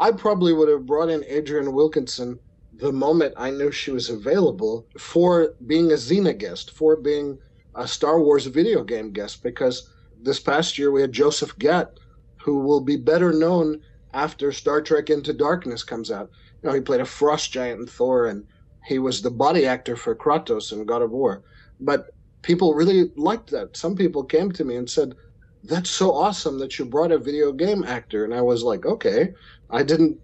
I 0.00 0.12
probably 0.12 0.54
would 0.54 0.70
have 0.70 0.86
brought 0.86 1.10
in 1.10 1.24
Adrienne 1.24 1.74
Wilkinson 1.74 2.38
the 2.72 2.90
moment 2.90 3.34
I 3.36 3.50
knew 3.50 3.70
she 3.70 3.90
was 3.90 4.08
available 4.08 4.86
for 4.96 5.56
being 5.66 5.92
a 5.92 5.96
Xena 5.96 6.36
guest, 6.36 6.70
for 6.70 6.96
being 6.96 7.38
a 7.74 7.86
Star 7.86 8.18
Wars 8.18 8.46
video 8.46 8.82
game 8.82 9.12
guest, 9.12 9.42
because 9.42 9.90
this 10.22 10.40
past 10.40 10.78
year 10.78 10.90
we 10.90 11.02
had 11.02 11.12
Joseph 11.12 11.58
Gatt, 11.58 11.98
who 12.38 12.60
will 12.60 12.80
be 12.80 12.96
better 12.96 13.34
known 13.34 13.82
after 14.14 14.52
Star 14.52 14.80
Trek 14.80 15.10
Into 15.10 15.34
Darkness 15.34 15.84
comes 15.84 16.10
out. 16.10 16.30
You 16.62 16.68
know, 16.68 16.74
he 16.74 16.80
played 16.80 17.00
a 17.00 17.04
frost 17.04 17.52
giant 17.52 17.80
in 17.80 17.86
Thor, 17.86 18.26
and 18.26 18.44
he 18.84 18.98
was 18.98 19.22
the 19.22 19.30
body 19.30 19.66
actor 19.66 19.96
for 19.96 20.14
Kratos 20.14 20.72
in 20.72 20.84
God 20.84 21.02
of 21.02 21.10
War. 21.10 21.42
But 21.80 22.10
people 22.42 22.74
really 22.74 23.10
liked 23.16 23.50
that. 23.50 23.76
Some 23.76 23.96
people 23.96 24.24
came 24.24 24.52
to 24.52 24.64
me 24.64 24.76
and 24.76 24.88
said, 24.88 25.14
That's 25.64 25.90
so 25.90 26.12
awesome 26.12 26.58
that 26.60 26.78
you 26.78 26.84
brought 26.84 27.12
a 27.12 27.18
video 27.18 27.52
game 27.52 27.84
actor. 27.84 28.24
And 28.24 28.32
I 28.34 28.40
was 28.40 28.62
like, 28.62 28.86
Okay, 28.86 29.34
I 29.70 29.82
didn't 29.82 30.18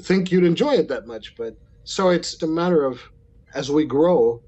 think 0.00 0.30
you'd 0.30 0.44
enjoy 0.44 0.74
it 0.74 0.88
that 0.88 1.06
much. 1.06 1.34
But 1.36 1.56
so 1.84 2.10
it's 2.10 2.42
a 2.42 2.46
matter 2.46 2.84
of, 2.84 3.00
as 3.54 3.70
we 3.70 3.84
grow, 3.84 4.42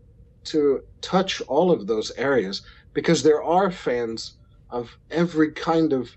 to 0.45 0.83
touch 1.01 1.41
all 1.43 1.71
of 1.71 1.87
those 1.87 2.13
areas 2.13 2.63
because 2.93 3.23
there 3.23 3.43
are 3.43 3.71
fans 3.71 4.35
of 4.71 4.97
every 5.11 5.53
kind 5.53 5.93
of 5.93 6.11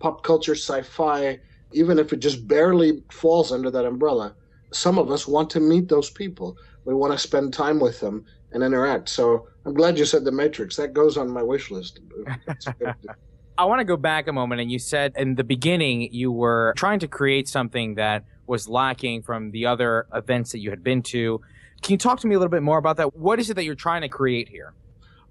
pop 0.00 0.22
culture, 0.22 0.54
sci 0.54 0.82
fi, 0.82 1.38
even 1.72 1.98
if 1.98 2.12
it 2.12 2.20
just 2.20 2.46
barely 2.48 3.02
falls 3.10 3.52
under 3.52 3.70
that 3.70 3.84
umbrella. 3.84 4.34
Some 4.72 4.98
of 4.98 5.10
us 5.10 5.26
want 5.26 5.50
to 5.50 5.60
meet 5.60 5.88
those 5.88 6.10
people. 6.10 6.56
We 6.84 6.94
want 6.94 7.12
to 7.12 7.18
spend 7.18 7.52
time 7.52 7.80
with 7.80 8.00
them 8.00 8.24
and 8.52 8.62
interact. 8.62 9.08
So 9.08 9.48
I'm 9.64 9.74
glad 9.74 9.98
you 9.98 10.04
said 10.04 10.24
the 10.24 10.32
Matrix. 10.32 10.76
That 10.76 10.92
goes 10.92 11.16
on 11.16 11.30
my 11.30 11.42
wish 11.42 11.70
list. 11.70 12.00
I 13.58 13.64
want 13.64 13.80
to 13.80 13.84
go 13.84 13.96
back 13.96 14.28
a 14.28 14.32
moment, 14.32 14.60
and 14.60 14.70
you 14.70 14.78
said 14.78 15.14
in 15.16 15.34
the 15.34 15.44
beginning 15.44 16.12
you 16.12 16.30
were 16.30 16.74
trying 16.76 17.00
to 17.00 17.08
create 17.08 17.48
something 17.48 17.96
that 17.96 18.24
was 18.46 18.68
lacking 18.68 19.22
from 19.22 19.50
the 19.50 19.66
other 19.66 20.06
events 20.14 20.52
that 20.52 20.60
you 20.60 20.70
had 20.70 20.84
been 20.84 21.02
to. 21.02 21.40
Can 21.82 21.92
you 21.92 21.98
talk 21.98 22.20
to 22.20 22.26
me 22.26 22.34
a 22.34 22.38
little 22.38 22.50
bit 22.50 22.62
more 22.62 22.78
about 22.78 22.96
that? 22.98 23.16
What 23.16 23.38
is 23.38 23.50
it 23.50 23.54
that 23.54 23.64
you're 23.64 23.74
trying 23.74 24.02
to 24.02 24.08
create 24.08 24.48
here? 24.48 24.74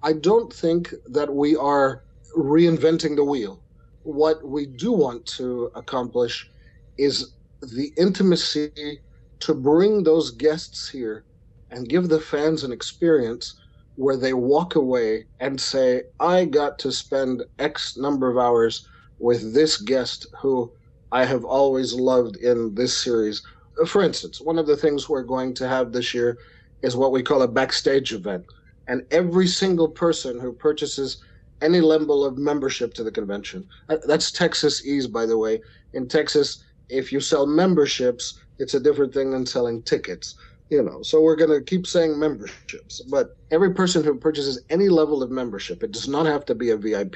I 0.04 0.14
don't 0.14 0.54
think 0.54 0.94
that 1.08 1.34
we 1.34 1.56
are 1.56 2.04
reinventing 2.38 3.16
the 3.16 3.24
wheel. 3.24 3.62
What 4.04 4.46
we 4.46 4.66
do 4.66 4.92
want 4.92 5.26
to 5.38 5.72
accomplish 5.76 6.50
is 6.98 7.34
the 7.62 7.92
intimacy 7.98 9.00
to 9.42 9.54
bring 9.54 10.04
those 10.04 10.32
guests 10.32 10.90
here 10.90 11.26
and 11.70 11.90
give 11.90 12.10
the 12.10 12.20
fans 12.20 12.64
an 12.64 12.72
experience 12.72 13.56
where 13.96 14.18
they 14.18 14.34
walk 14.34 14.76
away 14.76 15.26
and 15.40 15.60
say, 15.60 16.04
I 16.20 16.46
got 16.46 16.80
to 16.80 16.92
spend 16.92 17.44
X 17.60 17.98
number 17.98 18.30
of 18.30 18.38
hours 18.38 18.86
with 19.20 19.54
this 19.54 19.82
guest 19.82 20.28
who 20.42 20.72
I 21.12 21.26
have 21.26 21.44
always 21.44 21.94
loved 21.94 22.38
in 22.38 22.76
this 22.76 22.96
series. 22.96 23.42
For 23.88 24.04
instance, 24.04 24.40
one 24.40 24.60
of 24.60 24.68
the 24.68 24.78
things 24.78 25.10
we're 25.10 25.24
going 25.24 25.54
to 25.56 25.68
have 25.68 25.92
this 25.92 26.14
year 26.14 26.38
is 26.84 26.96
what 26.96 27.12
we 27.12 27.24
call 27.24 27.42
a 27.42 27.48
backstage 27.48 28.14
event. 28.14 28.46
And 28.88 29.04
every 29.12 29.48
single 29.48 29.90
person 29.90 30.40
who 30.40 30.54
purchases 30.54 31.22
any 31.62 31.82
level 31.82 32.24
of 32.24 32.38
membership 32.38 32.94
to 32.94 33.04
the 33.04 33.12
convention, 33.12 33.68
uh, 33.90 33.98
that's 34.06 34.32
Texas 34.32 34.86
Ease, 34.86 35.08
by 35.08 35.26
the 35.26 35.38
way. 35.38 35.60
In 35.94 36.08
Texas, 36.08 36.64
if 36.90 37.12
you 37.12 37.20
sell 37.20 37.46
memberships, 37.46 38.40
it's 38.60 38.74
a 38.74 38.80
different 38.80 39.14
thing 39.14 39.32
than 39.32 39.46
selling 39.46 39.84
tickets 39.84 40.36
you 40.70 40.84
know. 40.84 41.02
So 41.02 41.22
we're 41.22 41.36
going 41.36 41.58
to 41.58 41.64
keep 41.64 41.88
saying 41.88 42.20
memberships 42.20 43.02
but 43.10 43.38
every 43.52 43.74
person 43.74 44.04
who 44.04 44.18
purchases 44.18 44.64
any 44.70 44.90
level 44.90 45.24
of 45.24 45.32
membership 45.32 45.84
it 45.84 45.92
does 45.92 46.08
not 46.08 46.26
have 46.26 46.46
to 46.46 46.56
be 46.56 46.72
a 46.72 46.78
vip 46.78 47.16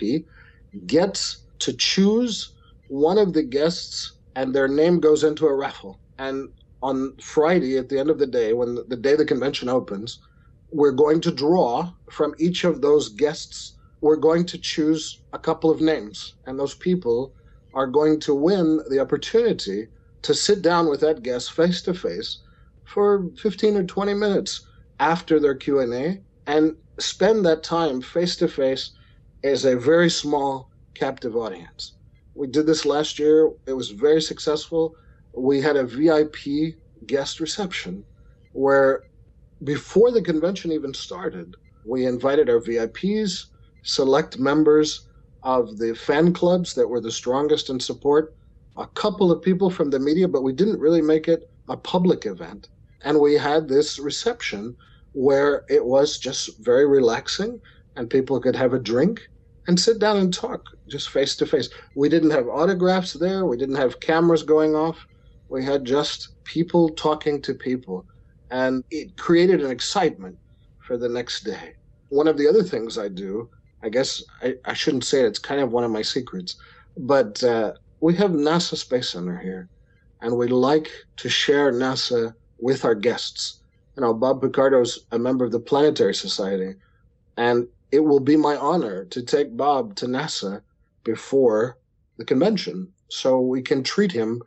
gets 0.85 1.45
to 1.59 1.73
choose 1.73 2.53
one 2.87 3.17
of 3.17 3.33
the 3.33 3.43
guests 3.43 4.19
and 4.35 4.53
their 4.53 4.67
name 4.67 4.99
goes 4.99 5.23
into 5.23 5.47
a 5.47 5.55
raffle. 5.55 6.01
And 6.17 6.49
on 6.83 7.15
friday 7.21 7.77
at 7.77 7.89
the 7.89 7.99
end 7.99 8.09
of 8.09 8.17
the 8.17 8.25
day 8.25 8.53
when 8.53 8.75
the 8.87 8.97
day 8.97 9.15
the 9.15 9.25
convention 9.25 9.69
opens 9.69 10.19
we're 10.71 10.91
going 10.91 11.21
to 11.21 11.31
draw 11.31 11.91
from 12.09 12.33
each 12.39 12.63
of 12.63 12.81
those 12.81 13.09
guests. 13.09 13.77
We're 14.01 14.15
going 14.15 14.45
to 14.47 14.57
choose 14.57 15.21
a 15.33 15.37
couple 15.39 15.69
of 15.69 15.81
names 15.81 16.35
and 16.47 16.57
those 16.57 16.73
people 16.75 17.35
are 17.73 17.87
going 17.87 18.19
to 18.21 18.33
win 18.33 18.81
the 18.89 18.99
opportunity 18.99 19.87
to 20.21 20.33
sit 20.33 20.61
down 20.61 20.89
with 20.89 20.99
that 21.01 21.23
guest 21.23 21.51
face 21.51 21.81
to 21.83 21.93
face 21.93 22.39
for 22.85 23.29
15 23.37 23.77
or 23.77 23.83
20 23.83 24.13
minutes 24.13 24.67
after 24.99 25.39
their 25.39 25.55
Q&A 25.55 26.21
and 26.47 26.75
spend 26.99 27.45
that 27.45 27.63
time 27.63 28.01
face 28.01 28.35
to 28.37 28.47
face 28.47 28.91
as 29.43 29.65
a 29.65 29.75
very 29.77 30.09
small 30.09 30.69
captive 30.93 31.35
audience. 31.35 31.93
We 32.35 32.47
did 32.47 32.65
this 32.65 32.85
last 32.85 33.17
year. 33.17 33.51
It 33.65 33.73
was 33.73 33.89
very 33.89 34.21
successful. 34.21 34.95
We 35.33 35.61
had 35.61 35.75
a 35.75 35.85
VIP 35.85 36.75
guest 37.07 37.39
reception 37.39 38.03
where 38.53 39.03
before 39.63 40.11
the 40.11 40.21
convention 40.21 40.71
even 40.71 40.93
started, 40.93 41.55
we 41.85 42.05
invited 42.05 42.49
our 42.49 42.59
VIPs, 42.59 43.45
select 43.83 44.37
members 44.39 45.07
of 45.43 45.77
the 45.77 45.95
fan 45.95 46.33
clubs 46.33 46.73
that 46.75 46.87
were 46.87 47.01
the 47.01 47.11
strongest 47.11 47.69
in 47.69 47.79
support, 47.79 48.35
a 48.77 48.87
couple 48.87 49.31
of 49.31 49.41
people 49.41 49.69
from 49.69 49.89
the 49.89 49.99
media, 49.99 50.27
but 50.27 50.43
we 50.43 50.53
didn't 50.53 50.79
really 50.79 51.01
make 51.01 51.27
it 51.27 51.49
a 51.69 51.77
public 51.77 52.25
event. 52.25 52.69
And 53.03 53.19
we 53.19 53.33
had 53.33 53.67
this 53.67 53.99
reception 53.99 54.75
where 55.13 55.63
it 55.69 55.83
was 55.83 56.19
just 56.19 56.63
very 56.63 56.85
relaxing 56.85 57.59
and 57.95 58.09
people 58.09 58.39
could 58.39 58.55
have 58.55 58.73
a 58.73 58.79
drink 58.79 59.21
and 59.67 59.79
sit 59.79 59.99
down 59.99 60.17
and 60.17 60.33
talk 60.33 60.63
just 60.87 61.09
face 61.09 61.35
to 61.37 61.45
face. 61.45 61.69
We 61.95 62.09
didn't 62.09 62.31
have 62.31 62.47
autographs 62.47 63.13
there, 63.13 63.45
we 63.45 63.57
didn't 63.57 63.75
have 63.75 63.99
cameras 63.99 64.43
going 64.43 64.75
off. 64.75 65.05
We 65.49 65.63
had 65.65 65.83
just 65.85 66.29
people 66.45 66.89
talking 66.89 67.41
to 67.41 67.53
people. 67.53 68.05
And 68.51 68.83
it 68.89 69.17
created 69.17 69.61
an 69.61 69.71
excitement 69.71 70.37
for 70.79 70.97
the 70.97 71.09
next 71.09 71.43
day. 71.43 71.73
One 72.09 72.27
of 72.27 72.37
the 72.37 72.47
other 72.47 72.63
things 72.63 72.97
I 72.97 73.07
do, 73.07 73.49
I 73.83 73.89
guess 73.89 74.23
I, 74.41 74.55
I 74.65 74.73
shouldn't 74.73 75.05
say 75.05 75.21
it, 75.21 75.27
it's 75.27 75.39
kind 75.39 75.61
of 75.61 75.71
one 75.71 75.83
of 75.83 75.91
my 75.91 76.01
secrets, 76.01 76.55
but 76.97 77.43
uh, 77.43 77.73
we 77.99 78.15
have 78.15 78.31
NASA 78.31 78.75
Space 78.75 79.09
Center 79.09 79.37
here. 79.37 79.69
And 80.21 80.37
we 80.37 80.47
like 80.47 80.91
to 81.17 81.29
share 81.29 81.71
NASA 81.71 82.35
with 82.59 82.85
our 82.85 82.93
guests. 82.93 83.61
You 83.95 84.01
know, 84.01 84.13
Bob 84.13 84.41
Picardo's 84.41 85.05
a 85.11 85.17
member 85.17 85.45
of 85.45 85.51
the 85.51 85.59
Planetary 85.59 86.13
Society, 86.13 86.75
and 87.37 87.67
it 87.91 88.01
will 88.01 88.19
be 88.19 88.37
my 88.37 88.55
honor 88.55 89.05
to 89.05 89.23
take 89.23 89.57
Bob 89.57 89.95
to 89.95 90.05
NASA 90.05 90.61
before 91.03 91.77
the 92.17 92.25
convention 92.25 92.87
so 93.09 93.41
we 93.41 93.61
can 93.61 93.83
treat 93.83 94.11
him 94.11 94.41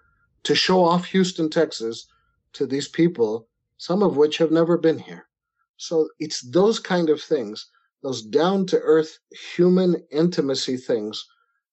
to 0.44 0.54
show 0.54 0.84
off 0.84 1.06
Houston, 1.06 1.50
Texas 1.50 2.06
to 2.52 2.66
these 2.66 2.88
people, 2.88 3.48
some 3.76 4.02
of 4.02 4.16
which 4.16 4.38
have 4.38 4.52
never 4.52 4.78
been 4.78 4.98
here. 4.98 5.26
So 5.76 6.08
it's 6.20 6.40
those 6.40 6.78
kind 6.78 7.10
of 7.10 7.20
things, 7.20 7.68
those 8.04 8.22
down 8.22 8.66
to 8.66 8.78
earth 8.80 9.18
human 9.56 9.96
intimacy 10.12 10.76
things 10.76 11.26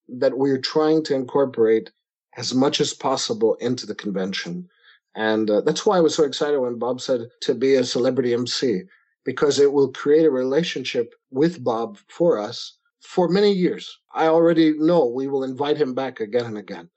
that 0.08 0.38
we're 0.38 0.58
trying 0.58 1.04
to 1.04 1.13
incorporate 1.13 1.91
as 2.38 2.56
much 2.56 2.80
as 2.82 2.94
possible 2.94 3.56
into 3.56 3.86
the 3.86 3.96
convention. 3.96 4.67
And 5.13 5.50
uh, 5.52 5.62
that's 5.62 5.86
why 5.86 5.98
I 5.98 6.02
was 6.02 6.15
so 6.15 6.24
excited 6.24 6.58
when 6.60 6.80
Bob 6.80 7.02
said 7.02 7.28
to 7.41 7.54
be 7.54 7.76
a 7.76 7.84
celebrity 7.84 8.34
MC, 8.34 8.84
because 9.26 9.60
it 9.60 9.74
will 9.74 9.91
create 9.91 10.26
a 10.26 10.32
relationship 10.32 11.13
with 11.30 11.63
Bob 11.63 11.98
for 12.08 12.39
us 12.39 12.78
for 13.02 13.28
many 13.28 13.52
years. 13.52 14.00
I 14.13 14.28
already 14.28 14.74
know 14.78 15.06
we 15.06 15.28
will 15.28 15.44
invite 15.44 15.78
him 15.78 15.94
back 15.94 16.22
again 16.22 16.46
and 16.46 16.58
again 16.58 16.89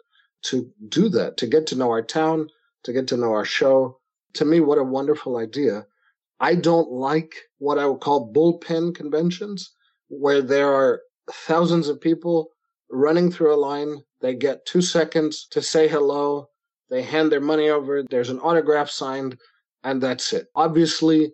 to 0.45 0.71
do 0.89 1.09
that, 1.09 1.37
to 1.39 1.47
get 1.47 1.67
to 1.69 1.77
know 1.77 1.91
our 1.91 2.03
town, 2.03 2.49
to 2.85 2.93
get 2.93 3.09
to 3.09 3.17
know 3.17 3.33
our 3.33 3.45
show. 3.45 3.99
To 4.35 4.45
me, 4.45 4.61
what 4.61 4.79
a 4.79 4.85
wonderful 4.85 5.39
idea. 5.39 5.87
I 6.41 6.55
don't 6.55 6.91
like 6.91 7.35
what 7.59 7.79
I 7.79 7.87
would 7.87 8.01
call 8.01 8.33
bullpen 8.33 8.95
conventions, 8.95 9.73
where 10.09 10.43
there 10.43 10.73
are 10.73 11.01
thousands 11.31 11.89
of 11.89 12.01
people 12.01 12.49
running 12.91 13.31
through 13.31 13.55
a 13.55 13.57
line. 13.57 14.03
They 14.21 14.35
get 14.35 14.67
two 14.67 14.83
seconds 14.83 15.47
to 15.51 15.63
say 15.63 15.89
hello 15.89 16.49
they 16.91 17.03
hand 17.03 17.33
their 17.33 17.41
money 17.41 17.71
over, 17.71 18.03
there's 18.03 18.31
an 18.31 18.41
autograph 18.41 18.91
signed, 18.91 19.37
and 19.83 20.01
that's 20.03 20.33
it. 20.33 20.47
Obviously, 20.55 21.33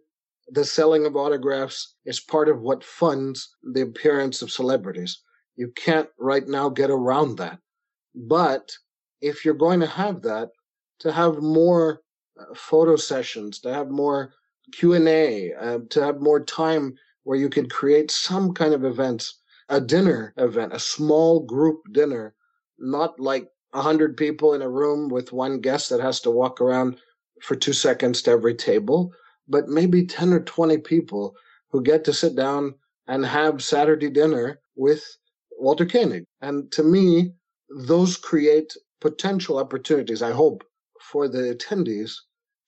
the 0.48 0.64
selling 0.64 1.06
of 1.06 1.16
autographs 1.16 1.96
is 2.04 2.20
part 2.20 2.48
of 2.48 2.60
what 2.60 2.84
funds 2.84 3.54
the 3.62 3.82
appearance 3.82 4.42
of 4.42 4.50
celebrities. 4.50 5.22
You 5.56 5.72
can't 5.76 6.08
right 6.18 6.46
now 6.46 6.68
get 6.68 6.90
around 6.90 7.36
that. 7.38 7.58
But 8.14 8.72
if 9.20 9.44
you're 9.44 9.54
going 9.54 9.80
to 9.80 9.86
have 9.86 10.22
that, 10.22 10.50
to 11.00 11.12
have 11.12 11.42
more 11.42 12.00
uh, 12.40 12.54
photo 12.54 12.96
sessions, 12.96 13.60
to 13.60 13.72
have 13.74 13.90
more 13.90 14.32
Q&A, 14.72 15.52
uh, 15.54 15.78
to 15.90 16.02
have 16.02 16.20
more 16.20 16.44
time 16.44 16.94
where 17.24 17.38
you 17.38 17.48
could 17.48 17.70
create 17.70 18.10
some 18.10 18.54
kind 18.54 18.74
of 18.74 18.84
events, 18.84 19.38
a 19.68 19.80
dinner 19.80 20.34
event, 20.36 20.72
a 20.72 20.78
small 20.78 21.40
group 21.40 21.80
dinner, 21.92 22.34
not 22.78 23.18
like 23.20 23.48
100 23.72 24.16
people 24.16 24.54
in 24.54 24.62
a 24.62 24.70
room 24.70 25.08
with 25.08 25.32
one 25.32 25.60
guest 25.60 25.90
that 25.90 26.00
has 26.00 26.20
to 26.20 26.30
walk 26.30 26.60
around 26.60 26.98
for 27.42 27.54
two 27.56 27.72
seconds 27.72 28.22
to 28.22 28.30
every 28.30 28.54
table, 28.54 29.12
but 29.48 29.68
maybe 29.68 30.06
10 30.06 30.32
or 30.32 30.40
20 30.40 30.78
people 30.78 31.34
who 31.70 31.82
get 31.82 32.04
to 32.04 32.12
sit 32.12 32.34
down 32.34 32.74
and 33.06 33.24
have 33.24 33.62
Saturday 33.62 34.10
dinner 34.10 34.60
with 34.76 35.04
Walter 35.58 35.86
Koenig. 35.86 36.24
And 36.40 36.70
to 36.72 36.82
me, 36.82 37.32
those 37.86 38.16
create 38.16 38.72
potential 39.00 39.58
opportunities, 39.58 40.22
I 40.22 40.32
hope, 40.32 40.64
for 41.00 41.28
the 41.28 41.54
attendees 41.54 42.12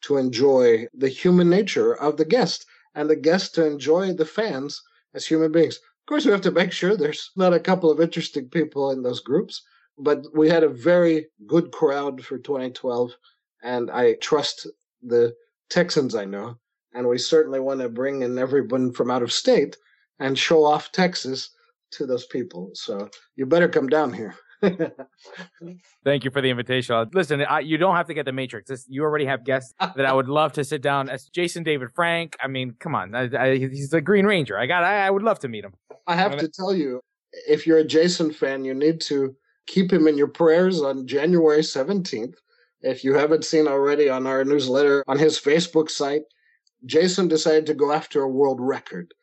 to 0.02 0.16
enjoy 0.16 0.86
the 0.94 1.08
human 1.08 1.48
nature 1.48 1.94
of 1.94 2.16
the 2.16 2.24
guest 2.24 2.66
and 2.94 3.08
the 3.08 3.16
guest 3.16 3.54
to 3.54 3.66
enjoy 3.66 4.12
the 4.12 4.24
fans 4.24 4.82
as 5.14 5.26
human 5.26 5.52
beings. 5.52 5.76
Of 5.76 6.06
course, 6.06 6.24
we 6.24 6.32
have 6.32 6.40
to 6.42 6.50
make 6.50 6.72
sure 6.72 6.96
there's 6.96 7.30
not 7.36 7.54
a 7.54 7.60
couple 7.60 7.90
of 7.90 8.00
interesting 8.00 8.48
people 8.48 8.90
in 8.90 9.02
those 9.02 9.20
groups, 9.20 9.62
but 9.98 10.26
we 10.34 10.48
had 10.48 10.64
a 10.64 10.68
very 10.68 11.28
good 11.46 11.70
crowd 11.70 12.24
for 12.24 12.38
2012, 12.38 13.12
and 13.62 13.90
I 13.90 14.14
trust 14.14 14.66
the 15.02 15.34
Texans 15.70 16.14
I 16.14 16.24
know, 16.24 16.58
and 16.92 17.08
we 17.08 17.18
certainly 17.18 17.60
want 17.60 17.80
to 17.80 17.88
bring 17.88 18.22
in 18.22 18.38
everyone 18.38 18.92
from 18.92 19.10
out 19.10 19.22
of 19.22 19.32
state 19.32 19.76
and 20.18 20.38
show 20.38 20.64
off 20.64 20.92
Texas 20.92 21.50
to 21.92 22.06
those 22.06 22.26
people. 22.26 22.70
So 22.74 23.08
you 23.36 23.46
better 23.46 23.68
come 23.68 23.88
down 23.88 24.12
here. 24.12 24.34
Thank 26.04 26.24
you 26.24 26.30
for 26.30 26.40
the 26.40 26.50
invitation. 26.50 27.10
Listen, 27.12 27.42
I, 27.42 27.60
you 27.60 27.78
don't 27.78 27.96
have 27.96 28.06
to 28.06 28.14
get 28.14 28.24
the 28.24 28.32
Matrix. 28.32 28.68
This, 28.68 28.86
you 28.88 29.02
already 29.02 29.24
have 29.24 29.44
guests 29.44 29.74
that 29.80 30.06
I 30.06 30.12
would 30.12 30.28
love 30.28 30.52
to 30.54 30.64
sit 30.64 30.82
down. 30.82 31.08
As 31.08 31.24
Jason 31.26 31.62
David 31.62 31.90
Frank. 31.94 32.36
I 32.40 32.48
mean, 32.48 32.74
come 32.78 32.94
on, 32.94 33.14
I, 33.14 33.28
I, 33.36 33.56
he's 33.58 33.90
the 33.90 34.00
Green 34.00 34.26
Ranger. 34.26 34.58
I 34.58 34.66
got. 34.66 34.84
I, 34.84 35.10
would 35.10 35.22
love 35.22 35.38
to 35.40 35.48
meet 35.48 35.64
him. 35.64 35.74
I 36.06 36.16
have 36.16 36.36
to 36.38 36.48
tell 36.48 36.74
you, 36.74 37.00
if 37.48 37.66
you're 37.66 37.78
a 37.78 37.84
Jason 37.84 38.32
fan, 38.32 38.64
you 38.64 38.74
need 38.74 39.00
to 39.02 39.34
keep 39.66 39.92
him 39.92 40.06
in 40.06 40.16
your 40.16 40.28
prayers 40.28 40.80
on 40.80 41.06
January 41.06 41.60
17th 41.60 42.34
If 42.80 43.04
you 43.04 43.14
haven't 43.14 43.44
seen 43.44 43.68
already 43.68 44.08
on 44.08 44.26
our 44.26 44.44
newsletter 44.44 45.04
on 45.06 45.18
his 45.18 45.38
Facebook 45.38 45.88
site, 45.88 46.22
Jason 46.84 47.28
decided 47.28 47.66
to 47.66 47.74
go 47.74 47.92
after 47.92 48.22
a 48.22 48.28
world 48.28 48.60
record. 48.60 49.14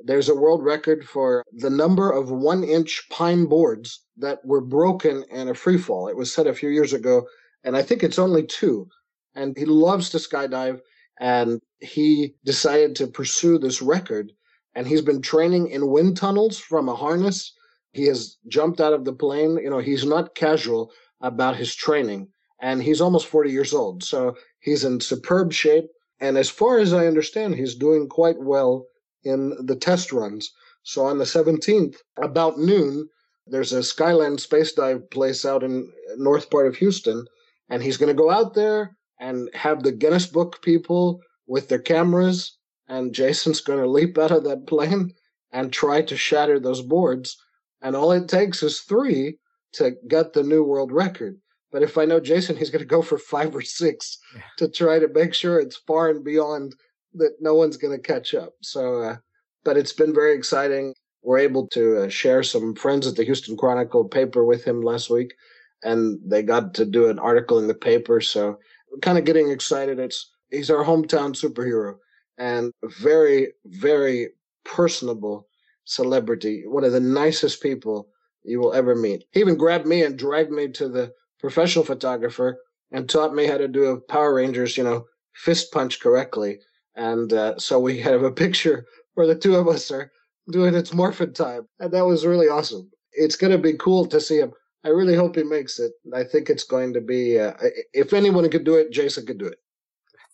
There's 0.00 0.28
a 0.28 0.34
world 0.34 0.62
record 0.62 1.04
for 1.08 1.44
the 1.52 1.70
number 1.70 2.10
of 2.10 2.30
one 2.30 2.62
inch 2.62 3.02
pine 3.10 3.46
boards 3.46 4.04
that 4.16 4.44
were 4.44 4.60
broken 4.60 5.24
in 5.30 5.48
a 5.48 5.54
free 5.54 5.78
fall. 5.78 6.08
It 6.08 6.16
was 6.16 6.32
set 6.32 6.46
a 6.46 6.54
few 6.54 6.68
years 6.68 6.92
ago, 6.92 7.26
and 7.64 7.76
I 7.76 7.82
think 7.82 8.02
it's 8.02 8.18
only 8.18 8.46
two. 8.46 8.88
And 9.34 9.56
he 9.56 9.64
loves 9.64 10.10
to 10.10 10.18
skydive, 10.18 10.80
and 11.18 11.60
he 11.80 12.34
decided 12.44 12.94
to 12.96 13.06
pursue 13.08 13.58
this 13.58 13.82
record. 13.82 14.32
And 14.74 14.86
he's 14.86 15.02
been 15.02 15.20
training 15.20 15.68
in 15.68 15.90
wind 15.90 16.16
tunnels 16.16 16.58
from 16.58 16.88
a 16.88 16.94
harness. 16.94 17.52
He 17.92 18.06
has 18.06 18.36
jumped 18.46 18.80
out 18.80 18.92
of 18.92 19.04
the 19.04 19.12
plane. 19.12 19.58
You 19.60 19.70
know, 19.70 19.78
he's 19.78 20.04
not 20.04 20.36
casual 20.36 20.92
about 21.20 21.56
his 21.56 21.74
training, 21.74 22.28
and 22.60 22.82
he's 22.82 23.00
almost 23.00 23.26
40 23.26 23.50
years 23.50 23.74
old. 23.74 24.04
So 24.04 24.36
he's 24.60 24.84
in 24.84 25.00
superb 25.00 25.52
shape. 25.52 25.86
And 26.20 26.38
as 26.38 26.48
far 26.48 26.78
as 26.78 26.92
I 26.92 27.06
understand, 27.06 27.56
he's 27.56 27.74
doing 27.74 28.08
quite 28.08 28.38
well 28.38 28.86
in 29.24 29.56
the 29.66 29.76
test 29.76 30.12
runs. 30.12 30.50
So 30.82 31.04
on 31.04 31.18
the 31.18 31.24
17th, 31.24 31.96
about 32.22 32.58
noon, 32.58 33.08
there's 33.46 33.72
a 33.72 33.82
Skyland 33.82 34.40
space 34.40 34.72
dive 34.72 35.08
place 35.10 35.44
out 35.44 35.62
in 35.62 35.90
north 36.16 36.50
part 36.50 36.66
of 36.66 36.76
Houston, 36.76 37.26
and 37.68 37.82
he's 37.82 37.96
going 37.96 38.14
to 38.14 38.22
go 38.22 38.30
out 38.30 38.54
there 38.54 38.96
and 39.20 39.50
have 39.54 39.82
the 39.82 39.92
Guinness 39.92 40.26
Book 40.26 40.62
people 40.62 41.20
with 41.46 41.68
their 41.68 41.78
cameras, 41.78 42.56
and 42.88 43.14
Jason's 43.14 43.60
going 43.60 43.80
to 43.80 43.88
leap 43.88 44.18
out 44.18 44.30
of 44.30 44.44
that 44.44 44.66
plane 44.66 45.14
and 45.52 45.72
try 45.72 46.02
to 46.02 46.16
shatter 46.16 46.60
those 46.60 46.82
boards. 46.82 47.36
And 47.80 47.96
all 47.96 48.12
it 48.12 48.28
takes 48.28 48.62
is 48.62 48.80
three 48.80 49.38
to 49.74 49.92
get 50.08 50.32
the 50.32 50.42
new 50.42 50.62
world 50.62 50.92
record. 50.92 51.38
But 51.70 51.82
if 51.82 51.98
I 51.98 52.04
know 52.04 52.20
Jason, 52.20 52.56
he's 52.56 52.70
going 52.70 52.80
to 52.80 52.86
go 52.86 53.02
for 53.02 53.18
five 53.18 53.54
or 53.54 53.62
six 53.62 54.18
yeah. 54.34 54.42
to 54.58 54.68
try 54.68 54.98
to 54.98 55.08
make 55.08 55.34
sure 55.34 55.58
it's 55.58 55.76
far 55.76 56.08
and 56.08 56.24
beyond 56.24 56.74
that 57.18 57.36
no 57.40 57.54
one's 57.54 57.76
going 57.76 57.96
to 57.96 58.02
catch 58.02 58.34
up. 58.34 58.54
So, 58.62 59.02
uh, 59.02 59.16
but 59.64 59.76
it's 59.76 59.92
been 59.92 60.14
very 60.14 60.34
exciting. 60.34 60.94
We're 61.22 61.38
able 61.38 61.66
to 61.68 62.04
uh, 62.04 62.08
share 62.08 62.42
some 62.42 62.74
friends 62.74 63.06
at 63.06 63.16
the 63.16 63.24
Houston 63.24 63.56
Chronicle 63.56 64.04
paper 64.08 64.44
with 64.44 64.64
him 64.64 64.82
last 64.82 65.10
week, 65.10 65.34
and 65.82 66.18
they 66.24 66.42
got 66.42 66.74
to 66.74 66.84
do 66.84 67.08
an 67.08 67.18
article 67.18 67.58
in 67.58 67.66
the 67.68 67.74
paper. 67.74 68.20
So, 68.20 68.58
kind 69.02 69.18
of 69.18 69.24
getting 69.24 69.50
excited. 69.50 69.98
It's 69.98 70.30
he's 70.50 70.70
our 70.70 70.84
hometown 70.84 71.34
superhero 71.34 71.96
and 72.38 72.72
very, 72.84 73.48
very 73.66 74.28
personable 74.64 75.48
celebrity. 75.84 76.64
One 76.66 76.84
of 76.84 76.92
the 76.92 77.00
nicest 77.00 77.62
people 77.62 78.08
you 78.44 78.60
will 78.60 78.72
ever 78.72 78.94
meet. 78.94 79.24
He 79.32 79.40
even 79.40 79.56
grabbed 79.56 79.86
me 79.86 80.02
and 80.02 80.18
dragged 80.18 80.52
me 80.52 80.68
to 80.68 80.88
the 80.88 81.12
professional 81.40 81.84
photographer 81.84 82.58
and 82.90 83.08
taught 83.08 83.34
me 83.34 83.46
how 83.46 83.58
to 83.58 83.68
do 83.68 83.84
a 83.86 84.00
Power 84.00 84.34
Rangers, 84.34 84.76
you 84.76 84.84
know, 84.84 85.06
fist 85.34 85.72
punch 85.72 86.00
correctly. 86.00 86.60
And 86.98 87.32
uh, 87.32 87.56
so 87.58 87.78
we 87.78 87.98
have 88.10 88.22
a 88.22 88.32
picture 88.32 88.84
where 89.14 89.26
the 89.26 89.34
two 89.34 89.56
of 89.56 89.68
us 89.68 89.90
are 89.90 90.12
doing 90.50 90.74
its 90.74 90.92
morphin 90.92 91.32
time. 91.32 91.66
And 91.78 91.92
that 91.92 92.04
was 92.04 92.26
really 92.26 92.48
awesome. 92.48 92.90
It's 93.12 93.36
going 93.36 93.52
to 93.52 93.58
be 93.58 93.74
cool 93.74 94.04
to 94.06 94.20
see 94.20 94.38
him. 94.38 94.52
I 94.84 94.88
really 94.88 95.16
hope 95.16 95.36
he 95.36 95.42
makes 95.42 95.78
it. 95.78 95.92
I 96.14 96.24
think 96.24 96.50
it's 96.50 96.64
going 96.64 96.92
to 96.94 97.00
be, 97.00 97.38
uh, 97.38 97.52
if 97.92 98.12
anyone 98.12 98.48
could 98.50 98.64
do 98.64 98.76
it, 98.76 98.92
Jason 98.92 99.26
could 99.26 99.38
do 99.38 99.46
it. 99.46 99.58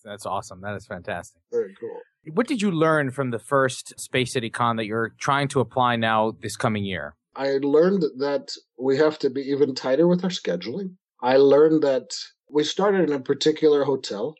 That's 0.04 0.26
awesome. 0.26 0.60
That 0.60 0.74
is 0.74 0.86
fantastic. 0.86 1.40
Very 1.50 1.74
cool. 1.80 1.98
What 2.34 2.46
did 2.46 2.60
you 2.60 2.70
learn 2.70 3.10
from 3.10 3.30
the 3.30 3.38
first 3.38 3.98
Space 3.98 4.32
City 4.32 4.50
Con 4.50 4.76
that 4.76 4.84
you're 4.84 5.14
trying 5.18 5.48
to 5.48 5.60
apply 5.60 5.96
now 5.96 6.34
this 6.42 6.56
coming 6.56 6.84
year? 6.84 7.16
I 7.36 7.58
learned 7.62 8.02
that 8.18 8.54
we 8.78 8.98
have 8.98 9.18
to 9.20 9.30
be 9.30 9.40
even 9.42 9.74
tighter 9.74 10.06
with 10.06 10.22
our 10.22 10.30
scheduling. 10.30 10.94
I 11.22 11.38
learned 11.38 11.82
that 11.82 12.14
we 12.50 12.64
started 12.64 13.08
in 13.08 13.14
a 13.14 13.20
particular 13.20 13.84
hotel 13.84 14.34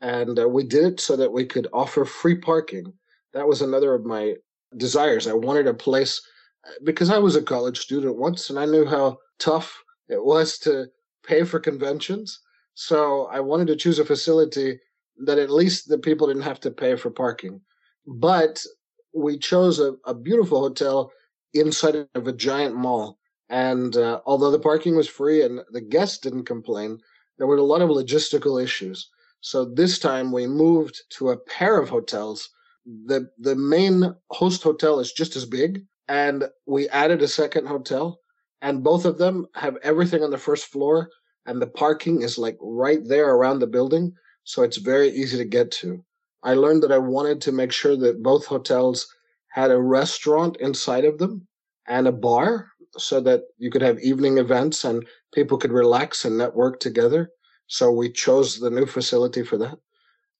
and 0.00 0.38
uh, 0.38 0.48
we 0.48 0.64
did 0.64 0.84
it 0.84 1.00
so 1.00 1.16
that 1.16 1.32
we 1.32 1.44
could 1.44 1.68
offer 1.72 2.04
free 2.04 2.36
parking. 2.36 2.92
That 3.32 3.46
was 3.46 3.62
another 3.62 3.94
of 3.94 4.04
my 4.04 4.36
desires. 4.76 5.26
I 5.26 5.32
wanted 5.32 5.66
a 5.66 5.74
place 5.74 6.20
uh, 6.66 6.72
because 6.84 7.10
I 7.10 7.18
was 7.18 7.36
a 7.36 7.42
college 7.42 7.78
student 7.78 8.16
once 8.16 8.50
and 8.50 8.58
I 8.58 8.66
knew 8.66 8.84
how 8.84 9.18
tough 9.38 9.82
it 10.08 10.22
was 10.22 10.58
to 10.60 10.86
pay 11.24 11.44
for 11.44 11.60
conventions. 11.60 12.40
So 12.74 13.26
I 13.26 13.40
wanted 13.40 13.66
to 13.68 13.76
choose 13.76 13.98
a 13.98 14.04
facility 14.04 14.78
that 15.24 15.38
at 15.38 15.50
least 15.50 15.88
the 15.88 15.98
people 15.98 16.26
didn't 16.26 16.42
have 16.42 16.60
to 16.60 16.70
pay 16.70 16.96
for 16.96 17.10
parking. 17.10 17.60
But 18.06 18.64
we 19.12 19.38
chose 19.38 19.80
a, 19.80 19.94
a 20.06 20.14
beautiful 20.14 20.60
hotel 20.60 21.12
inside 21.52 22.06
of 22.14 22.26
a 22.26 22.32
giant 22.32 22.74
mall. 22.74 23.18
And 23.50 23.96
uh, 23.96 24.20
although 24.24 24.50
the 24.50 24.58
parking 24.58 24.96
was 24.96 25.08
free 25.08 25.42
and 25.42 25.60
the 25.72 25.80
guests 25.80 26.18
didn't 26.18 26.44
complain, 26.44 27.00
there 27.36 27.46
were 27.46 27.56
a 27.56 27.62
lot 27.62 27.82
of 27.82 27.90
logistical 27.90 28.62
issues. 28.62 29.10
So 29.42 29.64
this 29.64 29.98
time 29.98 30.32
we 30.32 30.46
moved 30.46 31.02
to 31.18 31.30
a 31.30 31.36
pair 31.36 31.78
of 31.78 31.88
hotels. 31.88 32.50
The 32.86 33.30
the 33.38 33.56
main 33.56 34.14
host 34.30 34.62
hotel 34.62 35.00
is 35.00 35.12
just 35.12 35.36
as 35.36 35.44
big, 35.46 35.86
and 36.08 36.48
we 36.66 36.88
added 36.88 37.22
a 37.22 37.28
second 37.28 37.66
hotel, 37.66 38.20
and 38.62 38.82
both 38.84 39.04
of 39.04 39.18
them 39.18 39.46
have 39.54 39.76
everything 39.82 40.22
on 40.22 40.30
the 40.30 40.38
first 40.38 40.66
floor, 40.66 41.10
and 41.46 41.60
the 41.60 41.66
parking 41.66 42.22
is 42.22 42.38
like 42.38 42.58
right 42.60 43.00
there 43.06 43.30
around 43.34 43.58
the 43.60 43.66
building, 43.66 44.14
so 44.44 44.62
it's 44.62 44.76
very 44.78 45.08
easy 45.10 45.36
to 45.38 45.44
get 45.44 45.70
to. 45.72 46.04
I 46.42 46.54
learned 46.54 46.82
that 46.82 46.92
I 46.92 46.98
wanted 46.98 47.40
to 47.42 47.52
make 47.52 47.72
sure 47.72 47.96
that 47.96 48.22
both 48.22 48.46
hotels 48.46 49.06
had 49.48 49.70
a 49.70 49.80
restaurant 49.80 50.56
inside 50.58 51.04
of 51.04 51.18
them 51.18 51.46
and 51.86 52.06
a 52.06 52.12
bar 52.12 52.68
so 52.96 53.20
that 53.20 53.42
you 53.58 53.70
could 53.70 53.82
have 53.82 53.98
evening 54.00 54.38
events 54.38 54.84
and 54.84 55.06
people 55.34 55.58
could 55.58 55.72
relax 55.72 56.24
and 56.24 56.36
network 56.36 56.80
together. 56.80 57.30
So 57.70 57.92
we 57.92 58.10
chose 58.10 58.58
the 58.58 58.68
new 58.68 58.84
facility 58.84 59.44
for 59.44 59.56
that. 59.58 59.78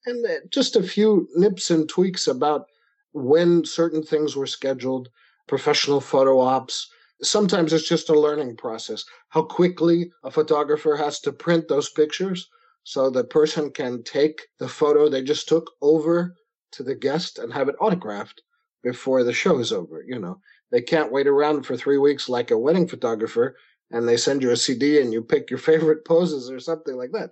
And 0.05 0.27
uh, 0.27 0.40
just 0.51 0.75
a 0.75 0.83
few 0.83 1.29
nips 1.37 1.71
and 1.71 1.88
tweaks 1.88 2.27
about 2.27 2.66
when 3.12 3.64
certain 3.64 4.03
things 4.03 4.35
were 4.35 4.49
scheduled, 4.49 5.09
professional 5.47 6.01
photo 6.01 6.40
ops. 6.40 6.90
Sometimes 7.23 7.73
it's 7.73 7.88
just 7.88 8.09
a 8.09 8.19
learning 8.19 8.57
process. 8.57 9.05
How 9.29 9.43
quickly 9.43 10.11
a 10.25 10.31
photographer 10.33 10.97
has 10.97 11.21
to 11.21 11.33
print 11.33 11.69
those 11.69 11.90
pictures 11.90 12.49
so 12.83 13.11
the 13.11 13.23
person 13.23 13.71
can 13.71 14.03
take 14.03 14.49
the 14.59 14.69
photo 14.69 15.09
they 15.09 15.23
just 15.23 15.49
took 15.49 15.71
over 15.81 16.35
to 16.73 16.83
the 16.83 16.97
guest 16.97 17.38
and 17.38 17.53
have 17.53 17.69
it 17.69 17.77
autographed 17.81 18.43
before 18.83 19.23
the 19.23 19.33
show 19.33 19.61
is 19.61 19.73
over. 19.73 20.03
You 20.05 20.19
know, 20.19 20.40
they 20.73 20.83
can't 20.83 21.12
wait 21.12 21.29
around 21.29 21.62
for 21.62 21.77
three 21.77 21.99
weeks 21.99 22.29
like 22.29 22.51
a 22.51 22.59
wedding 22.59 22.88
photographer 22.88 23.55
and 23.90 24.09
they 24.09 24.16
send 24.16 24.42
you 24.42 24.50
a 24.50 24.57
CD 24.57 25.00
and 25.00 25.12
you 25.12 25.22
pick 25.22 25.50
your 25.50 25.59
favorite 25.59 26.05
poses 26.05 26.50
or 26.50 26.61
something 26.61 26.96
like 26.96 27.12
that. 27.12 27.31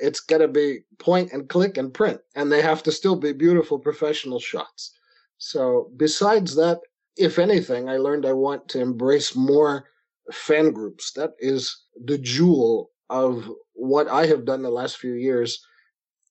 It's 0.00 0.20
got 0.20 0.38
to 0.38 0.48
be 0.48 0.80
point 0.98 1.32
and 1.32 1.48
click 1.48 1.76
and 1.76 1.92
print, 1.92 2.20
and 2.34 2.50
they 2.50 2.62
have 2.62 2.82
to 2.84 2.92
still 2.92 3.16
be 3.16 3.32
beautiful 3.32 3.78
professional 3.78 4.38
shots. 4.38 4.92
So, 5.38 5.90
besides 5.96 6.54
that, 6.56 6.80
if 7.16 7.38
anything, 7.38 7.88
I 7.88 7.96
learned 7.96 8.24
I 8.24 8.32
want 8.32 8.68
to 8.70 8.80
embrace 8.80 9.34
more 9.34 9.86
fan 10.32 10.70
groups. 10.72 11.12
That 11.12 11.32
is 11.38 11.84
the 12.04 12.18
jewel 12.18 12.90
of 13.08 13.50
what 13.72 14.08
I 14.08 14.26
have 14.26 14.44
done 14.44 14.62
the 14.62 14.70
last 14.70 14.98
few 14.98 15.14
years. 15.14 15.64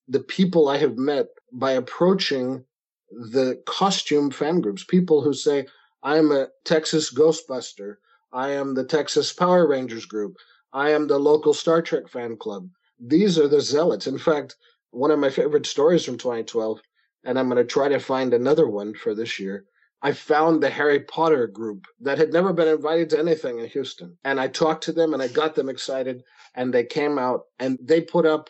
The 0.08 0.22
people 0.22 0.70
I 0.70 0.78
have 0.78 0.98
met 0.98 1.28
by 1.52 1.72
approaching 1.72 2.63
the 3.12 3.62
costume 3.65 4.32
fan 4.32 4.62
groups, 4.62 4.84
people 4.84 5.22
who 5.22 5.34
say, 5.34 5.68
I'm 6.04 6.32
a 6.32 6.48
Texas 6.63 7.13
Ghostbuster 7.13 7.96
I 8.32 8.52
am 8.52 8.76
the 8.76 8.84
Texas 8.84 9.34
Power 9.34 9.65
Rangers 9.68 10.06
group. 10.06 10.38
I 10.72 10.92
am 10.92 11.08
the 11.08 11.18
local 11.18 11.52
Star 11.52 11.82
Trek 11.82 12.08
fan 12.08 12.38
club. 12.38 12.70
These 13.00 13.39
are 13.39 13.48
the 13.48 13.60
zealots. 13.60 14.06
In 14.06 14.20
fact, 14.20 14.56
one 14.92 15.10
of 15.10 15.18
my 15.18 15.32
favorite 15.32 15.65
stories 15.65 16.06
from 16.06 16.18
2012, 16.18 16.80
and 17.24 17.39
I'm 17.39 17.48
going 17.50 17.58
to 17.58 17.63
try 17.63 17.88
to 17.88 18.00
find 18.00 18.34
another 18.34 18.68
one 18.68 18.94
for 18.94 19.15
this 19.15 19.39
year. 19.39 19.65
I 20.04 20.13
found 20.13 20.62
the 20.62 20.70
Harry 20.70 21.00
Potter 21.00 21.48
group 21.48 21.86
that 22.02 22.20
had 22.20 22.32
never 22.32 22.54
been 22.54 22.68
invited 22.68 23.10
to 23.10 23.20
anything 23.20 23.60
in 23.60 23.65
Houston. 23.65 24.15
And 24.24 24.39
I 24.39 24.48
talked 24.48 24.84
to 24.84 24.94
them 24.94 25.13
and 25.13 25.24
I 25.24 25.28
got 25.28 25.56
them 25.56 25.68
excited. 25.68 26.24
And 26.54 26.72
they 26.72 26.86
came 26.86 27.18
out 27.18 27.46
and 27.58 27.80
they 27.82 28.00
put 28.00 28.28
up 28.28 28.50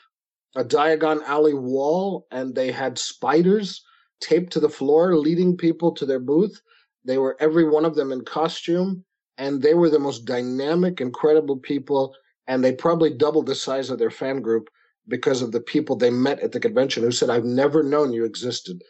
a 0.58 0.64
Diagon 0.66 1.24
Alley 1.24 1.54
wall 1.54 2.28
and 2.32 2.54
they 2.54 2.72
had 2.72 3.00
spiders 3.00 3.82
taped 4.20 4.52
to 4.54 4.60
the 4.60 4.70
floor, 4.70 5.16
leading 5.16 5.56
people 5.56 5.94
to 5.94 6.06
their 6.06 6.20
booth. 6.20 6.62
They 7.06 7.18
were 7.18 7.38
every 7.40 7.68
one 7.68 7.86
of 7.86 7.96
them 7.96 8.12
in 8.12 8.26
costume 8.26 9.06
and 9.40 9.62
they 9.62 9.74
were 9.74 9.90
the 9.90 10.00
most 10.00 10.26
dynamic, 10.26 11.00
incredible 11.00 11.58
people. 11.58 12.14
And 12.48 12.64
they 12.64 12.74
probably 12.74 13.10
doubled 13.10 13.46
the 13.46 13.56
size 13.56 13.90
of 13.90 13.98
their 13.98 14.12
fan 14.12 14.42
group 14.42 14.70
because 15.08 15.42
of 15.42 15.52
the 15.52 15.62
people 15.62 15.96
they 15.96 16.10
met 16.10 16.42
at 16.42 16.52
the 16.52 16.60
convention 16.60 17.04
who 17.04 17.12
said, 17.12 17.30
I've 17.30 17.46
never 17.46 17.82
known 17.82 18.12
you 18.12 18.26
existed. 18.26 18.84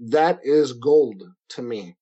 That 0.00 0.40
is 0.42 0.72
gold 0.72 1.22
to 1.50 1.62
me. 1.62 1.96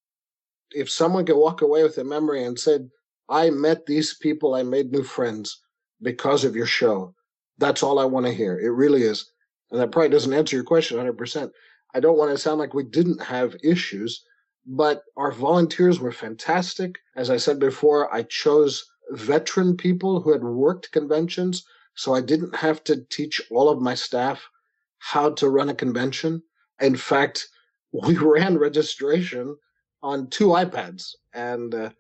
If 0.71 0.89
someone 0.89 1.27
could 1.27 1.37
walk 1.37 1.61
away 1.61 1.83
with 1.83 1.99
a 1.99 2.05
memory 2.05 2.45
and 2.45 2.59
said, 2.59 2.89
I 3.29 3.51
met 3.51 3.85
these 3.85 4.15
people, 4.15 4.55
I 4.55 4.63
made 4.63 4.93
new 4.93 5.03
friends 5.03 5.61
because 6.01 6.45
of 6.45 6.55
your 6.55 6.67
show. 6.67 7.15
That's 7.59 7.83
all 7.83 7.99
I 7.99 8.05
want 8.05 8.27
to 8.27 8.33
hear. 8.33 8.59
It 8.61 8.71
really 8.71 9.03
is. 9.03 9.31
And 9.71 9.81
that 9.81 9.91
probably 9.91 10.11
doesn't 10.11 10.33
answer 10.33 10.55
your 10.55 10.65
question 10.65 10.99
100%. 10.99 11.51
I 11.95 12.01
don't 12.01 12.17
want 12.17 12.31
to 12.31 12.39
sound 12.39 12.61
like 12.61 12.75
we 12.75 12.85
didn't 12.85 13.23
have 13.23 13.57
issues 13.63 14.25
but 14.71 15.05
our 15.17 15.33
volunteers 15.33 15.99
were 15.99 16.13
fantastic. 16.13 16.99
As 17.17 17.31
I 17.31 17.39
said 17.39 17.59
before, 17.59 18.13
I 18.15 18.23
chose 18.25 18.85
veteran 19.11 19.77
people 19.79 20.21
who 20.21 20.33
had 20.33 20.45
worked 20.45 20.93
conventions 20.93 21.65
So 21.95 22.15
I 22.15 22.21
didn't 22.21 22.55
have 22.55 22.85
to 22.85 23.03
teach 23.11 23.43
all 23.51 23.71
of 23.71 23.81
my 23.81 23.95
staff 23.95 24.49
how 24.99 25.31
to 25.31 25.49
run 25.49 25.71
a 25.71 25.75
convention. 25.75 26.43
In 26.81 26.97
fact, 26.97 27.49
we 27.93 28.17
ran 28.19 28.59
registration 28.59 29.57
on 30.03 30.29
two 30.29 30.49
iPads 30.49 31.15
and 31.35 31.75
uh, 31.75 31.91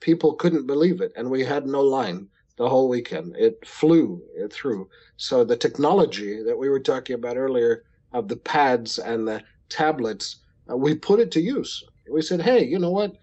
people 0.00 0.34
couldn't 0.34 0.66
believe 0.66 1.00
it. 1.00 1.12
And 1.16 1.30
we 1.30 1.44
had 1.44 1.66
no 1.66 1.82
line 1.82 2.28
the 2.56 2.68
whole 2.68 2.88
weekend. 2.88 3.36
It 3.36 3.64
flew 3.66 4.22
it 4.36 4.52
through. 4.52 4.90
So 5.16 5.44
the 5.44 5.56
technology 5.56 6.42
that 6.42 6.58
we 6.58 6.68
were 6.68 6.80
talking 6.80 7.14
about 7.14 7.36
earlier 7.36 7.84
of 8.12 8.28
the 8.28 8.36
pads 8.36 8.98
and 8.98 9.28
the 9.28 9.44
tablets, 9.68 10.42
uh, 10.70 10.76
we 10.76 10.94
put 10.96 11.20
it 11.20 11.30
to 11.32 11.40
use. 11.40 11.84
We 12.10 12.22
said, 12.22 12.42
hey, 12.42 12.64
you 12.64 12.78
know 12.78 12.90
what? 12.90 13.16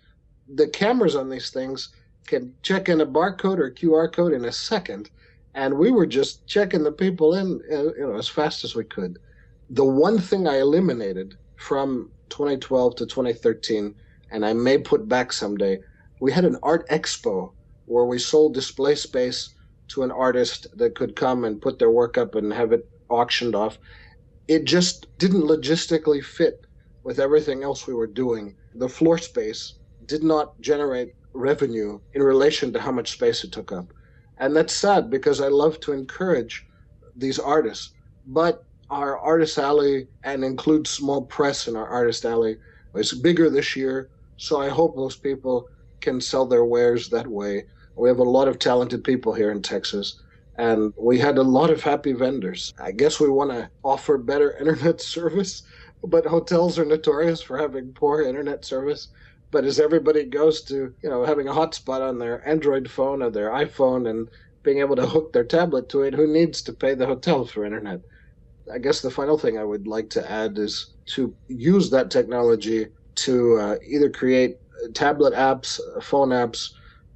The 0.56 0.68
cameras 0.68 1.16
on 1.16 1.30
these 1.30 1.50
things 1.50 1.90
can 2.28 2.54
check 2.64 2.90
in 2.90 3.02
a 3.02 3.06
barcode 3.06 3.60
or 3.60 3.72
QR 3.72 4.12
code 4.12 4.34
in 4.34 4.46
a 4.46 4.52
second. 4.52 5.10
And 5.56 5.78
we 5.78 5.92
were 5.92 6.06
just 6.06 6.48
checking 6.48 6.84
the 6.84 6.92
people 6.92 7.36
in, 7.36 7.62
uh, 7.72 7.94
you 7.94 8.08
know, 8.08 8.18
as 8.18 8.28
fast 8.28 8.64
as 8.64 8.76
we 8.76 8.84
could. 8.86 9.20
The 9.70 9.86
one 9.86 10.20
thing 10.20 10.48
I 10.48 10.60
eliminated 10.60 11.36
from 11.58 12.12
2012 12.30 12.96
to 12.98 13.06
2013, 13.06 13.96
and 14.32 14.46
I 14.46 14.54
may 14.54 14.78
put 14.78 15.08
back 15.08 15.32
someday, 15.32 15.80
we 16.20 16.32
had 16.32 16.46
an 16.46 16.58
art 16.64 16.88
expo 16.90 17.54
where 17.86 18.06
we 18.06 18.18
sold 18.18 18.54
display 18.54 18.96
space 18.96 19.54
to 19.90 20.04
an 20.04 20.12
artist 20.12 20.68
that 20.76 20.96
could 20.96 21.16
come 21.16 21.44
and 21.44 21.62
put 21.62 21.80
their 21.80 21.92
work 21.92 22.18
up 22.18 22.36
and 22.36 22.52
have 22.52 22.72
it 22.72 22.90
auctioned 23.10 23.56
off. 23.56 23.78
It 24.48 24.66
just 24.66 25.08
didn't 25.18 25.44
logistically 25.44 26.24
fit 26.24 26.63
with 27.04 27.20
everything 27.20 27.64
else 27.64 27.88
we 27.88 27.94
were 27.94 28.08
doing. 28.08 28.56
The 28.76 28.90
floor 28.90 29.18
space 29.18 29.76
did 30.06 30.24
not 30.24 30.60
generate 30.62 31.16
revenue 31.34 32.00
in 32.14 32.24
relation 32.24 32.72
to 32.74 32.82
how 32.82 32.92
much 32.92 33.12
space 33.12 33.44
it 33.44 33.52
took 33.52 33.72
up. 33.72 33.94
And 34.38 34.56
that's 34.56 34.74
sad 34.76 35.10
because 35.10 35.42
I 35.42 35.48
love 35.48 35.80
to 35.82 35.94
encourage 35.94 36.66
these 37.16 37.40
artists. 37.40 37.92
But 38.26 38.66
our 38.90 39.18
artist 39.20 39.58
alley 39.58 40.08
and 40.24 40.44
include 40.44 40.88
small 40.88 41.24
press 41.26 41.68
in 41.68 41.76
our 41.76 41.88
artist 41.88 42.26
alley 42.26 42.58
is 42.96 43.14
bigger 43.14 43.50
this 43.50 43.76
year. 43.76 44.10
So 44.38 44.62
I 44.62 44.70
hope 44.70 44.96
those 44.96 45.16
people 45.16 45.68
can 46.02 46.22
sell 46.22 46.46
their 46.46 46.66
wares 46.66 47.10
that 47.10 47.28
way. 47.28 47.66
We 47.96 48.10
have 48.10 48.20
a 48.20 48.24
lot 48.24 48.48
of 48.48 48.60
talented 48.60 49.04
people 49.04 49.34
here 49.34 49.52
in 49.52 49.62
Texas, 49.62 50.22
and 50.58 50.94
we 50.98 51.20
had 51.20 51.38
a 51.38 51.44
lot 51.44 51.70
of 51.70 51.82
happy 51.82 52.14
vendors. 52.14 52.74
I 52.80 52.92
guess 52.92 53.20
we 53.20 53.30
want 53.30 53.52
to 53.52 53.70
offer 53.84 54.18
better 54.18 54.58
internet 54.60 55.02
service, 55.02 55.64
but 56.04 56.26
hotels 56.26 56.78
are 56.78 56.86
notorious 56.86 57.42
for 57.42 57.58
having 57.58 57.94
poor 57.94 58.22
internet 58.22 58.66
service. 58.66 59.08
But 59.52 59.66
as 59.66 59.80
everybody 59.80 60.26
goes 60.26 60.62
to, 60.64 60.94
you 61.04 61.10
know, 61.10 61.24
having 61.26 61.48
a 61.48 61.54
hotspot 61.54 62.02
on 62.02 62.20
their 62.20 62.48
Android 62.48 62.90
phone 62.90 63.22
or 63.22 63.30
their 63.30 63.52
iPhone 63.52 64.10
and 64.10 64.28
being 64.64 64.80
able 64.80 64.96
to 64.96 65.06
hook 65.06 65.32
their 65.32 65.44
tablet 65.44 65.90
to 65.90 66.02
it, 66.02 66.14
who 66.14 66.28
needs 66.28 66.62
to 66.64 66.74
pay 66.74 66.96
the 66.96 67.06
hotel 67.06 67.46
for 67.46 67.64
internet? 67.64 68.02
I 68.74 68.80
guess 68.80 69.02
the 69.02 69.12
final 69.12 69.38
thing 69.38 69.58
I 69.58 69.64
would 69.64 69.88
like 69.88 70.10
to 70.12 70.32
add 70.32 70.58
is 70.58 70.94
to 71.08 71.36
use 71.48 71.90
that 71.92 72.10
technology 72.10 72.88
to 73.16 73.58
uh, 73.58 73.76
either 73.86 74.10
create 74.10 74.58
tablet 74.94 75.34
apps, 75.34 75.80
phone 76.02 76.30
apps, 76.30 76.70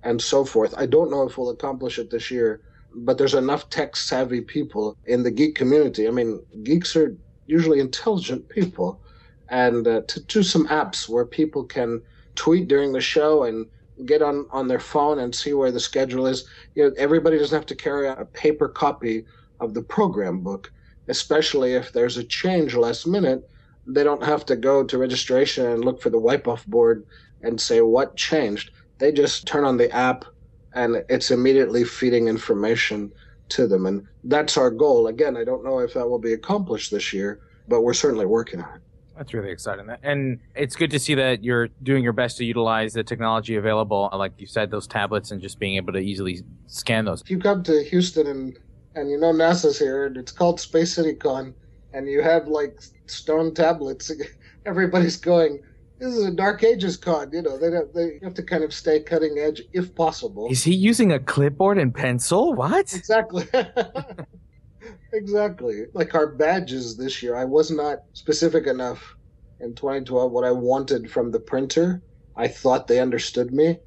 and 0.03 0.21
so 0.21 0.45
forth. 0.45 0.73
I 0.77 0.85
don't 0.85 1.09
know 1.09 1.23
if 1.23 1.37
we'll 1.37 1.49
accomplish 1.49 1.97
it 1.99 2.11
this 2.11 2.29
year, 2.29 2.61
but 2.95 3.17
there's 3.17 3.33
enough 3.33 3.69
tech 3.69 3.95
savvy 3.95 4.41
people 4.41 4.95
in 5.05 5.23
the 5.23 5.31
geek 5.31 5.55
community. 5.55 6.07
I 6.07 6.11
mean, 6.11 6.39
geeks 6.63 6.95
are 6.95 7.17
usually 7.47 7.79
intelligent 7.79 8.47
people, 8.49 9.01
and 9.49 9.87
uh, 9.87 10.01
to 10.07 10.19
do 10.21 10.43
some 10.43 10.67
apps 10.67 11.09
where 11.09 11.25
people 11.25 11.63
can 11.63 12.01
tweet 12.35 12.67
during 12.67 12.91
the 12.93 13.01
show 13.01 13.43
and 13.43 13.65
get 14.05 14.21
on 14.21 14.45
on 14.51 14.67
their 14.67 14.79
phone 14.79 15.19
and 15.19 15.33
see 15.33 15.53
where 15.53 15.71
the 15.71 15.79
schedule 15.79 16.27
is. 16.27 16.47
You 16.75 16.83
know, 16.83 16.91
everybody 16.97 17.37
doesn't 17.37 17.57
have 17.57 17.65
to 17.67 17.75
carry 17.75 18.07
a 18.07 18.25
paper 18.33 18.67
copy 18.67 19.25
of 19.59 19.73
the 19.73 19.81
program 19.81 20.41
book, 20.41 20.71
especially 21.07 21.73
if 21.73 21.91
there's 21.91 22.17
a 22.17 22.23
change 22.23 22.75
last 22.75 23.07
minute. 23.07 23.49
They 23.87 24.03
don't 24.03 24.23
have 24.23 24.45
to 24.47 24.55
go 24.55 24.83
to 24.83 24.97
registration 24.97 25.65
and 25.65 25.83
look 25.83 26.01
for 26.01 26.09
the 26.09 26.19
wipe 26.19 26.47
off 26.47 26.65
board 26.67 27.05
and 27.41 27.59
say 27.59 27.81
what 27.81 28.17
changed. 28.17 28.71
They 28.99 29.11
just 29.11 29.47
turn 29.47 29.63
on 29.63 29.77
the 29.77 29.91
app 29.91 30.25
and 30.73 31.03
it's 31.09 31.31
immediately 31.31 31.83
feeding 31.83 32.27
information 32.27 33.11
to 33.49 33.67
them. 33.67 33.85
And 33.85 34.07
that's 34.23 34.57
our 34.57 34.71
goal. 34.71 35.07
Again, 35.07 35.37
I 35.37 35.43
don't 35.43 35.63
know 35.63 35.79
if 35.79 35.93
that 35.93 36.09
will 36.09 36.19
be 36.19 36.33
accomplished 36.33 36.91
this 36.91 37.13
year, 37.13 37.41
but 37.67 37.81
we're 37.81 37.93
certainly 37.93 38.25
working 38.25 38.61
on 38.61 38.75
it. 38.75 38.81
That's 39.17 39.33
really 39.33 39.49
exciting. 39.49 39.87
And 40.03 40.39
it's 40.55 40.75
good 40.75 40.91
to 40.91 40.99
see 40.99 41.15
that 41.15 41.43
you're 41.43 41.69
doing 41.81 42.03
your 42.03 42.13
best 42.13 42.37
to 42.37 42.45
utilize 42.45 42.93
the 42.93 43.03
technology 43.03 43.55
available, 43.55 44.09
like 44.13 44.33
you 44.37 44.45
said, 44.45 44.69
those 44.69 44.85
tablets 44.85 45.31
and 45.31 45.41
just 45.41 45.57
being 45.57 45.75
able 45.75 45.91
to 45.93 45.99
easily 45.99 46.43
scan 46.67 47.05
those. 47.05 47.21
If 47.21 47.31
you 47.31 47.39
come 47.39 47.63
to 47.63 47.83
Houston 47.83 48.27
and, 48.27 48.59
and 48.93 49.09
you 49.09 49.17
know 49.17 49.33
NASA's 49.33 49.79
here, 49.79 50.05
and 50.05 50.17
it's 50.17 50.31
called 50.31 50.59
Space 50.59 50.93
City 50.93 51.15
Con, 51.15 51.55
and 51.93 52.07
you 52.07 52.21
have 52.21 52.47
like 52.47 52.79
stone 53.07 53.55
tablets, 53.55 54.11
everybody's 54.67 55.17
going, 55.17 55.63
this 55.99 56.13
is 56.13 56.25
a 56.25 56.31
Dark 56.31 56.63
Ages 56.63 56.97
con. 56.97 57.29
You 57.33 57.41
know, 57.41 57.57
they 57.57 57.71
have, 57.71 57.93
they 57.93 58.19
have 58.23 58.33
to 58.35 58.43
kind 58.43 58.63
of 58.63 58.73
stay 58.73 58.99
cutting 58.99 59.37
edge 59.39 59.61
if 59.73 59.93
possible. 59.95 60.47
Is 60.49 60.63
he 60.63 60.73
using 60.73 61.11
a 61.11 61.19
clipboard 61.19 61.77
and 61.77 61.93
pencil? 61.93 62.53
What? 62.53 62.93
Exactly. 62.93 63.47
exactly. 65.13 65.85
Like 65.93 66.13
our 66.13 66.27
badges 66.27 66.97
this 66.97 67.23
year, 67.23 67.35
I 67.35 67.45
was 67.45 67.71
not 67.71 67.99
specific 68.13 68.67
enough 68.67 69.15
in 69.59 69.73
2012 69.73 70.31
what 70.31 70.43
I 70.45 70.51
wanted 70.51 71.09
from 71.09 71.31
the 71.31 71.39
printer. 71.39 72.01
I 72.35 72.47
thought 72.47 72.87
they 72.87 72.99
understood 72.99 73.51
me, 73.51 73.79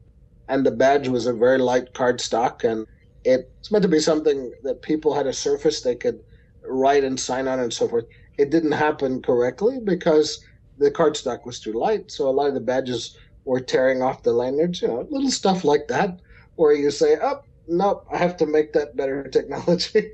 and 0.49 0.67
the 0.67 0.73
badge 0.73 1.07
was 1.07 1.27
a 1.27 1.33
very 1.33 1.59
light 1.59 1.95
card 1.95 2.21
stock, 2.21 2.65
and 2.65 2.87
it's 3.25 3.71
meant 3.71 3.83
to 3.83 3.89
be 3.89 4.01
something 4.01 4.53
that 4.65 4.83
people 4.83 5.15
had 5.15 5.29
a 5.29 5.33
surface 5.33 5.83
they 5.83 5.95
could 5.95 6.19
write 6.65 7.05
and 7.05 7.19
sign 7.19 7.47
on 7.47 7.61
and 7.61 7.73
so 7.73 7.87
forth. 7.87 8.07
It 8.39 8.51
didn't 8.51 8.73
happen 8.73 9.23
correctly 9.23 9.79
because 9.85 10.43
the 10.81 10.91
cardstock 10.91 11.45
was 11.45 11.61
too 11.61 11.73
light, 11.73 12.11
so 12.11 12.29
a 12.29 12.31
lot 12.31 12.49
of 12.49 12.55
the 12.55 12.61
badges 12.61 13.17
were 13.45 13.61
tearing 13.61 14.03
off 14.03 14.23
the 14.23 14.33
lanyards. 14.33 14.83
You 14.83 14.89
know, 14.89 15.07
little 15.11 15.31
stuff 15.31 15.63
like 15.63 15.87
that, 15.89 16.19
where 16.57 16.73
you 16.73 16.91
say, 16.91 17.19
"Oh, 17.23 17.43
nope, 17.69 18.07
I 18.11 18.17
have 18.17 18.37
to 18.39 18.47
make 18.47 18.73
that 18.73 18.97
better 18.97 19.29
technology." 19.33 20.11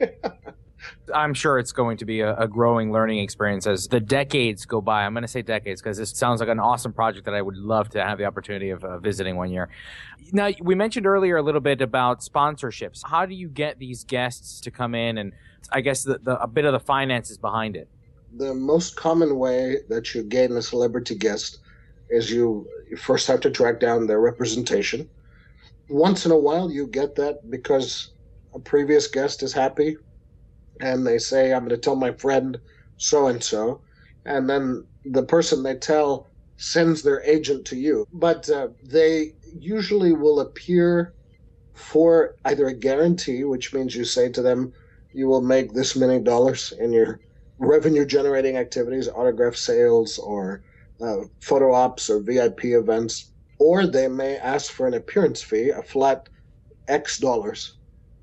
I'm 1.14 1.34
sure 1.34 1.58
it's 1.58 1.72
going 1.72 1.96
to 1.98 2.04
be 2.04 2.20
a, 2.20 2.36
a, 2.36 2.46
growing 2.46 2.92
learning 2.92 3.18
experience 3.18 3.66
as 3.66 3.88
the 3.88 3.98
decades 3.98 4.66
go 4.66 4.80
by. 4.80 5.04
I'm 5.04 5.14
going 5.14 5.22
to 5.22 5.28
say 5.28 5.42
decades 5.42 5.80
because 5.80 5.96
this 5.96 6.10
sounds 6.10 6.40
like 6.40 6.48
an 6.48 6.60
awesome 6.60 6.92
project 6.92 7.24
that 7.24 7.34
I 7.34 7.42
would 7.42 7.56
love 7.56 7.88
to 7.90 8.04
have 8.04 8.18
the 8.18 8.24
opportunity 8.24 8.70
of 8.70 8.84
uh, 8.84 8.98
visiting 8.98 9.36
one 9.36 9.50
year. 9.50 9.68
Now, 10.32 10.50
we 10.60 10.74
mentioned 10.74 11.06
earlier 11.06 11.38
a 11.38 11.42
little 11.42 11.60
bit 11.60 11.80
about 11.80 12.20
sponsorships. 12.20 13.00
How 13.04 13.26
do 13.26 13.34
you 13.34 13.48
get 13.48 13.78
these 13.78 14.04
guests 14.04 14.60
to 14.60 14.70
come 14.70 14.94
in 14.94 15.18
and 15.18 15.32
I 15.72 15.80
guess 15.80 16.02
the, 16.02 16.18
the, 16.18 16.40
a 16.40 16.46
bit 16.46 16.64
of 16.64 16.72
the 16.72 16.80
finances 16.80 17.38
behind 17.38 17.76
it? 17.76 17.88
The 18.38 18.54
most 18.54 18.96
common 18.96 19.38
way 19.38 19.78
that 19.88 20.14
you 20.14 20.22
gain 20.22 20.52
a 20.52 20.62
celebrity 20.62 21.14
guest 21.14 21.58
is 22.10 22.30
you, 22.30 22.66
you 22.90 22.96
first 22.96 23.26
have 23.26 23.40
to 23.40 23.50
track 23.50 23.80
down 23.80 24.06
their 24.06 24.20
representation. 24.20 25.08
Once 25.88 26.26
in 26.26 26.32
a 26.32 26.38
while, 26.38 26.70
you 26.70 26.86
get 26.86 27.14
that 27.16 27.38
because 27.50 28.12
a 28.54 28.58
previous 28.58 29.06
guest 29.08 29.42
is 29.42 29.52
happy 29.52 29.96
and 30.80 31.06
they 31.06 31.18
say, 31.18 31.52
I'm 31.52 31.60
going 31.60 31.70
to 31.70 31.76
tell 31.78 31.96
my 31.96 32.12
friend 32.12 32.58
so 32.96 33.28
and 33.28 33.42
so. 33.42 33.82
And 34.24 34.48
then 34.48 34.86
the 35.04 35.22
person 35.22 35.62
they 35.62 35.76
tell 35.76 36.28
sends 36.56 37.02
their 37.02 37.22
agent 37.22 37.66
to 37.66 37.76
you. 37.76 38.06
But 38.12 38.48
uh, 38.50 38.68
they 38.82 39.32
usually 39.58 40.12
will 40.12 40.40
appear 40.40 41.14
for 41.74 42.34
either 42.44 42.66
a 42.66 42.74
guarantee, 42.74 43.44
which 43.44 43.72
means 43.74 43.94
you 43.94 44.04
say 44.04 44.30
to 44.30 44.42
them, 44.42 44.72
you 45.12 45.28
will 45.28 45.42
make 45.42 45.72
this 45.72 45.96
many 45.96 46.20
dollars 46.20 46.72
in 46.78 46.92
your 46.92 47.20
revenue 47.58 48.04
generating 48.04 48.56
activities, 48.56 49.08
autograph 49.08 49.56
sales, 49.56 50.18
or 50.18 50.62
uh, 51.00 51.22
photo 51.40 51.72
ops 51.72 52.10
or 52.10 52.20
VIP 52.20 52.66
events, 52.66 53.32
or 53.58 53.86
they 53.86 54.08
may 54.08 54.36
ask 54.36 54.72
for 54.72 54.86
an 54.86 54.94
appearance 54.94 55.42
fee, 55.42 55.70
a 55.70 55.82
flat 55.82 56.28
X 56.88 57.18
dollars, 57.18 57.76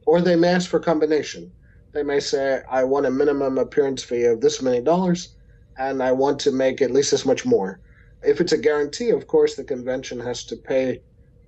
or 0.05 0.21
they 0.21 0.35
may 0.35 0.49
ask 0.49 0.69
for 0.69 0.77
a 0.77 0.83
combination. 0.83 1.51
They 1.93 2.03
may 2.03 2.19
say, 2.19 2.61
I 2.69 2.83
want 2.83 3.05
a 3.05 3.11
minimum 3.11 3.57
appearance 3.57 4.03
fee 4.03 4.23
of 4.25 4.41
this 4.41 4.61
many 4.61 4.81
dollars, 4.81 5.35
and 5.77 6.01
I 6.01 6.11
want 6.11 6.39
to 6.41 6.51
make 6.51 6.81
at 6.81 6.91
least 6.91 7.11
this 7.11 7.25
much 7.25 7.45
more. 7.45 7.79
If 8.23 8.41
it's 8.41 8.53
a 8.53 8.57
guarantee, 8.57 9.09
of 9.09 9.27
course, 9.27 9.55
the 9.55 9.63
convention 9.63 10.19
has 10.19 10.43
to 10.45 10.55
pay 10.55 11.01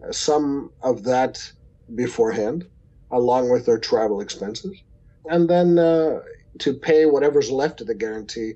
uh, 0.04 0.12
some 0.12 0.72
of 0.84 1.04
that 1.04 1.42
beforehand, 1.96 2.68
along 3.12 3.50
with 3.50 3.66
their 3.66 3.80
travel 3.80 4.22
expenses. 4.22 4.78
And 5.26 5.50
then 5.50 5.80
uh, 5.80 6.20
to 6.60 6.74
pay 6.74 7.06
whatever's 7.06 7.52
left 7.52 7.82
of 7.82 7.88
the 7.88 7.96
guarantee 7.96 8.54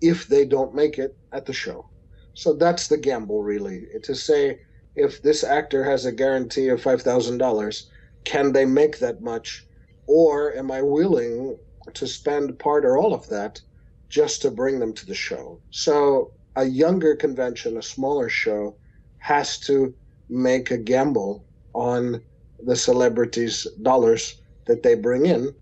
if 0.00 0.26
they 0.26 0.44
don't 0.44 0.74
make 0.74 0.98
it 0.98 1.16
at 1.32 1.46
the 1.46 1.52
show. 1.52 1.86
So 2.34 2.52
that's 2.54 2.88
the 2.88 2.96
gamble, 2.96 3.42
really. 3.42 3.86
Eh, 3.94 3.98
to 4.04 4.14
say 4.14 4.60
if 4.94 5.22
this 5.22 5.44
actor 5.44 5.84
has 5.84 6.04
a 6.04 6.12
guarantee 6.12 6.68
of 6.68 6.82
$5,000, 6.82 7.84
can 8.24 8.52
they 8.52 8.64
make 8.64 8.98
that 8.98 9.22
much? 9.22 9.66
Or 10.06 10.54
am 10.54 10.70
I 10.70 10.82
willing 10.82 11.58
to 11.94 12.06
spend 12.06 12.58
part 12.58 12.84
or 12.84 12.96
all 12.96 13.14
of 13.14 13.28
that 13.28 13.60
just 14.08 14.42
to 14.42 14.50
bring 14.50 14.78
them 14.78 14.92
to 14.94 15.06
the 15.06 15.14
show? 15.14 15.60
So 15.70 16.32
a 16.56 16.64
younger 16.64 17.16
convention, 17.16 17.76
a 17.76 17.82
smaller 17.82 18.28
show, 18.28 18.76
has 19.18 19.58
to 19.60 19.94
make 20.28 20.70
a 20.70 20.78
gamble 20.78 21.44
on 21.74 22.22
the 22.64 22.76
celebrities' 22.76 23.66
dollars 23.82 24.40
that 24.66 24.82
they 24.82 24.94
bring 24.94 25.26
in 25.26 25.54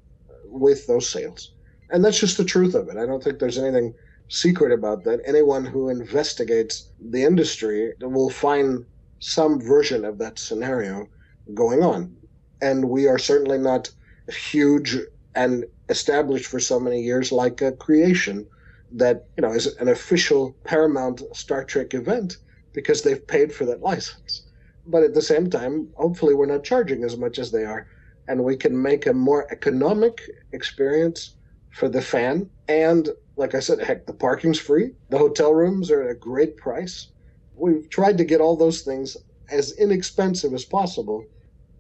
with 0.45 0.87
those 0.87 1.09
sales. 1.09 1.53
And 1.93 2.05
that's 2.05 2.21
just 2.21 2.37
the 2.37 2.45
truth 2.45 2.75
of 2.75 2.89
it. 2.89 2.97
I 2.97 3.07
don't 3.07 3.23
think 3.23 3.39
there's 3.39 3.59
anything 3.59 3.95
secret 4.29 4.73
about 4.73 5.05
that. 5.05 5.21
Anyone 5.27 5.65
who 5.65 5.89
investigates 5.89 6.91
the 7.01 7.23
industry 7.25 7.93
will 8.01 8.31
find 8.31 8.85
some 9.19 9.61
version 9.61 10.05
of 10.05 10.19
that 10.19 10.39
scenario 10.39 11.07
going 11.55 11.83
on. 11.83 12.17
And 12.63 12.89
we 12.89 13.07
are 13.09 13.19
certainly 13.19 13.59
not 13.59 13.91
huge 14.29 14.97
and 15.35 15.65
established 15.89 16.47
for 16.47 16.61
so 16.61 16.79
many 16.79 17.01
years 17.03 17.33
like 17.33 17.61
a 17.61 17.73
creation 17.73 18.47
that 18.93 19.27
you 19.37 19.43
know 19.43 19.53
is 19.53 19.67
an 19.77 19.89
official 19.89 20.57
paramount 20.65 21.23
star 21.33 21.65
trek 21.65 21.95
event 21.95 22.39
because 22.73 23.03
they've 23.03 23.27
paid 23.27 23.53
for 23.53 23.65
that 23.65 23.81
license 23.81 24.47
but 24.87 25.03
at 25.03 25.15
the 25.15 25.23
same 25.23 25.49
time 25.49 25.89
hopefully 25.97 26.35
we're 26.35 26.47
not 26.47 26.65
charging 26.65 27.05
as 27.05 27.17
much 27.17 27.39
as 27.39 27.51
they 27.51 27.65
are 27.65 27.87
and 28.29 28.43
we 28.43 28.57
can 28.57 28.81
make 28.81 29.07
a 29.07 29.13
more 29.13 29.47
economic 29.53 30.21
experience 30.53 31.37
for 31.71 31.89
the 31.89 32.03
fan. 32.03 32.51
And 32.69 33.09
like 33.37 33.55
i 33.55 33.61
said 33.61 33.81
heck 33.81 34.07
the 34.07 34.13
parking's 34.13 34.59
free. 34.59 34.93
The 35.09 35.19
hotel 35.19 35.55
rooms 35.55 35.91
are 35.91 36.03
at 36.03 36.11
a 36.11 36.15
great 36.15 36.57
price. 36.57 37.09
We've 37.55 37.89
tried 37.91 38.19
to 38.19 38.25
get 38.25 38.41
all 38.41 38.57
those 38.57 38.83
things 38.83 39.17
as 39.51 39.73
inexpensive 39.79 40.55
as 40.55 40.65
possible 40.65 41.25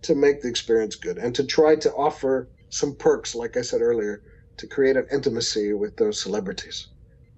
to 0.02 0.14
make 0.14 0.40
the 0.40 0.48
experience 0.48 0.96
good 0.96 1.18
and 1.18 1.34
to 1.34 1.44
try 1.44 1.76
to 1.76 1.92
offer 1.94 2.48
some 2.70 2.94
perks, 2.94 3.34
like 3.34 3.56
I 3.56 3.62
said 3.62 3.82
earlier, 3.82 4.22
to 4.56 4.66
create 4.66 4.96
an 4.96 5.06
intimacy 5.12 5.72
with 5.72 5.96
those 5.96 6.20
celebrities. 6.20 6.88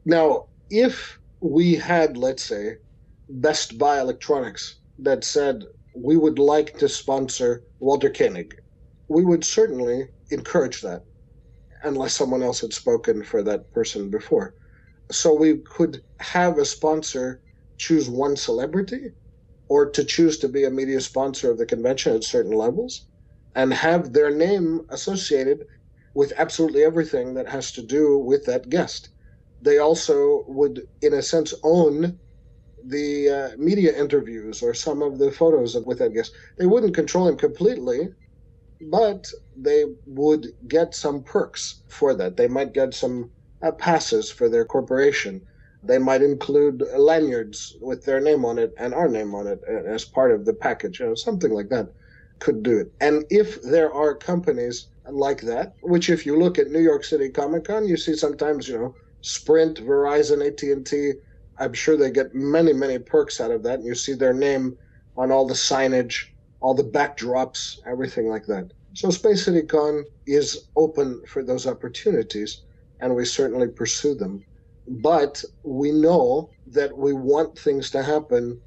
Now, 0.05 0.47
if 0.71 1.19
we 1.41 1.75
had, 1.75 2.17
let's 2.17 2.45
say, 2.45 2.79
Best 3.29 3.79
Buy 3.79 4.01
Electronics 4.01 4.77
that 4.99 5.25
said 5.25 5.65
we 5.95 6.17
would 6.17 6.39
like 6.39 6.79
to 6.79 6.89
sponsor 6.89 7.65
Walter 7.81 8.11
Koenig, 8.11 8.61
we 9.09 9.25
would 9.25 9.45
certainly 9.45 10.09
encourage 10.31 10.81
that, 10.83 11.05
unless 11.85 12.15
someone 12.15 12.43
else 12.43 12.61
had 12.61 12.73
spoken 12.73 13.23
for 13.23 13.43
that 13.43 13.71
person 13.73 14.11
before. 14.11 14.55
So 15.11 15.35
we 15.35 15.59
could 15.59 16.03
have 16.21 16.59
a 16.59 16.65
sponsor 16.65 17.43
choose 17.79 18.09
one 18.09 18.37
celebrity 18.37 19.11
or 19.69 19.91
to 19.91 20.05
choose 20.05 20.39
to 20.39 20.49
be 20.49 20.65
a 20.65 20.71
media 20.71 21.01
sponsor 21.01 21.51
of 21.51 21.59
the 21.59 21.67
convention 21.67 22.15
at 22.15 22.25
certain 22.25 22.53
levels 22.53 23.07
and 23.55 23.73
have 23.73 24.13
their 24.13 24.31
name 24.31 24.83
associated 24.91 25.65
with 26.15 26.33
absolutely 26.37 26.85
everything 26.85 27.35
that 27.35 27.49
has 27.49 27.73
to 27.73 27.83
do 27.83 28.19
with 28.19 28.45
that 28.47 28.69
guest. 28.69 29.11
They 29.61 29.79
also 29.79 30.45
would, 30.47 30.83
in 31.01 31.15
a 31.15 31.23
sense, 31.23 31.55
own 31.63 32.19
the 32.85 33.31
uh, 33.31 33.57
media 33.59 33.97
interviews 33.99 34.63
or 34.63 34.75
some 34.75 35.03
of 35.03 35.19
the 35.19 35.31
photos 35.31 35.75
of, 35.75 35.87
with 35.87 35.99
that 35.99 36.15
guest. 36.15 36.33
They 36.59 36.67
wouldn't 36.67 36.95
control 36.95 37.29
him 37.29 37.37
completely, 37.37 38.09
but 38.91 39.27
they 39.57 39.85
would 40.07 40.49
get 40.69 40.95
some 40.95 41.23
perks 41.23 41.83
for 41.89 42.15
that. 42.15 42.37
They 42.37 42.49
might 42.49 42.73
get 42.73 42.95
some 42.95 43.31
uh, 43.63 43.73
passes 43.73 44.31
for 44.31 44.49
their 44.49 44.65
corporation. 44.65 45.43
They 45.83 45.99
might 45.99 46.23
include 46.23 46.85
lanyards 46.97 47.77
with 47.81 48.05
their 48.05 48.21
name 48.21 48.45
on 48.45 48.59
it 48.59 48.73
and 48.79 48.95
our 48.95 49.09
name 49.09 49.35
on 49.35 49.47
it 49.47 49.61
uh, 49.69 49.85
as 49.85 50.05
part 50.05 50.31
of 50.31 50.45
the 50.45 50.55
package, 50.55 51.01
you 51.01 51.07
know, 51.07 51.15
something 51.15 51.53
like 51.53 51.69
that 51.71 51.89
could 52.39 52.63
do 52.63 52.79
it. 52.79 52.93
And 53.01 53.25
if 53.31 53.63
there 53.63 53.93
are 53.93 54.15
companies 54.15 54.89
like 55.09 55.41
that, 55.43 55.75
which 55.83 56.11
if 56.11 56.27
you 56.27 56.39
look 56.39 56.59
at 56.59 56.71
New 56.71 56.81
York 56.81 57.05
City 57.05 57.31
Comic 57.31 57.65
Con, 57.65 57.87
you 57.87 57.97
see 57.97 58.15
sometimes, 58.15 58.69
you 58.69 58.79
know, 58.79 58.95
Sprint, 59.21 59.79
Verizon, 59.85 60.45
AT&T, 60.45 61.13
I'm 61.59 61.73
sure 61.73 61.97
they 61.97 62.11
get 62.11 62.35
many, 62.35 62.73
many 62.73 62.99
perks 62.99 63.41
out 63.41 63.51
of 63.53 63.63
that. 63.63 63.79
And 63.79 63.87
you 63.87 63.95
see 63.95 64.15
their 64.15 64.33
name 64.33 64.77
on 65.17 65.31
all 65.31 65.47
the 65.47 65.55
signage, 65.55 66.17
all 66.61 66.75
the 66.75 66.85
backdrops, 66.85 67.79
everything 67.87 68.29
like 68.29 68.47
that. 68.47 68.73
So 68.95 69.11
Space 69.11 69.45
City 69.45 69.63
Con 69.63 70.05
is 70.27 70.69
open 70.77 71.23
for 71.27 71.45
those 71.45 71.67
opportunities, 71.67 72.63
and 73.01 73.15
we 73.15 73.25
certainly 73.25 73.69
pursue 73.69 74.15
them. 74.15 74.45
But 74.89 75.43
we 75.65 75.93
know 75.93 76.51
that 76.67 76.97
we 76.97 77.13
want 77.13 77.59
things 77.59 77.91
to 77.93 78.03
happen 78.03 78.61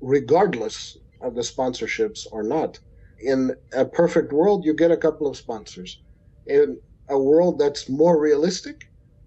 regardless 0.00 0.96
of 1.22 1.34
the 1.34 1.42
sponsorships 1.42 2.26
or 2.32 2.42
not 2.42 2.78
in 3.20 3.54
a 3.72 3.84
perfect 3.84 4.32
world, 4.32 4.64
you 4.64 4.74
get 4.74 4.90
a 4.90 4.96
couple 4.96 5.26
of 5.26 5.36
sponsors. 5.36 6.02
In 6.46 6.78
a 7.08 7.18
world 7.18 7.58
that's 7.58 7.88
more 7.88 8.20
realistic, 8.20 8.82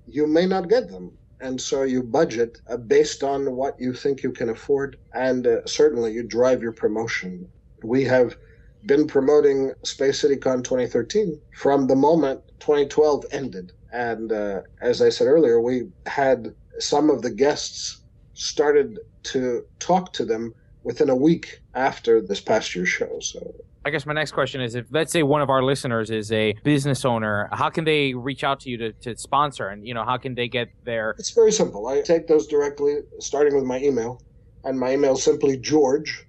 you 0.06 0.28
may 0.28 0.46
not 0.46 0.70
get 0.70 0.90
them. 0.90 1.18
And 1.42 1.60
so 1.60 1.84
you 1.84 2.04
budget 2.04 2.60
uh, 2.70 2.78
based 2.78 3.24
on 3.24 3.56
what 3.56 3.76
you 3.80 3.94
think 3.94 4.24
you 4.24 4.32
can 4.32 4.50
afford, 4.50 4.98
and 5.14 5.48
uh, 5.48 5.66
certainly 5.66 6.12
you 6.14 6.24
drive 6.24 6.62
your 6.62 6.74
promotion. 6.74 7.50
We 7.84 8.04
have 8.06 8.38
been 8.86 9.08
promoting 9.08 9.74
Space 9.84 10.20
City 10.20 10.38
Con 10.38 10.64
2013 10.64 11.40
from 11.56 11.88
the 11.88 11.96
moment 11.96 12.42
2012 12.60 13.26
ended. 13.32 13.72
And 13.92 14.32
uh, 14.32 14.62
as 14.82 15.02
I 15.02 15.10
said 15.10 15.28
earlier, 15.28 15.60
we 15.62 15.90
had 16.06 16.54
some 16.80 17.10
of 17.10 17.22
the 17.22 17.30
guests 17.30 18.02
started 18.34 19.00
to 19.24 19.66
talk 19.80 20.14
to 20.14 20.26
them 20.26 20.54
within 20.84 21.10
a 21.10 21.16
week 21.16 21.60
after 21.74 22.22
this 22.22 22.40
past 22.40 22.74
year's 22.76 22.90
show. 22.90 23.20
So 23.20 23.54
I 23.86 23.90
guess 23.90 24.06
my 24.06 24.14
next 24.14 24.32
question 24.32 24.62
is 24.62 24.76
if 24.76 24.86
let's 24.92 25.12
say 25.12 25.24
one 25.24 25.42
of 25.42 25.50
our 25.50 25.64
listeners 25.64 26.10
is 26.10 26.32
a 26.32 26.54
business 26.64 27.06
owner, 27.06 27.50
how 27.52 27.70
can 27.70 27.86
they 27.86 28.14
reach 28.14 28.44
out 28.44 28.60
to 28.62 28.70
you 28.70 28.78
to, 28.78 28.92
to 28.94 29.18
sponsor 29.18 29.70
and 29.70 29.86
you 29.86 29.94
know 29.94 30.04
how 30.04 30.18
can 30.18 30.36
they 30.36 30.48
get 30.48 30.70
their 30.84 31.16
It's 31.18 31.32
very 31.32 31.52
simple. 31.52 31.88
I 31.88 32.02
take 32.02 32.28
those 32.28 32.48
directly 32.48 33.00
starting 33.20 33.56
with 33.56 33.66
my 33.66 33.80
email. 33.80 34.22
And 34.66 34.78
my 34.78 34.94
email 34.94 35.14
is 35.14 35.24
simply 35.24 35.58
George 35.58 36.26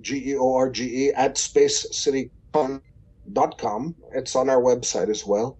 G 0.00 0.32
E 0.32 0.36
O 0.36 0.54
R 0.54 0.70
G 0.70 1.06
E 1.06 1.12
at 1.12 1.36
spacecitycon.com. 1.36 3.94
It's 4.12 4.36
on 4.36 4.48
our 4.48 4.60
website 4.60 5.10
as 5.10 5.26
well. 5.26 5.58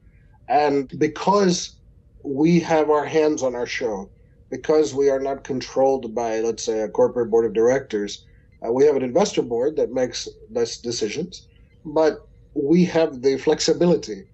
And 0.48 0.98
because 0.98 1.76
we 2.22 2.60
have 2.60 2.90
our 2.90 3.04
hands 3.04 3.42
on 3.42 3.54
our 3.54 3.66
show, 3.66 4.10
because 4.50 4.94
we 4.94 5.10
are 5.10 5.20
not 5.20 5.44
controlled 5.44 6.14
by, 6.14 6.40
let's 6.40 6.62
say, 6.62 6.80
a 6.80 6.88
corporate 6.88 7.30
board 7.30 7.44
of 7.44 7.52
directors, 7.52 8.24
uh, 8.66 8.72
we 8.72 8.84
have 8.84 8.96
an 8.96 9.02
investor 9.02 9.42
board 9.42 9.76
that 9.76 9.92
makes 9.92 10.28
those 10.50 10.78
decisions, 10.78 11.46
but 11.84 12.26
we 12.54 12.84
have 12.84 13.22
the 13.22 13.36
flexibility 13.38 14.24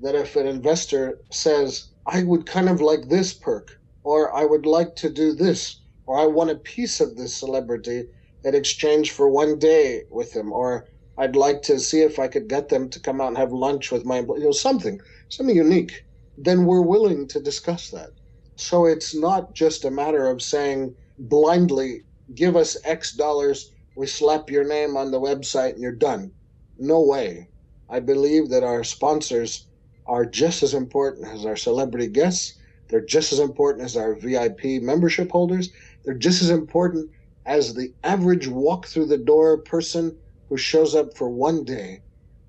that 0.00 0.14
if 0.14 0.36
an 0.36 0.46
investor 0.46 1.18
says, 1.30 1.88
I 2.06 2.22
would 2.22 2.46
kind 2.46 2.68
of 2.68 2.80
like 2.80 3.08
this 3.08 3.34
perk, 3.34 3.78
or 4.04 4.34
I 4.34 4.44
would 4.44 4.66
like 4.66 4.94
to 4.96 5.10
do 5.10 5.32
this, 5.32 5.80
or 6.06 6.18
I 6.18 6.26
want 6.26 6.50
a 6.50 6.56
piece 6.56 7.00
of 7.00 7.16
this 7.16 7.34
celebrity 7.34 8.06
in 8.46 8.54
exchange 8.54 9.10
for 9.10 9.28
one 9.28 9.58
day 9.58 10.04
with 10.08 10.32
him, 10.32 10.52
or 10.52 10.86
I'd 11.18 11.34
like 11.34 11.62
to 11.62 11.80
see 11.80 12.02
if 12.02 12.20
I 12.20 12.28
could 12.28 12.46
get 12.46 12.68
them 12.68 12.88
to 12.90 13.00
come 13.00 13.20
out 13.20 13.28
and 13.28 13.36
have 13.36 13.52
lunch 13.52 13.90
with 13.90 14.04
my 14.04 14.18
employees, 14.18 14.42
you 14.42 14.46
know, 14.46 14.52
something, 14.52 15.00
something 15.28 15.56
unique, 15.56 16.04
then 16.38 16.64
we're 16.64 16.80
willing 16.80 17.26
to 17.28 17.40
discuss 17.40 17.90
that. 17.90 18.10
So 18.54 18.86
it's 18.86 19.16
not 19.16 19.52
just 19.52 19.84
a 19.84 19.90
matter 19.90 20.28
of 20.28 20.40
saying 20.40 20.94
blindly, 21.18 22.04
give 22.36 22.54
us 22.54 22.76
X 22.84 23.12
dollars, 23.14 23.72
we 23.96 24.06
slap 24.06 24.48
your 24.48 24.64
name 24.64 24.96
on 24.96 25.10
the 25.10 25.20
website 25.20 25.72
and 25.72 25.82
you're 25.82 25.90
done. 25.90 26.30
No 26.78 27.02
way. 27.02 27.48
I 27.88 27.98
believe 27.98 28.50
that 28.50 28.62
our 28.62 28.84
sponsors 28.84 29.66
are 30.06 30.24
just 30.24 30.62
as 30.62 30.72
important 30.72 31.26
as 31.26 31.44
our 31.44 31.56
celebrity 31.56 32.06
guests. 32.06 32.54
They're 32.88 33.04
just 33.04 33.32
as 33.32 33.40
important 33.40 33.84
as 33.84 33.96
our 33.96 34.14
VIP 34.14 34.80
membership 34.82 35.32
holders. 35.32 35.70
They're 36.04 36.14
just 36.14 36.42
as 36.42 36.50
important 36.50 37.10
as 37.46 37.74
the 37.74 37.94
average 38.02 38.48
walk 38.48 38.86
through 38.86 39.06
the 39.06 39.16
door 39.16 39.58
person 39.58 40.16
who 40.48 40.56
shows 40.56 40.94
up 40.94 41.16
for 41.16 41.30
one 41.30 41.64
day. 41.64 42.02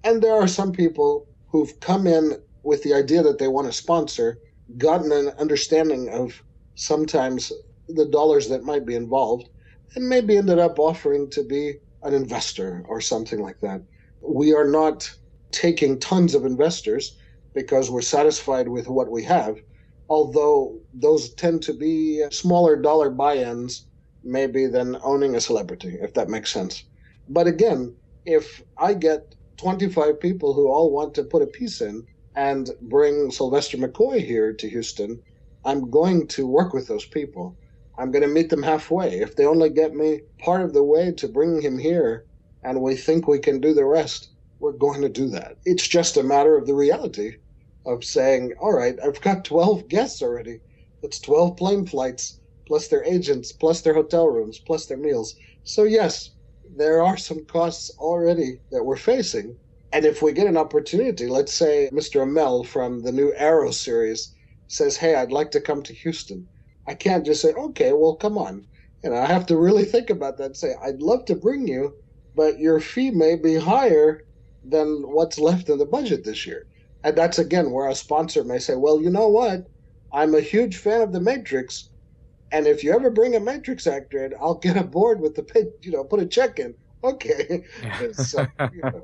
And 0.03 0.21
there 0.21 0.33
are 0.33 0.47
some 0.47 0.71
people 0.71 1.27
who've 1.49 1.79
come 1.79 2.07
in 2.07 2.33
with 2.63 2.83
the 2.83 2.93
idea 2.93 3.21
that 3.23 3.37
they 3.37 3.47
want 3.47 3.67
to 3.67 3.73
sponsor, 3.73 4.39
gotten 4.77 5.11
an 5.11 5.29
understanding 5.39 6.09
of 6.09 6.43
sometimes 6.75 7.51
the 7.87 8.05
dollars 8.05 8.49
that 8.49 8.63
might 8.63 8.85
be 8.85 8.95
involved, 8.95 9.49
and 9.95 10.09
maybe 10.09 10.37
ended 10.37 10.59
up 10.59 10.79
offering 10.79 11.29
to 11.29 11.43
be 11.43 11.75
an 12.03 12.13
investor 12.13 12.83
or 12.87 12.99
something 12.99 13.39
like 13.39 13.59
that. 13.61 13.81
We 14.21 14.53
are 14.53 14.67
not 14.67 15.09
taking 15.51 15.99
tons 15.99 16.35
of 16.35 16.45
investors 16.45 17.15
because 17.53 17.89
we're 17.89 18.01
satisfied 18.01 18.67
with 18.67 18.87
what 18.87 19.09
we 19.09 19.23
have, 19.23 19.57
although 20.09 20.77
those 20.93 21.33
tend 21.35 21.63
to 21.63 21.73
be 21.73 22.23
smaller 22.31 22.75
dollar 22.75 23.09
buy 23.09 23.37
ins, 23.37 23.87
maybe 24.23 24.67
than 24.67 24.97
owning 25.03 25.35
a 25.35 25.41
celebrity, 25.41 25.97
if 26.01 26.13
that 26.15 26.29
makes 26.29 26.51
sense. 26.51 26.83
But 27.29 27.47
again, 27.47 27.95
if 28.25 28.61
I 28.77 28.93
get 28.93 29.35
25 29.57 30.19
people 30.19 30.53
who 30.53 30.67
all 30.67 30.91
want 30.91 31.13
to 31.15 31.23
put 31.23 31.41
a 31.41 31.47
piece 31.47 31.81
in 31.81 32.05
and 32.35 32.69
bring 32.81 33.31
Sylvester 33.31 33.77
McCoy 33.77 34.23
here 34.23 34.53
to 34.53 34.69
Houston, 34.69 35.21
I'm 35.65 35.89
going 35.89 36.27
to 36.29 36.47
work 36.47 36.73
with 36.73 36.87
those 36.87 37.05
people 37.05 37.57
I'm 37.99 38.11
going 38.11 38.21
to 38.21 38.27
meet 38.27 38.49
them 38.49 38.61
halfway. 38.63 39.19
If 39.19 39.35
they 39.35 39.45
only 39.45 39.69
get 39.69 39.95
me 39.95 40.21
part 40.39 40.61
of 40.61 40.73
the 40.73 40.83
way 40.83 41.11
to 41.13 41.27
bring 41.27 41.61
him 41.61 41.79
here 41.79 42.25
and 42.63 42.81
we 42.81 42.95
think 42.95 43.27
we 43.27 43.39
can 43.39 43.59
do 43.59 43.73
the 43.73 43.85
rest, 43.85 44.29
we're 44.59 44.73
going 44.73 45.01
to 45.01 45.09
do 45.09 45.29
that. 45.29 45.57
It's 45.65 45.87
just 45.87 46.17
a 46.17 46.23
matter 46.23 46.55
of 46.55 46.67
the 46.67 46.75
reality 46.75 47.37
of 47.85 48.03
saying, 48.03 48.53
all 48.61 48.73
right, 48.73 48.95
I've 49.03 49.21
got 49.21 49.45
12 49.45 49.87
guests 49.87 50.21
already. 50.21 50.59
That's 51.01 51.19
12 51.19 51.57
plane 51.57 51.85
flights, 51.87 52.39
plus 52.67 52.87
their 52.89 53.03
agents, 53.05 53.51
plus 53.51 53.81
their 53.81 53.93
hotel 53.95 54.27
rooms, 54.27 54.59
plus 54.59 54.85
their 54.85 54.97
meals. 54.97 55.35
So, 55.63 55.83
yes, 55.83 56.31
there 56.75 57.01
are 57.03 57.17
some 57.17 57.45
costs 57.45 57.89
already 57.97 58.61
that 58.71 58.83
we're 58.83 58.97
facing, 58.97 59.57
And 59.91 60.05
if 60.05 60.21
we 60.21 60.33
get 60.33 60.47
an 60.47 60.57
opportunity, 60.57 61.27
let's 61.27 61.53
say 61.53 61.89
Mr. 61.93 62.21
Amell 62.21 62.65
from 62.65 63.01
the 63.01 63.11
new 63.11 63.33
Arrow 63.35 63.71
series 63.71 64.33
says, 64.67 64.97
Hey, 64.97 65.15
I'd 65.15 65.31
like 65.31 65.51
to 65.51 65.61
come 65.61 65.81
to 65.83 65.93
Houston. 65.93 66.49
I 66.87 66.93
can't 66.95 67.25
just 67.25 67.41
say, 67.41 67.53
Okay, 67.53 67.93
well, 67.93 68.15
come 68.15 68.37
on. 68.37 68.67
And 69.03 69.15
I 69.15 69.25
have 69.25 69.45
to 69.47 69.57
really 69.57 69.85
think 69.85 70.09
about 70.09 70.37
that 70.37 70.45
and 70.45 70.57
say, 70.57 70.75
I'd 70.83 71.01
love 71.01 71.25
to 71.25 71.35
bring 71.35 71.67
you, 71.67 71.95
but 72.35 72.59
your 72.59 72.79
fee 72.79 73.11
may 73.11 73.35
be 73.35 73.55
higher 73.55 74.21
than 74.63 75.03
what's 75.03 75.39
left 75.39 75.69
in 75.69 75.77
the 75.77 75.85
budget 75.85 76.23
this 76.23 76.45
year. 76.45 76.65
And 77.03 77.17
that's 77.17 77.39
again 77.39 77.71
where 77.71 77.89
a 77.89 77.95
sponsor 77.95 78.43
may 78.43 78.59
say, 78.59 78.75
Well, 78.75 79.01
you 79.01 79.09
know 79.09 79.29
what? 79.29 79.61
I'm 80.11 80.35
a 80.35 80.41
huge 80.41 80.77
fan 80.77 81.01
of 81.01 81.11
the 81.13 81.21
Matrix. 81.21 81.89
And 82.51 82.65
if 82.65 82.83
you 82.83 82.93
ever 82.93 83.09
bring 83.09 83.35
a 83.35 83.39
Matrix 83.39 83.87
actor 83.87 84.25
in, 84.25 84.33
I'll 84.39 84.55
get 84.55 84.77
aboard 84.77 85.19
with 85.19 85.35
the 85.35 85.43
pay, 85.43 85.65
you 85.81 85.91
know, 85.91 86.03
put 86.03 86.21
a 86.21 86.25
check 86.25 86.59
in. 86.59 86.73
Okay. 87.03 87.63
so, 88.13 88.47
you 88.73 88.81
know. 88.81 89.03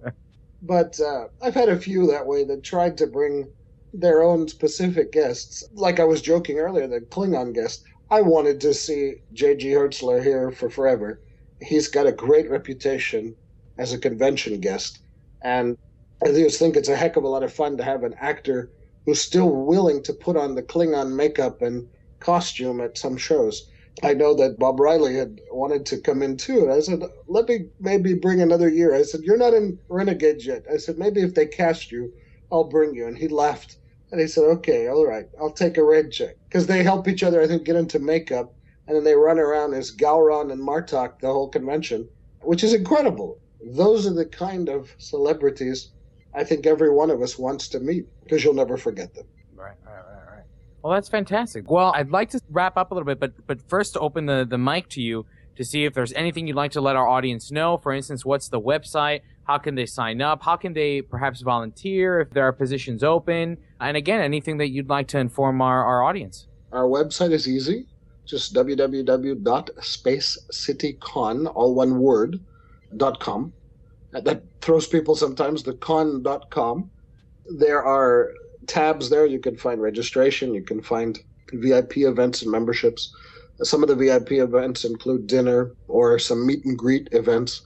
But 0.62 1.00
uh, 1.00 1.28
I've 1.42 1.54
had 1.54 1.70
a 1.70 1.78
few 1.78 2.08
that 2.08 2.26
way 2.26 2.46
that 2.46 2.64
tried 2.64 2.98
to 3.00 3.08
bring 3.08 3.48
their 3.94 4.24
own 4.24 4.48
specific 4.48 5.12
guests. 5.12 5.64
Like 5.74 6.00
I 6.00 6.06
was 6.06 6.22
joking 6.22 6.58
earlier, 6.58 6.88
the 6.88 7.02
Klingon 7.02 7.54
guest. 7.54 7.84
I 8.10 8.22
wanted 8.22 8.62
to 8.62 8.74
see 8.74 9.16
J.G. 9.34 9.70
Hertzler 9.70 10.24
here 10.24 10.52
for 10.52 10.70
forever. 10.70 11.20
He's 11.62 11.88
got 11.88 12.08
a 12.08 12.12
great 12.12 12.50
reputation 12.50 13.36
as 13.78 13.94
a 13.94 14.00
convention 14.00 14.60
guest. 14.60 15.00
And 15.42 15.78
I 16.24 16.28
just 16.28 16.60
think 16.60 16.76
it's 16.76 16.90
a 16.90 16.96
heck 16.96 17.18
of 17.18 17.24
a 17.24 17.28
lot 17.28 17.44
of 17.44 17.54
fun 17.54 17.78
to 17.78 17.84
have 17.84 18.04
an 18.04 18.16
actor 18.20 18.72
who's 19.06 19.20
still 19.20 19.50
willing 19.50 20.02
to 20.04 20.14
put 20.14 20.38
on 20.38 20.56
the 20.56 20.64
Klingon 20.64 21.16
makeup 21.16 21.62
and 21.62 21.88
costume 22.24 22.82
at 22.82 22.98
some 22.98 23.18
shows. 23.18 23.70
I 24.02 24.14
know 24.14 24.34
that 24.36 24.58
Bob 24.58 24.80
O'Reilly 24.80 25.16
had 25.16 25.40
wanted 25.52 25.86
to 25.88 26.02
come 26.02 26.24
in 26.24 26.38
too. 26.38 26.64
And 26.64 26.72
I 26.72 26.80
said, 26.80 27.04
let 27.28 27.48
me 27.48 27.68
maybe 27.80 28.14
bring 28.16 28.42
another 28.42 28.70
year. 28.70 28.96
I 28.96 29.04
said, 29.04 29.22
you're 29.22 29.38
not 29.38 29.54
in 29.54 29.78
Renegades 29.88 30.46
yet. 30.46 30.66
I 30.72 30.78
said, 30.78 30.98
maybe 30.98 31.22
if 31.22 31.36
they 31.36 31.46
cast 31.46 31.92
you, 31.92 32.12
I'll 32.52 32.64
bring 32.64 32.96
you. 32.96 33.06
And 33.08 33.18
he 33.18 33.28
laughed. 33.28 33.78
And 34.12 34.20
he 34.20 34.28
said, 34.28 34.46
okay, 34.46 34.88
all 34.88 35.06
right, 35.06 35.28
I'll 35.40 35.52
take 35.52 35.78
a 35.78 35.84
red 35.84 36.12
check. 36.12 36.36
Because 36.48 36.68
they 36.68 36.84
help 36.84 37.08
each 37.08 37.24
other, 37.24 37.42
I 37.42 37.48
think, 37.48 37.66
get 37.66 37.76
into 37.76 38.00
makeup. 38.00 38.54
And 38.88 38.96
then 38.96 39.04
they 39.04 39.16
run 39.16 39.40
around 39.40 39.74
as 39.74 39.96
Gowron 39.96 40.52
and 40.52 40.62
Martok 40.62 41.20
the 41.20 41.32
whole 41.32 41.50
convention, 41.50 42.10
which 42.42 42.64
is 42.64 42.74
incredible. 42.74 43.40
Those 43.66 44.06
are 44.08 44.14
the 44.14 44.26
kind 44.26 44.70
of 44.70 44.94
celebrities 44.98 45.90
I 46.36 46.44
think 46.44 46.66
every 46.66 46.90
one 46.90 47.12
of 47.12 47.22
us 47.22 47.38
wants 47.38 47.68
to 47.70 47.80
meet 47.80 48.08
because 48.24 48.44
you'll 48.44 48.56
never 48.56 48.78
forget 48.78 49.14
them. 49.14 49.26
Right, 49.56 49.74
right, 49.86 49.94
right, 49.94 50.04
right. 50.08 50.13
Well, 50.84 50.94
that's 50.94 51.10
fantastic. 51.10 51.72
Well, 51.72 51.92
I'd 51.96 52.12
like 52.12 52.30
to 52.32 52.42
wrap 52.50 52.76
up 52.78 52.92
a 52.92 52.94
little 52.94 53.06
bit, 53.06 53.18
but 53.20 53.48
but 53.48 53.62
first 53.70 53.94
to 53.94 54.00
open 54.00 54.26
the, 54.26 54.46
the 54.48 54.58
mic 54.58 54.90
to 54.90 55.02
you 55.02 55.26
to 55.56 55.64
see 55.64 55.86
if 55.86 55.94
there's 55.94 56.12
anything 56.14 56.48
you'd 56.48 56.58
like 56.58 56.72
to 56.72 56.82
let 56.82 56.98
our 56.98 57.08
audience 57.08 57.52
know. 57.52 57.78
For 57.78 57.94
instance, 57.94 58.26
what's 58.26 58.50
the 58.50 58.60
website? 58.60 59.22
How 59.46 59.60
can 59.60 59.76
they 59.76 59.86
sign 59.86 60.20
up? 60.22 60.44
How 60.44 60.58
can 60.58 60.74
they 60.74 61.02
perhaps 61.02 61.42
volunteer 61.42 62.20
if 62.22 62.32
there 62.32 62.44
are 62.44 62.52
positions 62.52 63.04
open? 63.04 63.58
And 63.80 63.96
again, 63.96 64.20
anything 64.22 64.58
that 64.58 64.70
you'd 64.70 64.90
like 64.90 65.08
to 65.10 65.20
inform 65.20 65.62
our, 65.62 65.86
our 65.86 66.02
audience. 66.04 66.48
Our 66.72 66.86
website 66.86 67.32
is 67.32 67.48
easy. 67.48 67.86
Just 68.26 68.54
www.spacecitycon, 68.54 71.52
all 71.56 71.76
one 71.76 72.00
word, 72.00 72.40
dot 72.96 73.20
com 73.20 73.52
that 74.22 74.44
throws 74.62 74.88
people 74.88 75.16
sometimes, 75.16 75.64
the 75.64 75.74
con.com. 75.74 76.90
There 77.58 77.84
are 77.84 78.34
tabs 78.68 79.10
there. 79.10 79.26
You 79.26 79.40
can 79.40 79.58
find 79.58 79.82
registration, 79.82 80.54
you 80.54 80.64
can 80.64 80.82
find 80.82 81.20
VIP 81.54 81.98
events 81.98 82.42
and 82.42 82.52
memberships. 82.52 83.14
Some 83.62 83.84
of 83.84 83.90
the 83.90 83.96
VIP 83.96 84.34
events 84.34 84.84
include 84.84 85.28
dinner 85.28 85.72
or 85.88 86.18
some 86.20 86.46
meet 86.46 86.66
and 86.66 86.78
greet 86.78 87.10
events. 87.12 87.62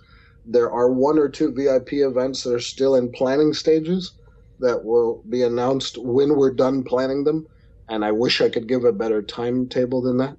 There 0.46 0.72
are 0.72 0.92
one 0.92 1.18
or 1.18 1.30
two 1.30 1.52
VIP 1.52 1.94
events 1.94 2.44
that 2.44 2.54
are 2.54 2.60
still 2.60 2.96
in 2.96 3.12
planning 3.12 3.54
stages 3.54 4.14
that 4.60 4.84
will 4.84 5.24
be 5.30 5.44
announced 5.44 5.98
when 5.98 6.36
we're 6.36 6.54
done 6.54 6.84
planning 6.84 7.24
them. 7.24 7.48
And 7.90 8.04
I 8.04 8.12
wish 8.12 8.42
I 8.42 8.50
could 8.50 8.68
give 8.68 8.84
a 8.84 8.92
better 8.92 9.22
timetable 9.22 10.02
than 10.02 10.18
that. 10.18 10.38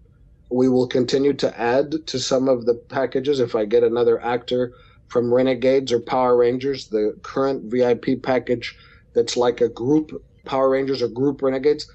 We 0.50 0.68
will 0.68 0.86
continue 0.86 1.34
to 1.34 1.60
add 1.60 2.06
to 2.06 2.18
some 2.18 2.48
of 2.48 2.66
the 2.66 2.74
packages 2.74 3.40
if 3.40 3.54
I 3.54 3.64
get 3.64 3.82
another 3.82 4.22
actor 4.22 4.72
from 5.08 5.32
Renegades 5.32 5.92
or 5.92 6.00
Power 6.00 6.36
Rangers, 6.36 6.88
the 6.88 7.18
current 7.22 7.70
VIP 7.70 8.22
package 8.22 8.76
that's 9.14 9.36
like 9.36 9.60
a 9.60 9.68
group 9.68 10.22
Power 10.48 10.70
Rangers 10.70 11.02
or 11.02 11.08
group 11.08 11.42
Renegades, 11.42 11.86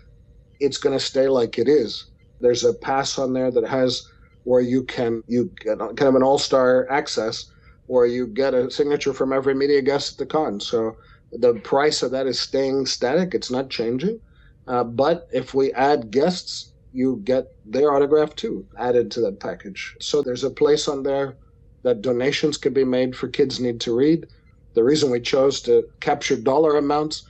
it's 0.59 0.79
going 0.79 0.97
to 0.97 1.03
stay 1.05 1.27
like 1.27 1.59
it 1.59 1.69
is. 1.69 2.05
There's 2.41 2.63
a 2.65 2.73
pass 2.75 3.19
on 3.19 3.33
there 3.33 3.51
that 3.51 3.67
has 3.67 4.03
where 4.45 4.61
you 4.61 4.83
can 4.85 5.23
you 5.27 5.51
get 5.61 5.79
kind 5.79 6.01
of 6.03 6.15
an 6.15 6.23
all-star 6.23 6.89
access 6.91 7.45
where 7.87 8.07
you 8.07 8.27
get 8.27 8.55
a 8.55 8.71
signature 8.71 9.13
from 9.13 9.33
every 9.33 9.55
media 9.55 9.81
guest 9.81 10.13
at 10.13 10.19
the 10.19 10.27
con. 10.27 10.59
So 10.61 10.95
the 11.31 11.55
price 11.55 12.03
of 12.03 12.11
that 12.11 12.27
is 12.27 12.41
staying 12.41 12.87
static; 12.87 13.35
it's 13.35 13.51
not 13.51 13.69
changing. 13.71 14.21
Uh, 14.67 14.83
but 14.85 15.27
if 15.33 15.53
we 15.53 15.73
add 15.73 16.11
guests, 16.11 16.73
you 16.93 17.21
get 17.25 17.45
their 17.65 17.93
autograph 17.93 18.35
too 18.35 18.67
added 18.77 19.11
to 19.11 19.21
that 19.21 19.41
package. 19.41 19.93
So 20.01 20.21
there's 20.23 20.45
a 20.45 20.51
place 20.51 20.87
on 20.87 21.03
there 21.03 21.37
that 21.83 22.01
donations 22.01 22.57
could 22.57 22.73
be 22.73 22.85
made 22.85 23.15
for 23.15 23.27
Kids 23.29 23.59
Need 23.59 23.81
to 23.81 23.95
Read. 23.95 24.27
The 24.75 24.83
reason 24.83 25.11
we 25.11 25.21
chose 25.21 25.61
to 25.63 25.83
capture 26.01 26.37
dollar 26.37 26.77
amounts, 26.77 27.23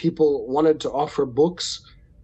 people 0.00 0.46
wanted 0.48 0.80
to 0.80 0.90
offer 0.90 1.26
books, 1.26 1.66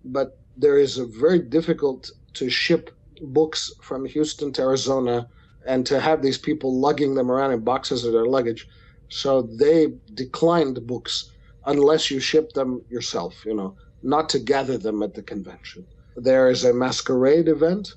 but 0.02 0.38
there 0.56 0.78
is 0.78 0.96
a 0.96 1.04
very 1.04 1.38
difficult 1.38 2.10
to 2.32 2.48
ship 2.48 2.84
books 3.20 3.70
from 3.82 4.06
Houston 4.06 4.50
to 4.54 4.62
Arizona 4.62 5.28
and 5.66 5.84
to 5.84 6.00
have 6.00 6.22
these 6.22 6.38
people 6.38 6.80
lugging 6.86 7.14
them 7.14 7.30
around 7.30 7.52
in 7.52 7.60
boxes 7.60 8.04
of 8.04 8.12
their 8.14 8.24
luggage. 8.36 8.66
So 9.10 9.42
they 9.42 9.88
declined 10.14 10.86
books 10.86 11.30
unless 11.66 12.10
you 12.10 12.18
ship 12.18 12.52
them 12.54 12.80
yourself, 12.88 13.34
you 13.44 13.54
know, 13.54 13.76
not 14.02 14.30
to 14.30 14.38
gather 14.38 14.78
them 14.78 15.02
at 15.02 15.12
the 15.12 15.22
convention. 15.22 15.86
There 16.16 16.48
is 16.48 16.64
a 16.64 16.72
masquerade 16.72 17.48
event 17.48 17.92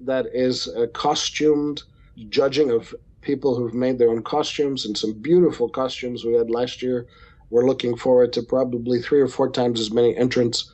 that 0.00 0.26
is 0.32 0.68
a 0.68 0.86
costumed 0.86 1.82
judging 2.28 2.70
of 2.70 2.94
people 3.20 3.56
who've 3.56 3.74
made 3.74 3.98
their 3.98 4.10
own 4.10 4.22
costumes 4.22 4.86
and 4.86 4.96
some 4.96 5.14
beautiful 5.30 5.68
costumes 5.68 6.24
we 6.24 6.34
had 6.34 6.50
last 6.50 6.82
year. 6.82 7.06
We're 7.54 7.68
looking 7.68 7.96
forward 7.96 8.32
to 8.32 8.42
probably 8.42 9.00
three 9.00 9.20
or 9.20 9.28
four 9.28 9.48
times 9.48 9.78
as 9.78 9.92
many 9.92 10.16
entrants 10.16 10.68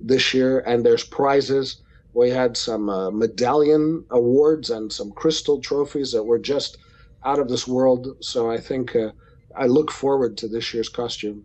this 0.00 0.34
year, 0.34 0.58
and 0.66 0.84
there's 0.84 1.04
prizes. 1.04 1.80
We 2.12 2.30
had 2.30 2.56
some 2.56 2.90
uh, 2.90 3.12
medallion 3.12 4.04
awards 4.10 4.68
and 4.68 4.92
some 4.92 5.12
crystal 5.12 5.60
trophies 5.60 6.10
that 6.10 6.24
were 6.24 6.40
just 6.40 6.76
out 7.24 7.38
of 7.38 7.46
this 7.46 7.68
world. 7.68 8.16
So 8.20 8.50
I 8.50 8.58
think 8.58 8.96
uh, 8.96 9.12
I 9.54 9.66
look 9.66 9.92
forward 9.92 10.36
to 10.38 10.48
this 10.48 10.74
year's 10.74 10.88
costume. 10.88 11.44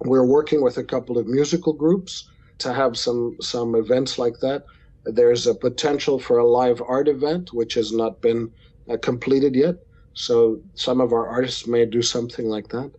We're 0.00 0.24
working 0.24 0.62
with 0.62 0.78
a 0.78 0.84
couple 0.84 1.18
of 1.18 1.26
musical 1.26 1.74
groups 1.74 2.26
to 2.60 2.72
have 2.72 2.96
some 2.96 3.36
some 3.42 3.74
events 3.74 4.18
like 4.18 4.40
that. 4.40 4.64
There's 5.04 5.46
a 5.46 5.54
potential 5.54 6.18
for 6.18 6.38
a 6.38 6.48
live 6.48 6.80
art 6.88 7.08
event, 7.08 7.52
which 7.52 7.74
has 7.74 7.92
not 7.92 8.22
been 8.22 8.52
uh, 8.88 8.96
completed 9.02 9.54
yet. 9.54 9.74
So 10.14 10.62
some 10.76 11.02
of 11.02 11.12
our 11.12 11.28
artists 11.28 11.66
may 11.66 11.84
do 11.84 12.00
something 12.00 12.46
like 12.46 12.68
that. 12.68 12.90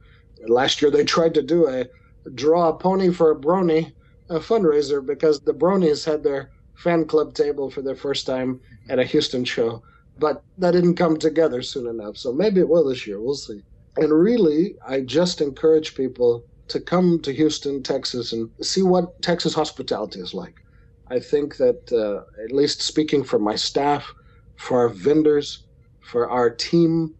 Last 0.50 0.82
year 0.82 0.92
they 0.92 1.04
tried 1.04 1.34
to 1.36 1.42
do 1.42 1.68
a 1.68 1.86
draw 2.34 2.70
a 2.70 2.74
pony 2.74 3.12
for 3.12 3.32
a 3.32 3.36
brony 3.36 3.94
a 4.30 4.40
fundraiser 4.40 5.06
because 5.06 5.40
the 5.42 5.54
bronies 5.54 6.04
had 6.04 6.24
their 6.24 6.50
fan 6.76 7.06
club 7.06 7.34
table 7.34 7.70
for 7.70 7.82
their 7.82 7.96
first 7.96 8.26
time 8.26 8.60
at 8.90 9.00
a 9.00 9.04
Houston 9.04 9.46
show, 9.46 9.84
but 10.18 10.44
that 10.58 10.72
didn't 10.72 10.96
come 10.96 11.18
together 11.18 11.62
soon 11.62 11.88
enough. 11.88 12.18
So 12.18 12.34
maybe 12.34 12.60
it 12.60 12.68
will 12.68 12.86
this 12.86 13.06
year. 13.06 13.22
We'll 13.22 13.36
see. 13.36 13.62
And 13.98 14.12
really, 14.12 14.76
I 14.86 15.02
just 15.02 15.42
encourage 15.42 15.96
people 15.96 16.44
to 16.68 16.80
come 16.80 17.20
to 17.22 17.32
Houston, 17.32 17.84
Texas, 17.84 18.34
and 18.34 18.50
see 18.62 18.82
what 18.82 19.22
Texas 19.22 19.54
hospitality 19.54 20.20
is 20.20 20.34
like. 20.34 20.56
I 21.08 21.20
think 21.20 21.58
that, 21.58 21.92
uh, 21.92 22.24
at 22.44 22.52
least 22.52 22.82
speaking 22.82 23.24
for 23.24 23.38
my 23.38 23.56
staff, 23.56 24.12
for 24.56 24.80
our 24.80 24.90
vendors, 24.90 25.68
for 26.02 26.30
our 26.30 26.50
team. 26.50 27.14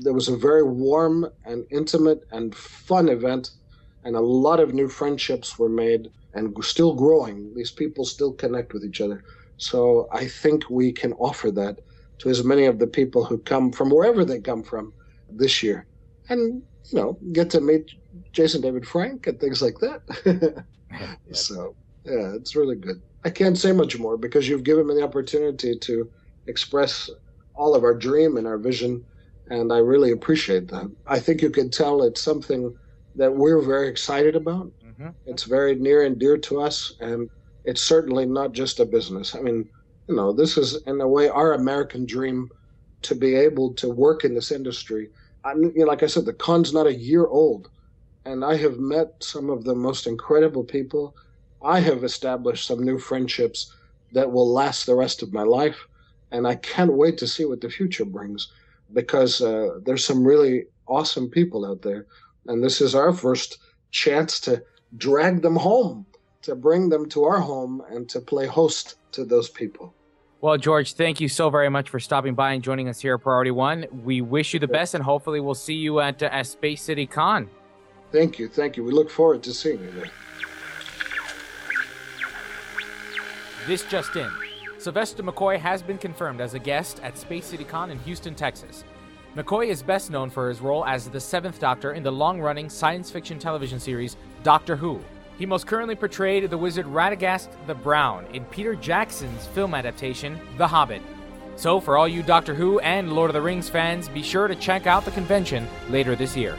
There 0.00 0.14
was 0.14 0.28
a 0.28 0.36
very 0.36 0.62
warm 0.62 1.26
and 1.44 1.64
intimate 1.70 2.20
and 2.32 2.54
fun 2.54 3.08
event, 3.08 3.50
and 4.04 4.16
a 4.16 4.20
lot 4.20 4.60
of 4.60 4.74
new 4.74 4.88
friendships 4.88 5.58
were 5.58 5.68
made 5.68 6.10
and 6.34 6.56
still 6.64 6.94
growing. 6.94 7.52
These 7.54 7.72
people 7.72 8.04
still 8.04 8.32
connect 8.32 8.72
with 8.72 8.84
each 8.84 9.00
other. 9.00 9.22
So 9.58 10.08
I 10.12 10.26
think 10.26 10.70
we 10.70 10.92
can 10.92 11.12
offer 11.14 11.50
that 11.52 11.80
to 12.20 12.30
as 12.30 12.44
many 12.44 12.66
of 12.66 12.78
the 12.78 12.86
people 12.86 13.24
who 13.24 13.38
come 13.38 13.72
from 13.72 13.90
wherever 13.90 14.24
they 14.24 14.40
come 14.40 14.62
from 14.62 14.94
this 15.28 15.62
year. 15.62 15.86
And, 16.28 16.62
you 16.90 16.98
know, 16.98 17.18
get 17.32 17.50
to 17.50 17.60
meet 17.60 17.90
Jason 18.32 18.62
David 18.62 18.86
Frank 18.86 19.26
and 19.26 19.40
things 19.40 19.60
like 19.62 19.76
that. 19.80 20.64
so, 21.32 21.76
yeah, 22.04 22.34
it's 22.34 22.56
really 22.56 22.76
good. 22.76 23.02
I 23.24 23.30
can't 23.30 23.58
say 23.58 23.72
much 23.72 23.98
more 23.98 24.16
because 24.16 24.48
you've 24.48 24.64
given 24.64 24.86
me 24.86 24.94
the 24.94 25.04
opportunity 25.04 25.78
to 25.78 26.10
express 26.46 27.10
all 27.54 27.74
of 27.74 27.84
our 27.84 27.94
dream 27.94 28.36
and 28.36 28.46
our 28.46 28.58
vision. 28.58 29.04
And 29.50 29.72
I 29.72 29.78
really 29.78 30.12
appreciate 30.12 30.68
that. 30.68 30.90
I 31.06 31.18
think 31.18 31.42
you 31.42 31.50
can 31.50 31.70
tell 31.70 32.04
it's 32.04 32.22
something 32.22 32.74
that 33.16 33.34
we're 33.34 33.60
very 33.60 33.88
excited 33.88 34.36
about. 34.36 34.70
Mm-hmm. 34.84 35.08
It's 35.26 35.42
very 35.42 35.74
near 35.74 36.04
and 36.04 36.18
dear 36.18 36.38
to 36.38 36.60
us. 36.60 36.94
And 37.00 37.28
it's 37.64 37.82
certainly 37.82 38.26
not 38.26 38.52
just 38.52 38.78
a 38.78 38.86
business. 38.86 39.34
I 39.34 39.40
mean, 39.40 39.68
you 40.06 40.14
know, 40.14 40.32
this 40.32 40.56
is 40.56 40.80
in 40.86 41.00
a 41.00 41.08
way 41.08 41.28
our 41.28 41.54
American 41.54 42.06
dream 42.06 42.48
to 43.02 43.14
be 43.14 43.34
able 43.34 43.74
to 43.74 43.88
work 43.88 44.24
in 44.24 44.34
this 44.34 44.52
industry. 44.52 45.10
I, 45.44 45.52
you 45.54 45.72
know, 45.74 45.86
like 45.86 46.04
I 46.04 46.06
said, 46.06 46.26
the 46.26 46.32
con's 46.32 46.72
not 46.72 46.86
a 46.86 46.94
year 46.94 47.26
old, 47.26 47.70
and 48.24 48.44
I 48.44 48.56
have 48.56 48.78
met 48.78 49.14
some 49.20 49.50
of 49.50 49.64
the 49.64 49.74
most 49.74 50.06
incredible 50.06 50.64
people. 50.64 51.16
I 51.62 51.80
have 51.80 52.04
established 52.04 52.66
some 52.66 52.84
new 52.84 52.98
friendships 52.98 53.74
that 54.12 54.30
will 54.30 54.52
last 54.52 54.86
the 54.86 54.94
rest 54.94 55.22
of 55.22 55.32
my 55.32 55.42
life, 55.42 55.86
and 56.30 56.46
I 56.46 56.56
can't 56.56 56.92
wait 56.92 57.18
to 57.18 57.26
see 57.26 57.44
what 57.44 57.60
the 57.60 57.70
future 57.70 58.04
brings 58.04 58.52
because 58.92 59.40
uh, 59.40 59.78
there's 59.84 60.04
some 60.04 60.24
really 60.24 60.64
awesome 60.86 61.28
people 61.28 61.64
out 61.64 61.82
there, 61.82 62.06
and 62.46 62.62
this 62.62 62.80
is 62.80 62.94
our 62.94 63.12
first 63.12 63.58
chance 63.90 64.40
to 64.40 64.62
drag 64.96 65.42
them 65.42 65.56
home, 65.56 66.06
to 66.42 66.54
bring 66.54 66.88
them 66.88 67.08
to 67.10 67.24
our 67.24 67.40
home, 67.40 67.82
and 67.90 68.08
to 68.08 68.20
play 68.20 68.46
host 68.46 68.96
to 69.12 69.24
those 69.24 69.48
people. 69.48 69.94
Well, 70.40 70.56
George, 70.56 70.94
thank 70.94 71.20
you 71.20 71.28
so 71.28 71.50
very 71.50 71.68
much 71.68 71.90
for 71.90 72.00
stopping 72.00 72.34
by 72.34 72.52
and 72.52 72.64
joining 72.64 72.88
us 72.88 73.00
here 73.00 73.14
at 73.14 73.20
Priority 73.20 73.50
One. 73.50 73.86
We 74.04 74.22
wish 74.22 74.54
you 74.54 74.60
the 74.60 74.68
best, 74.68 74.94
and 74.94 75.04
hopefully, 75.04 75.38
we'll 75.38 75.54
see 75.54 75.74
you 75.74 76.00
at, 76.00 76.22
uh, 76.22 76.30
at 76.32 76.46
Space 76.46 76.82
City 76.82 77.06
Con. 77.06 77.48
Thank 78.10 78.38
you, 78.38 78.48
thank 78.48 78.76
you. 78.76 78.84
We 78.84 78.92
look 78.92 79.10
forward 79.10 79.42
to 79.44 79.52
seeing 79.52 79.80
you 79.80 79.90
there. 79.90 80.10
This 83.66 83.84
just 83.84 84.16
in. 84.16 84.30
Sylvester 84.80 85.22
McCoy 85.22 85.58
has 85.58 85.82
been 85.82 85.98
confirmed 85.98 86.40
as 86.40 86.54
a 86.54 86.58
guest 86.58 87.00
at 87.02 87.18
Space 87.18 87.44
City 87.44 87.64
Con 87.64 87.90
in 87.90 87.98
Houston, 87.98 88.34
Texas. 88.34 88.82
McCoy 89.36 89.68
is 89.68 89.82
best 89.82 90.10
known 90.10 90.30
for 90.30 90.48
his 90.48 90.62
role 90.62 90.86
as 90.86 91.06
the 91.06 91.20
Seventh 91.20 91.60
Doctor 91.60 91.92
in 91.92 92.02
the 92.02 92.10
long 92.10 92.40
running 92.40 92.70
science 92.70 93.10
fiction 93.10 93.38
television 93.38 93.78
series 93.78 94.16
Doctor 94.42 94.76
Who. 94.76 94.98
He 95.38 95.44
most 95.44 95.66
currently 95.66 95.94
portrayed 95.94 96.48
the 96.48 96.56
wizard 96.56 96.86
Radagast 96.86 97.50
the 97.66 97.74
Brown 97.74 98.24
in 98.32 98.46
Peter 98.46 98.74
Jackson's 98.74 99.46
film 99.48 99.74
adaptation, 99.74 100.40
The 100.56 100.66
Hobbit. 100.66 101.02
So, 101.56 101.78
for 101.78 101.98
all 101.98 102.08
you 102.08 102.22
Doctor 102.22 102.54
Who 102.54 102.78
and 102.80 103.12
Lord 103.12 103.28
of 103.28 103.34
the 103.34 103.42
Rings 103.42 103.68
fans, 103.68 104.08
be 104.08 104.22
sure 104.22 104.48
to 104.48 104.54
check 104.54 104.86
out 104.86 105.04
the 105.04 105.10
convention 105.10 105.68
later 105.90 106.16
this 106.16 106.34
year. 106.34 106.56